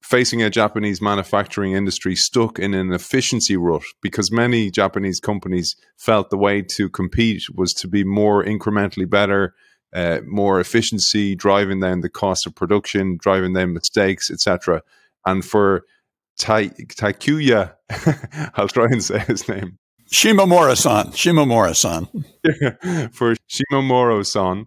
facing 0.03 0.43
a 0.43 0.49
Japanese 0.49 1.01
manufacturing 1.01 1.73
industry 1.73 2.15
stuck 2.15 2.59
in 2.59 2.73
an 2.73 2.93
efficiency 2.93 3.57
rut 3.57 3.83
because 4.01 4.31
many 4.31 4.69
Japanese 4.69 5.19
companies 5.19 5.75
felt 5.97 6.29
the 6.29 6.37
way 6.37 6.61
to 6.61 6.89
compete 6.89 7.43
was 7.55 7.73
to 7.73 7.87
be 7.87 8.03
more 8.03 8.43
incrementally 8.43 9.09
better, 9.09 9.55
uh, 9.93 10.19
more 10.25 10.59
efficiency, 10.59 11.35
driving 11.35 11.79
down 11.79 12.01
the 12.01 12.09
cost 12.09 12.45
of 12.45 12.53
production, 12.53 13.17
driving 13.19 13.53
down 13.53 13.73
mistakes, 13.73 14.29
etc. 14.29 14.81
And 15.25 15.43
for 15.43 15.85
tai- 16.37 16.69
Takuya, 16.69 17.73
I'll 18.55 18.67
try 18.67 18.85
and 18.85 19.03
say 19.03 19.19
his 19.19 19.47
name. 19.47 19.79
Shimomura-san. 20.15 21.07
Shimomura-san. 21.07 22.05
for 23.11 23.35
Shimomura-san, 23.49 24.65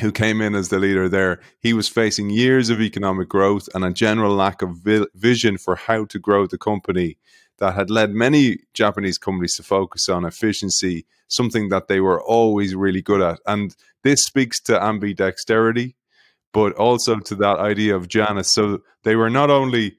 who 0.00 0.10
came 0.10 0.40
in 0.40 0.56
as 0.56 0.68
the 0.68 0.80
leader 0.80 1.08
there, 1.08 1.40
he 1.60 1.72
was 1.72 1.88
facing 1.88 2.28
years 2.28 2.70
of 2.70 2.80
economic 2.80 3.28
growth 3.28 3.68
and 3.72 3.84
a 3.84 3.92
general 3.92 4.34
lack 4.34 4.62
of 4.62 4.78
vi- 4.78 5.06
vision 5.14 5.58
for 5.58 5.76
how 5.76 6.06
to 6.06 6.18
grow 6.18 6.48
the 6.48 6.58
company 6.58 7.18
that 7.58 7.74
had 7.74 7.88
led 7.88 8.10
many 8.10 8.58
Japanese 8.74 9.16
companies 9.16 9.54
to 9.54 9.62
focus 9.62 10.08
on 10.08 10.24
efficiency, 10.24 11.06
something 11.28 11.68
that 11.68 11.86
they 11.86 12.00
were 12.00 12.20
always 12.20 12.74
really 12.74 13.00
good 13.00 13.22
at. 13.22 13.38
And 13.46 13.76
this 14.02 14.24
speaks 14.24 14.60
to 14.62 14.72
ambidexterity, 14.72 15.94
but 16.52 16.72
also 16.72 17.20
to 17.20 17.36
that 17.36 17.60
idea 17.60 17.94
of 17.94 18.08
Janus. 18.08 18.52
So 18.52 18.82
they 19.04 19.14
were 19.14 19.30
not 19.30 19.50
only 19.50 19.98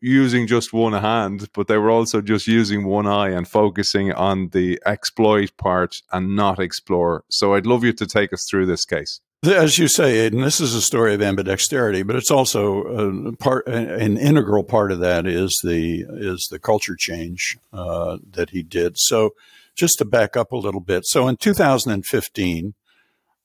using 0.00 0.46
just 0.46 0.72
one 0.72 0.92
hand, 0.94 1.48
but 1.52 1.68
they 1.68 1.76
were 1.76 1.90
also 1.90 2.20
just 2.20 2.46
using 2.46 2.84
one 2.84 3.06
eye 3.06 3.30
and 3.30 3.46
focusing 3.46 4.12
on 4.12 4.48
the 4.48 4.80
exploit 4.86 5.56
part 5.56 6.02
and 6.12 6.34
not 6.34 6.58
explore. 6.58 7.24
So 7.28 7.54
I'd 7.54 7.66
love 7.66 7.84
you 7.84 7.92
to 7.94 8.06
take 8.06 8.32
us 8.32 8.46
through 8.48 8.66
this 8.66 8.84
case. 8.84 9.20
As 9.44 9.78
you 9.78 9.86
say, 9.86 10.18
Aidan, 10.18 10.40
this 10.40 10.60
is 10.60 10.74
a 10.74 10.80
story 10.80 11.14
of 11.14 11.20
ambidexterity, 11.20 12.06
but 12.06 12.16
it's 12.16 12.30
also 12.30 12.82
a 12.82 13.32
part, 13.36 13.68
an 13.68 14.16
integral 14.16 14.64
part 14.64 14.90
of 14.90 14.98
that 15.00 15.26
is 15.26 15.60
the 15.62 16.04
is 16.08 16.48
the 16.50 16.58
culture 16.58 16.96
change 16.96 17.58
uh, 17.72 18.16
that 18.28 18.50
he 18.50 18.62
did. 18.62 18.98
So, 18.98 19.34
just 19.76 19.98
to 19.98 20.04
back 20.04 20.36
up 20.36 20.52
a 20.52 20.56
little 20.56 20.80
bit, 20.80 21.04
so 21.04 21.28
in 21.28 21.36
2015, 21.36 22.74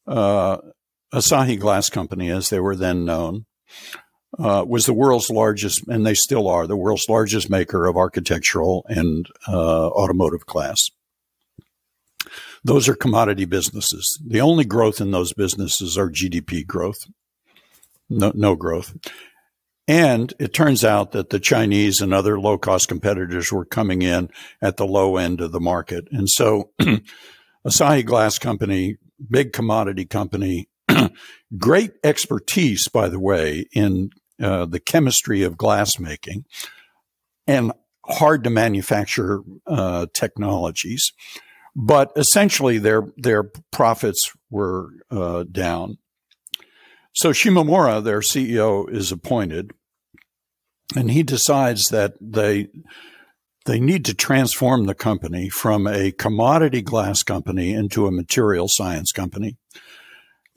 uh, 0.08 0.58
Asahi 1.14 1.60
Glass 1.60 1.90
Company, 1.90 2.32
as 2.32 2.50
they 2.50 2.60
were 2.60 2.76
then 2.76 3.04
known, 3.04 3.46
uh, 4.40 4.64
was 4.68 4.86
the 4.86 4.94
world's 4.94 5.30
largest, 5.30 5.88
and 5.88 6.06
they 6.06 6.14
still 6.14 6.48
are, 6.48 6.68
the 6.68 6.78
world's 6.78 7.10
largest 7.10 7.50
maker 7.50 7.86
of 7.86 7.98
architectural 7.98 8.86
and 8.88 9.28
uh, 9.48 9.88
automotive 9.88 10.46
glass. 10.46 10.90
Those 12.64 12.88
are 12.88 12.96
commodity 12.96 13.46
businesses. 13.46 14.20
The 14.26 14.42
only 14.42 14.66
growth 14.66 15.02
in 15.02 15.12
those 15.12 15.34
businesses 15.34 15.98
are 15.98 16.10
GDP 16.10 16.66
growth, 16.66 17.08
no, 18.10 18.32
no 18.36 18.56
growth. 18.56 18.96
And 19.88 20.34
it 20.40 20.54
turns 20.54 20.86
out 20.86 21.12
that 21.12 21.32
the 21.32 21.40
Chinese 21.40 22.02
and 22.02 22.14
other 22.14 22.40
low 22.40 22.58
cost 22.58 22.88
competitors 22.88 23.52
were 23.52 23.66
coming 23.66 24.04
in 24.04 24.30
at 24.62 24.78
the 24.78 24.86
low 24.86 25.18
end 25.18 25.42
of 25.42 25.52
the 25.52 25.60
market. 25.60 26.08
And 26.12 26.30
so 26.30 26.70
Asahi 27.66 28.06
Glass 28.06 28.38
Company, 28.38 28.98
big 29.30 29.54
commodity 29.54 30.06
company, 30.06 30.70
great 31.58 31.94
expertise, 32.04 32.88
by 32.88 33.10
the 33.10 33.20
way, 33.20 33.66
in 33.74 34.12
uh, 34.42 34.66
the 34.66 34.80
chemistry 34.80 35.44
of 35.44 35.58
glass 35.58 36.00
making 36.00 36.46
and 37.48 37.72
hard 38.06 38.44
to 38.44 38.50
manufacture 38.50 39.42
uh, 39.68 40.08
technologies. 40.14 41.12
But 41.76 42.12
essentially, 42.16 42.78
their 42.78 43.08
their 43.16 43.44
profits 43.72 44.32
were 44.50 44.90
uh, 45.10 45.46
down. 45.50 45.98
So 47.14 47.32
Shimomura, 47.32 48.04
their 48.04 48.20
CEO, 48.20 48.90
is 48.90 49.12
appointed, 49.12 49.72
and 50.96 51.12
he 51.12 51.24
decides 51.24 51.90
that 51.90 52.14
they 52.20 52.68
they 53.66 53.80
need 53.80 54.06
to 54.06 54.14
transform 54.14 54.86
the 54.86 54.96
company 54.96 55.48
from 55.48 55.88
a 55.88 56.12
commodity 56.12 56.82
glass 56.82 57.24
company 57.24 57.74
into 57.74 58.08
a 58.08 58.12
material 58.12 58.68
science 58.68 59.12
company. 59.12 59.56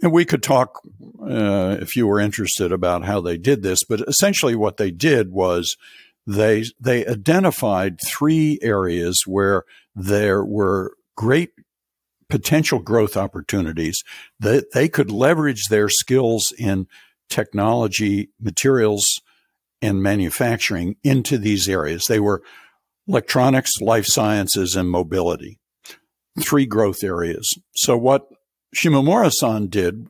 And 0.05 0.13
we 0.13 0.27
could 0.27 0.43
talk, 0.43 0.83
uh, 1.23 1.79
if 1.81 1.97
you 1.97 2.07
were 2.07 2.21
interested, 2.21 2.73
about 2.73 3.05
how 3.05 3.23
they 3.23 3.39
did 3.39 3.63
this. 3.63 3.85
But 3.85 4.03
essentially, 4.03 4.55
what 4.55 4.77
they 4.77 4.91
did 4.91 5.33
was 5.33 5.79
they 6.27 6.67
they 6.79 7.07
identified 7.07 8.01
three 8.07 8.59
areas 8.61 9.23
where 9.27 9.65
there 9.95 10.45
were 10.45 10.93
great 11.17 11.53
potential 12.29 12.81
growth 12.81 13.17
opportunities 13.17 14.03
that 14.39 14.73
they 14.75 14.91
could 14.91 15.11
leverage 15.11 15.69
their 15.71 15.89
skills 15.89 16.53
in 16.59 16.87
technology, 17.31 18.29
materials, 18.39 19.23
and 19.81 20.03
manufacturing 20.03 20.97
into 21.03 21.39
these 21.39 21.67
areas. 21.67 22.05
They 22.05 22.21
were 22.21 22.43
electronics, 23.09 23.81
life 23.81 24.05
sciences, 24.05 24.77
and 24.77 24.91
mobility. 24.91 25.59
Three 26.39 26.67
growth 26.67 27.03
areas. 27.03 27.59
So 27.75 27.97
what 27.97 28.27
Shimomura-san 28.75 29.69
did 29.69 30.09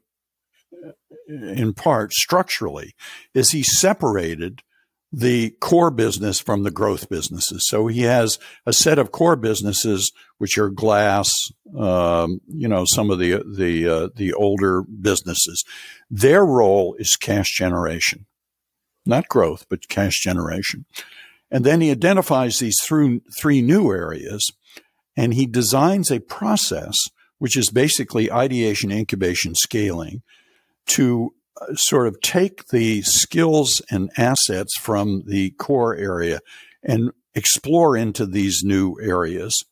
in 1.28 1.72
part 1.72 2.12
structurally 2.12 2.94
is 3.32 3.50
he 3.50 3.62
separated 3.62 4.62
the 5.16 5.50
core 5.60 5.92
business 5.92 6.40
from 6.40 6.64
the 6.64 6.72
growth 6.72 7.08
businesses. 7.08 7.62
So 7.68 7.86
he 7.86 8.02
has 8.02 8.38
a 8.66 8.72
set 8.72 8.98
of 8.98 9.12
core 9.12 9.36
businesses, 9.36 10.10
which 10.38 10.58
are 10.58 10.70
glass, 10.70 11.32
um, 11.78 12.40
you 12.48 12.66
know, 12.66 12.84
some 12.84 13.10
of 13.10 13.20
the 13.20 13.42
the 13.46 13.88
uh, 13.88 14.08
the 14.16 14.32
older 14.32 14.82
businesses. 14.82 15.64
Their 16.10 16.44
role 16.44 16.96
is 16.98 17.14
cash 17.14 17.56
generation, 17.56 18.26
not 19.06 19.28
growth, 19.28 19.66
but 19.70 19.88
cash 19.88 20.20
generation. 20.20 20.84
And 21.48 21.64
then 21.64 21.80
he 21.80 21.92
identifies 21.92 22.58
these 22.58 22.80
through 22.82 23.20
three 23.38 23.62
new 23.62 23.92
areas, 23.92 24.50
and 25.16 25.32
he 25.32 25.46
designs 25.46 26.10
a 26.10 26.18
process 26.18 26.98
which 27.38 27.56
is 27.56 27.70
basically 27.70 28.30
ideation, 28.30 28.90
incubation, 28.90 29.54
scaling, 29.54 30.22
to 30.86 31.34
uh, 31.60 31.74
sort 31.74 32.06
of 32.06 32.20
take 32.20 32.68
the 32.68 33.02
skills 33.02 33.80
and 33.90 34.10
assets 34.16 34.76
from 34.78 35.22
the 35.26 35.50
core 35.52 35.96
area 35.96 36.40
and 36.82 37.10
explore 37.34 37.96
into 37.96 38.26
these 38.26 38.62
new 38.62 38.96
areas. 39.00 39.64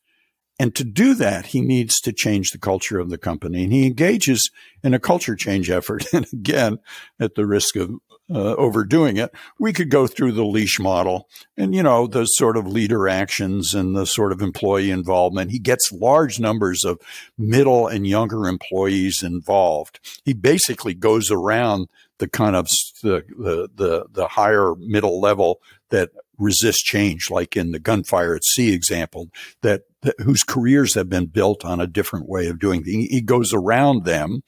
And 0.59 0.75
to 0.77 0.85
do 0.85 1.15
that, 1.15 1.47
he 1.47 1.61
needs 1.61 2.01
to 2.01 2.13
change 2.13 2.51
the 2.51 2.59
culture 2.59 2.99
of 2.99 3.11
the 3.11 3.19
company. 3.19 3.65
And 3.65 3.73
he 3.73 3.87
engages 3.87 4.51
in 4.83 4.95
a 4.95 5.01
culture 5.01 5.35
change 5.35 5.71
effort. 5.71 6.05
And 6.13 6.27
again, 6.33 6.79
at 7.19 7.35
the 7.35 7.47
risk 7.47 7.77
of 7.77 7.91
uh, 8.31 8.55
overdoing 8.55 9.17
it, 9.17 9.31
we 9.59 9.73
could 9.73 9.91
go 9.91 10.07
through 10.07 10.33
the 10.33 10.45
LEASH 10.45 10.79
model 10.79 11.29
and, 11.57 11.75
you 11.75 11.83
know, 11.83 12.07
the 12.07 12.25
sort 12.25 12.57
of 12.57 12.67
leader 12.67 13.09
actions 13.09 13.75
and 13.75 13.97
the 13.97 14.07
sort 14.07 14.33
of 14.33 14.41
employee 14.41 14.91
involvement. 14.91 15.51
He 15.51 15.59
gets 15.59 15.93
large 15.93 16.39
numbers 16.39 16.85
of 16.85 16.99
middle 17.37 17.87
and 17.87 18.07
younger 18.07 18.47
employees 18.47 19.23
involved. 19.23 20.01
He 20.25 20.33
basically 20.33 20.95
goes 20.95 21.31
around 21.31 21.89
the 22.19 22.29
kind 22.29 22.57
of 22.57 22.69
the, 23.03 23.25
the, 23.39 23.69
the, 23.75 24.07
the 24.11 24.29
higher 24.29 24.75
middle 24.77 25.21
level 25.21 25.61
that 25.91 26.11
resist 26.39 26.85
change, 26.85 27.31
like 27.31 27.57
in 27.57 27.73
the 27.73 27.79
gunfire 27.79 28.35
at 28.35 28.45
sea 28.45 28.73
example, 28.73 29.29
that, 29.63 29.83
whose 30.19 30.43
careers 30.43 30.95
have 30.95 31.09
been 31.09 31.27
built 31.27 31.65
on 31.65 31.81
a 31.81 31.87
different 31.87 32.29
way 32.29 32.47
of 32.47 32.59
doing 32.59 32.83
things. 32.83 33.07
He 33.09 33.21
goes 33.21 33.53
around 33.53 34.05
them 34.05 34.43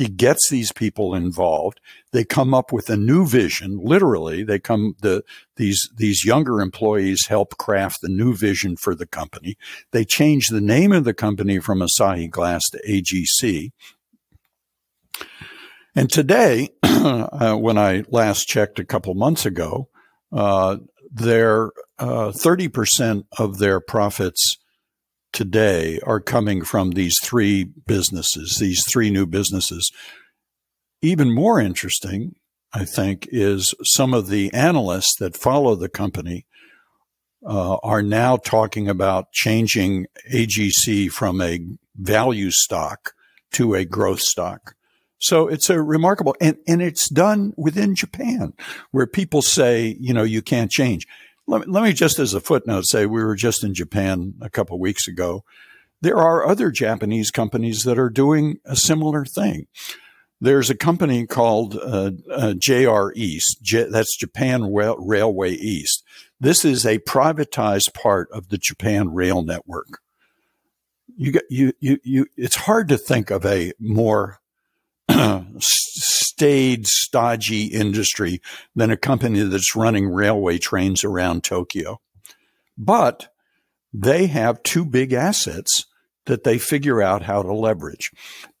He 0.00 0.08
gets 0.08 0.48
these 0.48 0.72
people 0.72 1.14
involved. 1.14 1.78
They 2.12 2.24
come 2.24 2.54
up 2.54 2.72
with 2.72 2.88
a 2.88 2.96
new 2.96 3.26
vision. 3.26 3.78
Literally, 3.82 4.42
they 4.42 4.58
come 4.58 4.94
the 5.02 5.22
these 5.56 5.90
these 5.94 6.24
younger 6.24 6.62
employees 6.62 7.26
help 7.26 7.58
craft 7.58 7.98
the 8.00 8.08
new 8.08 8.34
vision 8.34 8.78
for 8.78 8.94
the 8.94 9.04
company. 9.04 9.58
They 9.90 10.06
change 10.06 10.46
the 10.46 10.62
name 10.62 10.90
of 10.92 11.04
the 11.04 11.12
company 11.12 11.58
from 11.58 11.80
Asahi 11.80 12.30
Glass 12.30 12.70
to 12.70 12.80
AGC. 12.88 13.72
And 15.94 16.08
today, 16.08 16.70
uh, 16.82 17.56
when 17.56 17.76
I 17.76 18.04
last 18.08 18.48
checked 18.48 18.78
a 18.78 18.86
couple 18.86 19.12
months 19.12 19.44
ago, 19.44 19.90
uh, 20.32 20.78
their 21.12 21.72
uh, 21.98 22.32
30% 22.32 23.24
of 23.36 23.58
their 23.58 23.80
profits 23.80 24.56
today 25.32 26.00
are 26.04 26.20
coming 26.20 26.62
from 26.62 26.92
these 26.92 27.16
three 27.22 27.64
businesses, 27.64 28.56
these 28.58 28.84
three 28.88 29.10
new 29.10 29.26
businesses. 29.26 29.90
Even 31.02 31.34
more 31.34 31.60
interesting, 31.60 32.34
I 32.72 32.84
think, 32.84 33.28
is 33.30 33.74
some 33.82 34.14
of 34.14 34.28
the 34.28 34.52
analysts 34.52 35.16
that 35.18 35.36
follow 35.36 35.74
the 35.74 35.88
company 35.88 36.46
uh, 37.46 37.76
are 37.76 38.02
now 38.02 38.36
talking 38.36 38.88
about 38.88 39.32
changing 39.32 40.06
AGC 40.32 41.10
from 41.10 41.40
a 41.40 41.60
value 41.96 42.50
stock 42.50 43.14
to 43.52 43.74
a 43.74 43.84
growth 43.84 44.20
stock. 44.20 44.74
So 45.18 45.48
it's 45.48 45.68
a 45.68 45.80
remarkable, 45.82 46.34
and, 46.40 46.56
and 46.66 46.80
it's 46.80 47.08
done 47.08 47.52
within 47.56 47.94
Japan 47.94 48.54
where 48.90 49.06
people 49.06 49.42
say, 49.42 49.96
you 50.00 50.14
know, 50.14 50.22
you 50.22 50.42
can't 50.42 50.70
change. 50.70 51.06
Let 51.50 51.62
me, 51.62 51.66
let 51.66 51.82
me 51.82 51.92
just 51.92 52.20
as 52.20 52.32
a 52.32 52.40
footnote 52.40 52.86
say 52.86 53.06
we 53.06 53.24
were 53.24 53.34
just 53.34 53.64
in 53.64 53.74
Japan 53.74 54.34
a 54.40 54.48
couple 54.48 54.78
weeks 54.78 55.08
ago. 55.08 55.44
There 56.00 56.16
are 56.16 56.46
other 56.46 56.70
Japanese 56.70 57.32
companies 57.32 57.82
that 57.82 57.98
are 57.98 58.08
doing 58.08 58.58
a 58.64 58.76
similar 58.76 59.24
thing. 59.24 59.66
There's 60.40 60.70
a 60.70 60.76
company 60.76 61.26
called 61.26 61.74
uh, 61.74 62.12
uh, 62.30 62.54
JR 62.54 63.10
East. 63.16 63.58
J- 63.62 63.88
that's 63.90 64.16
Japan 64.16 64.72
Rail- 64.72 64.96
Railway 64.98 65.52
East. 65.54 66.04
This 66.38 66.64
is 66.64 66.86
a 66.86 66.98
privatized 67.00 67.94
part 67.94 68.28
of 68.32 68.48
the 68.48 68.56
Japan 68.56 69.12
Rail 69.12 69.42
Network. 69.42 69.98
You 71.16 71.32
get 71.32 71.42
you 71.50 71.72
you 71.80 71.98
you. 72.04 72.26
It's 72.36 72.56
hard 72.56 72.88
to 72.88 72.96
think 72.96 73.30
of 73.30 73.44
a 73.44 73.72
more 73.80 74.38
staid, 76.40 76.86
stodgy 76.86 77.66
industry 77.66 78.40
than 78.74 78.90
a 78.90 78.96
company 78.96 79.42
that's 79.42 79.76
running 79.76 80.08
railway 80.08 80.56
trains 80.56 81.04
around 81.04 81.44
Tokyo. 81.44 82.00
But 82.78 83.28
they 83.92 84.26
have 84.28 84.62
two 84.62 84.86
big 84.86 85.12
assets 85.12 85.84
that 86.24 86.44
they 86.44 86.56
figure 86.56 87.02
out 87.02 87.24
how 87.24 87.42
to 87.42 87.52
leverage. 87.52 88.10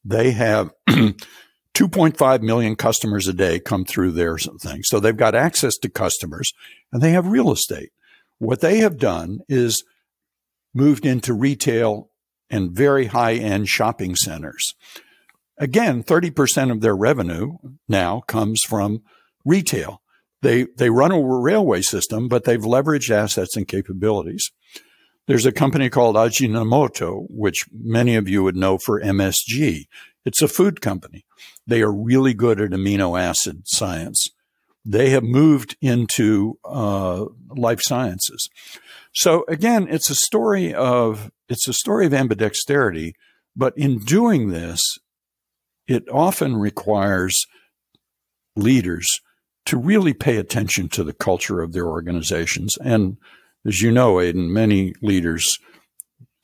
They 0.04 0.32
have 0.32 0.74
2.5 0.90 2.42
million 2.42 2.76
customers 2.76 3.26
a 3.26 3.32
day 3.32 3.58
come 3.58 3.86
through 3.86 4.10
their 4.10 4.36
thing. 4.36 4.82
So 4.82 5.00
they've 5.00 5.16
got 5.16 5.34
access 5.34 5.78
to 5.78 5.88
customers 5.88 6.52
and 6.92 7.00
they 7.00 7.12
have 7.12 7.28
real 7.28 7.50
estate. 7.50 7.92
What 8.36 8.60
they 8.60 8.80
have 8.80 8.98
done 8.98 9.38
is 9.48 9.84
moved 10.74 11.06
into 11.06 11.32
retail 11.32 12.10
and 12.50 12.72
very 12.72 13.06
high 13.06 13.36
end 13.36 13.70
shopping 13.70 14.16
centers. 14.16 14.74
Again, 15.60 16.02
30% 16.02 16.72
of 16.72 16.80
their 16.80 16.96
revenue 16.96 17.58
now 17.86 18.22
comes 18.26 18.62
from 18.66 19.02
retail. 19.44 20.00
They, 20.40 20.68
they 20.78 20.88
run 20.88 21.12
a 21.12 21.20
railway 21.20 21.82
system, 21.82 22.28
but 22.28 22.44
they've 22.44 22.58
leveraged 22.58 23.10
assets 23.10 23.56
and 23.58 23.68
capabilities. 23.68 24.50
There's 25.26 25.44
a 25.44 25.52
company 25.52 25.90
called 25.90 26.16
Ajinomoto, 26.16 27.26
which 27.28 27.66
many 27.70 28.16
of 28.16 28.26
you 28.26 28.42
would 28.42 28.56
know 28.56 28.78
for 28.78 29.02
MSG. 29.02 29.84
It's 30.24 30.40
a 30.40 30.48
food 30.48 30.80
company. 30.80 31.26
They 31.66 31.82
are 31.82 31.92
really 31.92 32.32
good 32.32 32.58
at 32.58 32.70
amino 32.70 33.20
acid 33.20 33.62
science. 33.66 34.28
They 34.82 35.10
have 35.10 35.22
moved 35.22 35.76
into 35.82 36.58
uh, 36.64 37.26
life 37.54 37.80
sciences. 37.82 38.48
So 39.14 39.44
again, 39.46 39.88
it's 39.90 40.08
a 40.08 40.14
story 40.14 40.72
of 40.72 41.30
it's 41.50 41.68
a 41.68 41.74
story 41.74 42.06
of 42.06 42.12
ambidexterity. 42.12 43.12
But 43.54 43.76
in 43.76 43.98
doing 43.98 44.48
this, 44.48 44.80
it 45.90 46.08
often 46.08 46.56
requires 46.56 47.46
leaders 48.54 49.08
to 49.66 49.76
really 49.76 50.14
pay 50.14 50.36
attention 50.36 50.88
to 50.88 51.02
the 51.02 51.12
culture 51.12 51.60
of 51.60 51.72
their 51.72 51.86
organizations. 51.86 52.78
And 52.78 53.16
as 53.66 53.82
you 53.82 53.90
know, 53.90 54.20
Aidan, 54.20 54.52
many 54.52 54.94
leaders, 55.02 55.58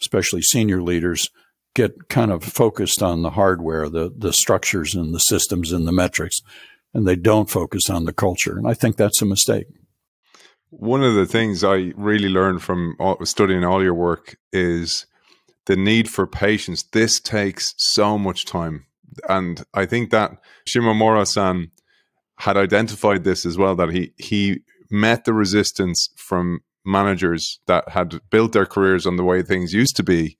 especially 0.02 0.42
senior 0.42 0.82
leaders, 0.82 1.30
get 1.76 2.08
kind 2.08 2.32
of 2.32 2.42
focused 2.42 3.02
on 3.02 3.22
the 3.22 3.30
hardware, 3.30 3.88
the, 3.88 4.12
the 4.16 4.32
structures 4.32 4.96
and 4.96 5.14
the 5.14 5.20
systems 5.20 5.70
and 5.70 5.86
the 5.86 5.92
metrics, 5.92 6.40
and 6.92 7.06
they 7.06 7.16
don't 7.16 7.48
focus 7.48 7.88
on 7.88 8.04
the 8.04 8.12
culture. 8.12 8.58
And 8.58 8.66
I 8.66 8.74
think 8.74 8.96
that's 8.96 9.22
a 9.22 9.26
mistake. 9.26 9.66
One 10.70 11.04
of 11.04 11.14
the 11.14 11.26
things 11.26 11.62
I 11.62 11.92
really 11.96 12.28
learned 12.28 12.62
from 12.62 12.96
studying 13.22 13.62
all 13.62 13.82
your 13.82 13.94
work 13.94 14.36
is 14.52 15.06
the 15.66 15.76
need 15.76 16.08
for 16.10 16.26
patience. 16.26 16.82
This 16.82 17.20
takes 17.20 17.74
so 17.76 18.18
much 18.18 18.44
time 18.44 18.86
and 19.28 19.64
I 19.74 19.86
think 19.86 20.10
that 20.10 20.32
Shimomura-san 20.66 21.70
had 22.38 22.56
identified 22.56 23.24
this 23.24 23.46
as 23.46 23.56
well 23.56 23.74
that 23.76 23.90
he 23.90 24.12
he 24.18 24.60
met 24.90 25.24
the 25.24 25.32
resistance 25.32 26.10
from 26.16 26.60
managers 26.84 27.60
that 27.66 27.88
had 27.88 28.20
built 28.30 28.52
their 28.52 28.66
careers 28.66 29.06
on 29.06 29.16
the 29.16 29.24
way 29.24 29.42
things 29.42 29.72
used 29.72 29.96
to 29.96 30.02
be 30.02 30.38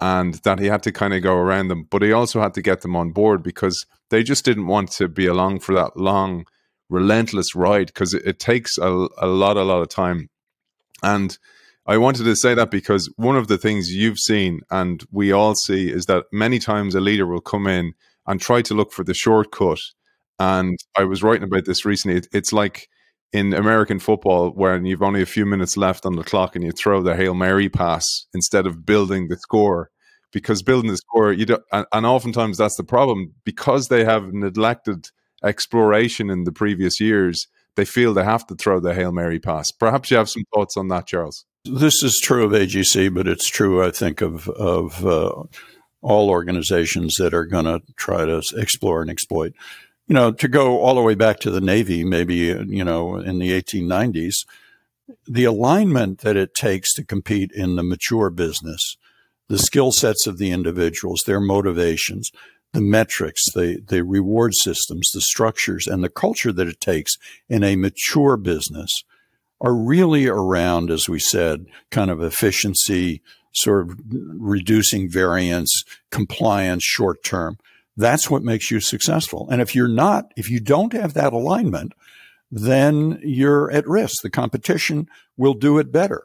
and 0.00 0.34
that 0.44 0.58
he 0.58 0.66
had 0.66 0.82
to 0.82 0.92
kind 0.92 1.14
of 1.14 1.22
go 1.22 1.34
around 1.34 1.68
them. 1.68 1.86
But 1.90 2.02
he 2.02 2.12
also 2.12 2.40
had 2.40 2.54
to 2.54 2.62
get 2.62 2.82
them 2.82 2.94
on 2.94 3.12
board 3.12 3.42
because 3.42 3.86
they 4.10 4.22
just 4.22 4.44
didn't 4.44 4.66
want 4.66 4.90
to 4.92 5.08
be 5.08 5.26
along 5.26 5.60
for 5.60 5.74
that 5.74 5.96
long 5.96 6.44
relentless 6.90 7.54
ride 7.54 7.86
because 7.86 8.14
it, 8.14 8.22
it, 8.26 8.38
takes 8.38 8.78
a, 8.78 9.08
a 9.18 9.26
lot 9.26 9.56
a 9.56 9.62
lot 9.62 9.80
of 9.80 9.88
time. 9.88 10.28
And 11.02 11.36
I 11.86 11.96
wanted 11.96 12.24
to 12.24 12.36
say 12.36 12.54
that 12.54 12.70
because 12.70 13.12
one 13.16 13.36
of 13.36 13.48
the 13.48 13.58
things 13.58 13.94
you've 13.94 14.18
seen 14.18 14.60
and 14.70 15.02
we 15.10 15.32
all 15.32 15.54
see 15.54 15.90
is 15.90 16.06
that 16.06 16.26
many 16.30 16.58
times 16.58 16.94
a 16.94 17.00
leader 17.00 17.26
will 17.26 17.40
come 17.40 17.66
in 17.66 17.94
and 18.26 18.40
try 18.40 18.62
to 18.62 18.74
look 18.74 18.92
for 18.92 19.04
the 19.04 19.14
shortcut. 19.14 19.80
And 20.38 20.78
I 20.96 21.04
was 21.04 21.22
writing 21.22 21.44
about 21.44 21.64
this 21.64 21.84
recently. 21.84 22.18
It, 22.18 22.28
it's 22.32 22.52
like 22.52 22.88
in 23.32 23.52
American 23.52 23.98
football 23.98 24.50
when 24.50 24.84
you've 24.84 25.02
only 25.02 25.22
a 25.22 25.26
few 25.26 25.46
minutes 25.46 25.76
left 25.76 26.06
on 26.06 26.16
the 26.16 26.24
clock 26.24 26.54
and 26.54 26.64
you 26.64 26.72
throw 26.72 27.02
the 27.02 27.16
Hail 27.16 27.34
Mary 27.34 27.68
pass 27.68 28.26
instead 28.34 28.66
of 28.66 28.84
building 28.86 29.28
the 29.28 29.36
score. 29.36 29.90
Because 30.32 30.62
building 30.62 30.90
the 30.90 30.96
score, 30.98 31.32
you 31.32 31.46
don't, 31.46 31.62
and, 31.72 31.86
and 31.92 32.04
oftentimes 32.04 32.58
that's 32.58 32.76
the 32.76 32.84
problem 32.84 33.32
because 33.44 33.88
they 33.88 34.04
have 34.04 34.32
neglected 34.32 35.06
exploration 35.42 36.30
in 36.30 36.44
the 36.44 36.52
previous 36.52 37.00
years. 37.00 37.46
They 37.76 37.84
feel 37.84 38.12
they 38.12 38.24
have 38.24 38.46
to 38.48 38.54
throw 38.54 38.80
the 38.80 38.92
Hail 38.92 39.12
Mary 39.12 39.38
pass. 39.38 39.70
Perhaps 39.70 40.10
you 40.10 40.16
have 40.16 40.28
some 40.28 40.42
thoughts 40.52 40.76
on 40.76 40.88
that, 40.88 41.06
Charles. 41.06 41.46
This 41.64 42.02
is 42.02 42.18
true 42.22 42.44
of 42.44 42.52
AGC, 42.52 43.14
but 43.14 43.26
it's 43.26 43.48
true, 43.48 43.84
I 43.84 43.90
think, 43.90 44.20
of 44.20 44.48
of 44.48 45.04
uh, 45.06 45.44
all 46.02 46.30
organizations 46.30 47.16
that 47.16 47.34
are 47.34 47.46
going 47.46 47.64
to 47.64 47.82
try 47.96 48.24
to 48.24 48.42
explore 48.56 49.02
and 49.02 49.10
exploit. 49.10 49.52
You 50.06 50.14
know, 50.14 50.32
to 50.32 50.48
go 50.48 50.80
all 50.80 50.94
the 50.94 51.02
way 51.02 51.14
back 51.14 51.40
to 51.40 51.50
the 51.50 51.60
Navy, 51.60 52.04
maybe 52.04 52.36
you 52.36 52.84
know, 52.84 53.16
in 53.16 53.38
the 53.38 53.50
1890s, 53.50 54.46
the 55.26 55.44
alignment 55.44 56.20
that 56.20 56.36
it 56.36 56.54
takes 56.54 56.94
to 56.94 57.04
compete 57.04 57.50
in 57.52 57.76
the 57.76 57.82
mature 57.82 58.30
business, 58.30 58.96
the 59.48 59.58
skill 59.58 59.92
sets 59.92 60.26
of 60.26 60.38
the 60.38 60.50
individuals, 60.50 61.22
their 61.22 61.40
motivations, 61.40 62.30
the 62.72 62.80
metrics, 62.80 63.42
the, 63.54 63.82
the 63.86 64.04
reward 64.04 64.52
systems, 64.54 65.10
the 65.12 65.20
structures, 65.20 65.86
and 65.86 66.02
the 66.02 66.08
culture 66.08 66.52
that 66.52 66.68
it 66.68 66.80
takes 66.80 67.16
in 67.48 67.64
a 67.64 67.76
mature 67.76 68.36
business 68.36 68.90
are 69.60 69.74
really 69.74 70.26
around, 70.26 70.90
as 70.90 71.08
we 71.08 71.18
said, 71.18 71.66
kind 71.90 72.10
of 72.10 72.22
efficiency, 72.22 73.22
sort 73.56 73.88
of 73.88 73.98
reducing 74.08 75.08
variance, 75.08 75.84
compliance 76.10 76.84
short 76.84 77.22
term. 77.22 77.58
That's 77.96 78.30
what 78.30 78.42
makes 78.42 78.70
you 78.70 78.80
successful. 78.80 79.48
And 79.50 79.62
if 79.62 79.74
you're 79.74 79.88
not, 79.88 80.32
if 80.36 80.50
you 80.50 80.60
don't 80.60 80.92
have 80.92 81.14
that 81.14 81.32
alignment, 81.32 81.94
then 82.50 83.18
you're 83.22 83.70
at 83.70 83.88
risk. 83.88 84.22
The 84.22 84.30
competition 84.30 85.08
will 85.36 85.54
do 85.54 85.78
it 85.78 85.90
better. 85.90 86.24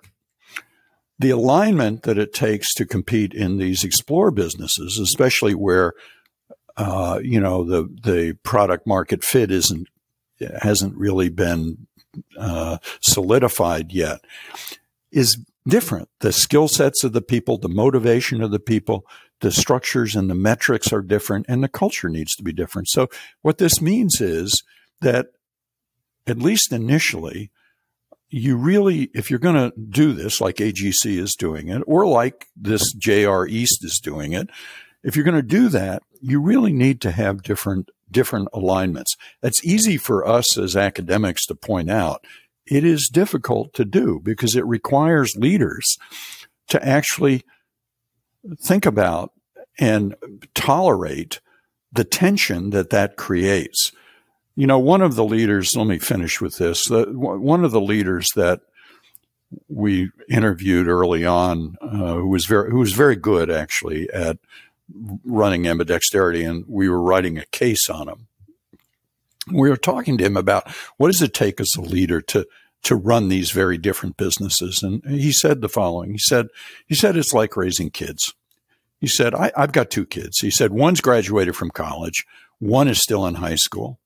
The 1.17 1.29
alignment 1.29 2.03
that 2.03 2.17
it 2.17 2.33
takes 2.33 2.73
to 2.75 2.85
compete 2.85 3.33
in 3.33 3.57
these 3.57 3.83
explore 3.83 4.31
businesses, 4.31 4.99
especially 4.99 5.55
where 5.55 5.93
uh, 6.77 7.19
you 7.23 7.39
know 7.39 7.63
the 7.63 7.83
the 8.03 8.37
product 8.43 8.87
market 8.87 9.23
fit 9.23 9.51
isn't 9.51 9.87
hasn't 10.61 10.95
really 10.95 11.29
been 11.29 11.87
uh, 12.37 12.77
solidified 13.01 13.91
yet 13.91 14.21
is 15.11 15.37
different. 15.67 16.09
The 16.19 16.31
skill 16.31 16.67
sets 16.67 17.03
of 17.03 17.13
the 17.13 17.21
people, 17.21 17.57
the 17.57 17.69
motivation 17.69 18.41
of 18.41 18.51
the 18.51 18.59
people, 18.59 19.05
the 19.41 19.51
structures 19.51 20.15
and 20.15 20.29
the 20.29 20.35
metrics 20.35 20.93
are 20.93 21.01
different, 21.01 21.45
and 21.49 21.63
the 21.63 21.69
culture 21.69 22.09
needs 22.09 22.35
to 22.35 22.43
be 22.43 22.53
different. 22.53 22.89
So, 22.89 23.07
what 23.41 23.57
this 23.57 23.81
means 23.81 24.21
is 24.21 24.63
that, 25.01 25.27
at 26.27 26.37
least 26.37 26.71
initially, 26.71 27.51
you 28.29 28.55
really, 28.55 29.09
if 29.13 29.29
you're 29.29 29.39
going 29.39 29.55
to 29.55 29.73
do 29.77 30.13
this 30.13 30.39
like 30.39 30.57
AGC 30.57 31.17
is 31.17 31.35
doing 31.35 31.69
it, 31.69 31.81
or 31.87 32.05
like 32.05 32.47
this 32.55 32.93
JR 32.93 33.45
East 33.45 33.83
is 33.83 33.99
doing 33.99 34.33
it, 34.33 34.49
if 35.03 35.15
you're 35.15 35.25
going 35.25 35.35
to 35.35 35.41
do 35.41 35.67
that, 35.69 36.03
you 36.21 36.39
really 36.39 36.71
need 36.71 37.01
to 37.01 37.11
have 37.11 37.43
different 37.43 37.89
different 38.09 38.49
alignments. 38.53 39.15
That's 39.41 39.63
easy 39.65 39.97
for 39.97 40.27
us 40.27 40.57
as 40.57 40.75
academics 40.75 41.45
to 41.45 41.55
point 41.55 41.89
out. 41.89 42.25
It 42.71 42.85
is 42.85 43.09
difficult 43.11 43.73
to 43.73 43.83
do 43.83 44.21
because 44.23 44.55
it 44.55 44.65
requires 44.65 45.35
leaders 45.35 45.97
to 46.69 46.81
actually 46.87 47.43
think 48.61 48.85
about 48.85 49.33
and 49.77 50.15
tolerate 50.55 51.41
the 51.91 52.05
tension 52.05 52.69
that 52.69 52.89
that 52.89 53.17
creates. 53.17 53.91
You 54.55 54.67
know, 54.67 54.79
one 54.79 55.01
of 55.01 55.15
the 55.15 55.25
leaders, 55.25 55.75
let 55.75 55.85
me 55.85 55.99
finish 55.99 56.39
with 56.39 56.59
this. 56.59 56.85
The, 56.87 57.07
one 57.11 57.65
of 57.65 57.71
the 57.71 57.81
leaders 57.81 58.29
that 58.37 58.61
we 59.67 60.09
interviewed 60.29 60.87
early 60.87 61.25
on, 61.25 61.75
uh, 61.81 62.13
who 62.13 62.29
was 62.29 62.45
very, 62.45 62.71
who 62.71 62.79
was 62.79 62.93
very 62.93 63.17
good 63.17 63.51
actually 63.51 64.09
at 64.11 64.37
running 65.25 65.63
ambidexterity, 65.63 66.49
and 66.49 66.63
we 66.69 66.87
were 66.87 67.01
writing 67.01 67.37
a 67.37 67.45
case 67.47 67.89
on 67.89 68.07
him. 68.07 68.27
We 69.47 69.69
were 69.69 69.77
talking 69.77 70.17
to 70.17 70.23
him 70.23 70.37
about 70.37 70.69
what 70.97 71.07
does 71.07 71.21
it 71.21 71.33
take 71.33 71.59
as 71.59 71.75
a 71.77 71.81
leader 71.81 72.21
to 72.21 72.47
to 72.83 72.95
run 72.95 73.29
these 73.29 73.51
very 73.51 73.77
different 73.77 74.17
businesses, 74.17 74.81
and 74.81 75.03
he 75.05 75.31
said 75.31 75.61
the 75.61 75.69
following. 75.69 76.13
He 76.13 76.17
said, 76.17 76.47
he 76.87 76.95
said 76.95 77.15
it's 77.15 77.31
like 77.31 77.55
raising 77.55 77.91
kids. 77.91 78.33
He 78.99 79.05
said, 79.05 79.35
I, 79.35 79.51
I've 79.55 79.71
got 79.71 79.91
two 79.91 80.05
kids. 80.05 80.39
He 80.39 80.49
said, 80.49 80.71
one's 80.71 80.99
graduated 80.99 81.55
from 81.55 81.69
college, 81.69 82.25
one 82.57 82.87
is 82.87 82.99
still 82.99 83.27
in 83.27 83.35
high 83.35 83.55
school 83.55 83.99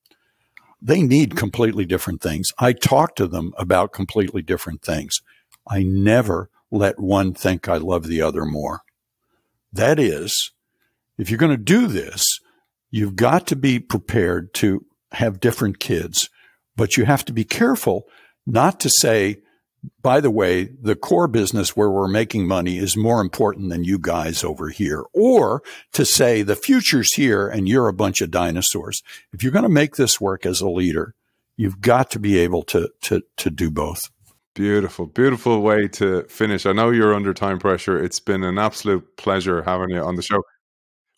they 0.86 1.02
need 1.02 1.36
completely 1.36 1.84
different 1.84 2.22
things. 2.22 2.52
I 2.60 2.72
talk 2.74 3.16
to 3.16 3.26
them 3.26 3.54
about 3.58 3.92
completely 3.92 4.44
different 4.44 4.84
things. 4.84 5.20
I 5.68 5.82
never 5.82 6.52
let 6.70 7.00
one 7.00 7.34
think 7.34 7.68
I 7.68 7.78
love 7.78 8.06
the 8.06 8.22
other 8.22 8.46
more. 8.46 8.82
That 9.74 10.00
is, 10.00 10.52
if 11.18 11.30
you're 11.30 11.40
going 11.40 11.52
to 11.52 11.58
do 11.58 11.88
this, 11.88 12.24
you've 12.92 13.16
got 13.16 13.48
to 13.48 13.56
be 13.56 13.80
prepared 13.80 14.54
to 14.56 14.86
have 15.12 15.40
different 15.40 15.80
kids, 15.80 16.30
but 16.76 16.98
you 16.98 17.06
have 17.06 17.26
to 17.26 17.34
be 17.34 17.44
careful 17.44 18.08
not 18.46 18.80
to 18.82 18.90
say, 18.90 19.38
by 20.02 20.20
the 20.20 20.32
way, 20.32 20.70
the 20.82 20.96
core 20.96 21.28
business 21.28 21.76
where 21.76 21.90
we're 21.90 22.08
making 22.08 22.48
money 22.48 22.78
is 22.78 22.98
more 22.98 23.22
important 23.22 23.70
than 23.70 23.84
you 23.84 24.00
guys 24.00 24.44
over 24.44 24.70
here, 24.70 25.04
or 25.14 25.62
to 25.94 26.06
say 26.06 26.42
the 26.42 26.56
future's 26.56 27.14
here 27.14 27.48
and 27.48 27.68
you're 27.68 27.88
a 27.88 27.94
bunch 27.94 28.22
of 28.22 28.32
dinosaurs. 28.32 29.02
If 29.32 29.44
you're 29.44 29.52
going 29.52 29.64
to 29.64 29.70
make 29.70 29.96
this 29.96 30.20
work 30.20 30.46
as 30.46 30.62
a 30.62 30.70
leader, 30.70 31.14
you've 31.56 31.82
got 31.82 32.12
to 32.12 32.20
be 32.20 32.40
able 32.40 32.64
to, 32.64 32.90
to, 33.04 33.22
to 33.38 33.50
do 33.50 33.70
both. 33.72 34.02
Beautiful, 34.56 35.06
beautiful 35.06 35.62
way 35.62 35.88
to 35.90 36.24
finish. 36.24 36.66
I 36.66 36.72
know 36.72 36.90
you're 36.90 37.14
under 37.14 37.34
time 37.34 37.60
pressure. 37.60 38.02
It's 38.02 38.22
been 38.22 38.44
an 38.44 38.58
absolute 38.58 39.18
pleasure 39.18 39.62
having 39.62 39.90
you 39.90 40.02
on 40.02 40.16
the 40.16 40.22
show. 40.22 40.42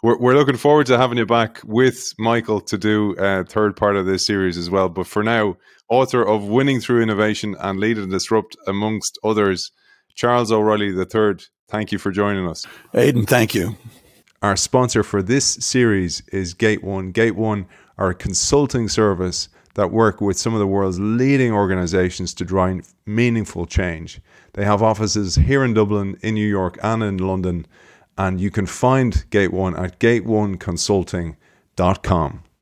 We're, 0.04 0.18
we're 0.20 0.36
looking 0.36 0.58
forward 0.58 0.86
to 0.88 0.98
having 0.98 1.18
you 1.18 1.26
back 1.26 1.60
with 1.64 2.14
Michael 2.20 2.62
to 2.62 2.78
do 2.78 3.16
a 3.18 3.44
third 3.44 3.76
part 3.76 3.96
of 3.96 4.06
this 4.06 4.26
series 4.26 4.58
as 4.58 4.70
well. 4.70 4.90
But 4.90 5.08
for 5.08 5.24
now, 5.24 5.58
author 5.90 6.24
of 6.24 6.44
Winning 6.44 6.80
Through 6.80 7.02
Innovation 7.02 7.56
and 7.60 7.80
Lead 7.80 7.98
and 7.98 8.12
Disrupt, 8.12 8.56
amongst 8.68 9.18
others, 9.24 9.72
Charles 10.16 10.52
O'Reilly 10.52 10.90
III, 10.90 11.38
thank 11.68 11.92
you 11.92 11.98
for 11.98 12.12
joining 12.12 12.48
us. 12.48 12.66
Aidan, 12.94 13.26
thank 13.26 13.56
you. 13.56 13.76
Our 14.44 14.56
sponsor 14.56 15.02
for 15.02 15.24
this 15.24 15.46
series 15.46 16.22
is 16.32 16.54
Gate 16.54 16.84
One. 16.84 17.12
Gate 17.12 17.36
One, 17.36 17.66
are 17.98 18.12
a 18.12 18.16
consulting 18.16 18.88
service 18.88 19.50
that 19.74 19.92
work 19.92 20.22
with 20.22 20.38
some 20.38 20.54
of 20.54 20.60
the 20.60 20.68
world's 20.68 21.00
leading 21.00 21.52
organizations 21.52 22.34
to 22.36 22.46
drive 22.46 22.94
meaningful 23.06 23.66
change. 23.66 24.22
They 24.54 24.66
have 24.66 24.82
offices 24.82 25.36
here 25.36 25.64
in 25.64 25.74
Dublin, 25.74 26.18
in 26.22 26.36
New 26.36 26.48
York, 26.48 26.78
and 26.82 27.04
in 27.04 27.18
London. 27.18 27.66
And 28.18 28.42
you 28.42 28.50
can 28.50 28.66
find 28.66 29.30
Gate 29.30 29.54
One 29.54 29.76
at 29.76 30.00
gateoneconsulting.com. 30.00 32.44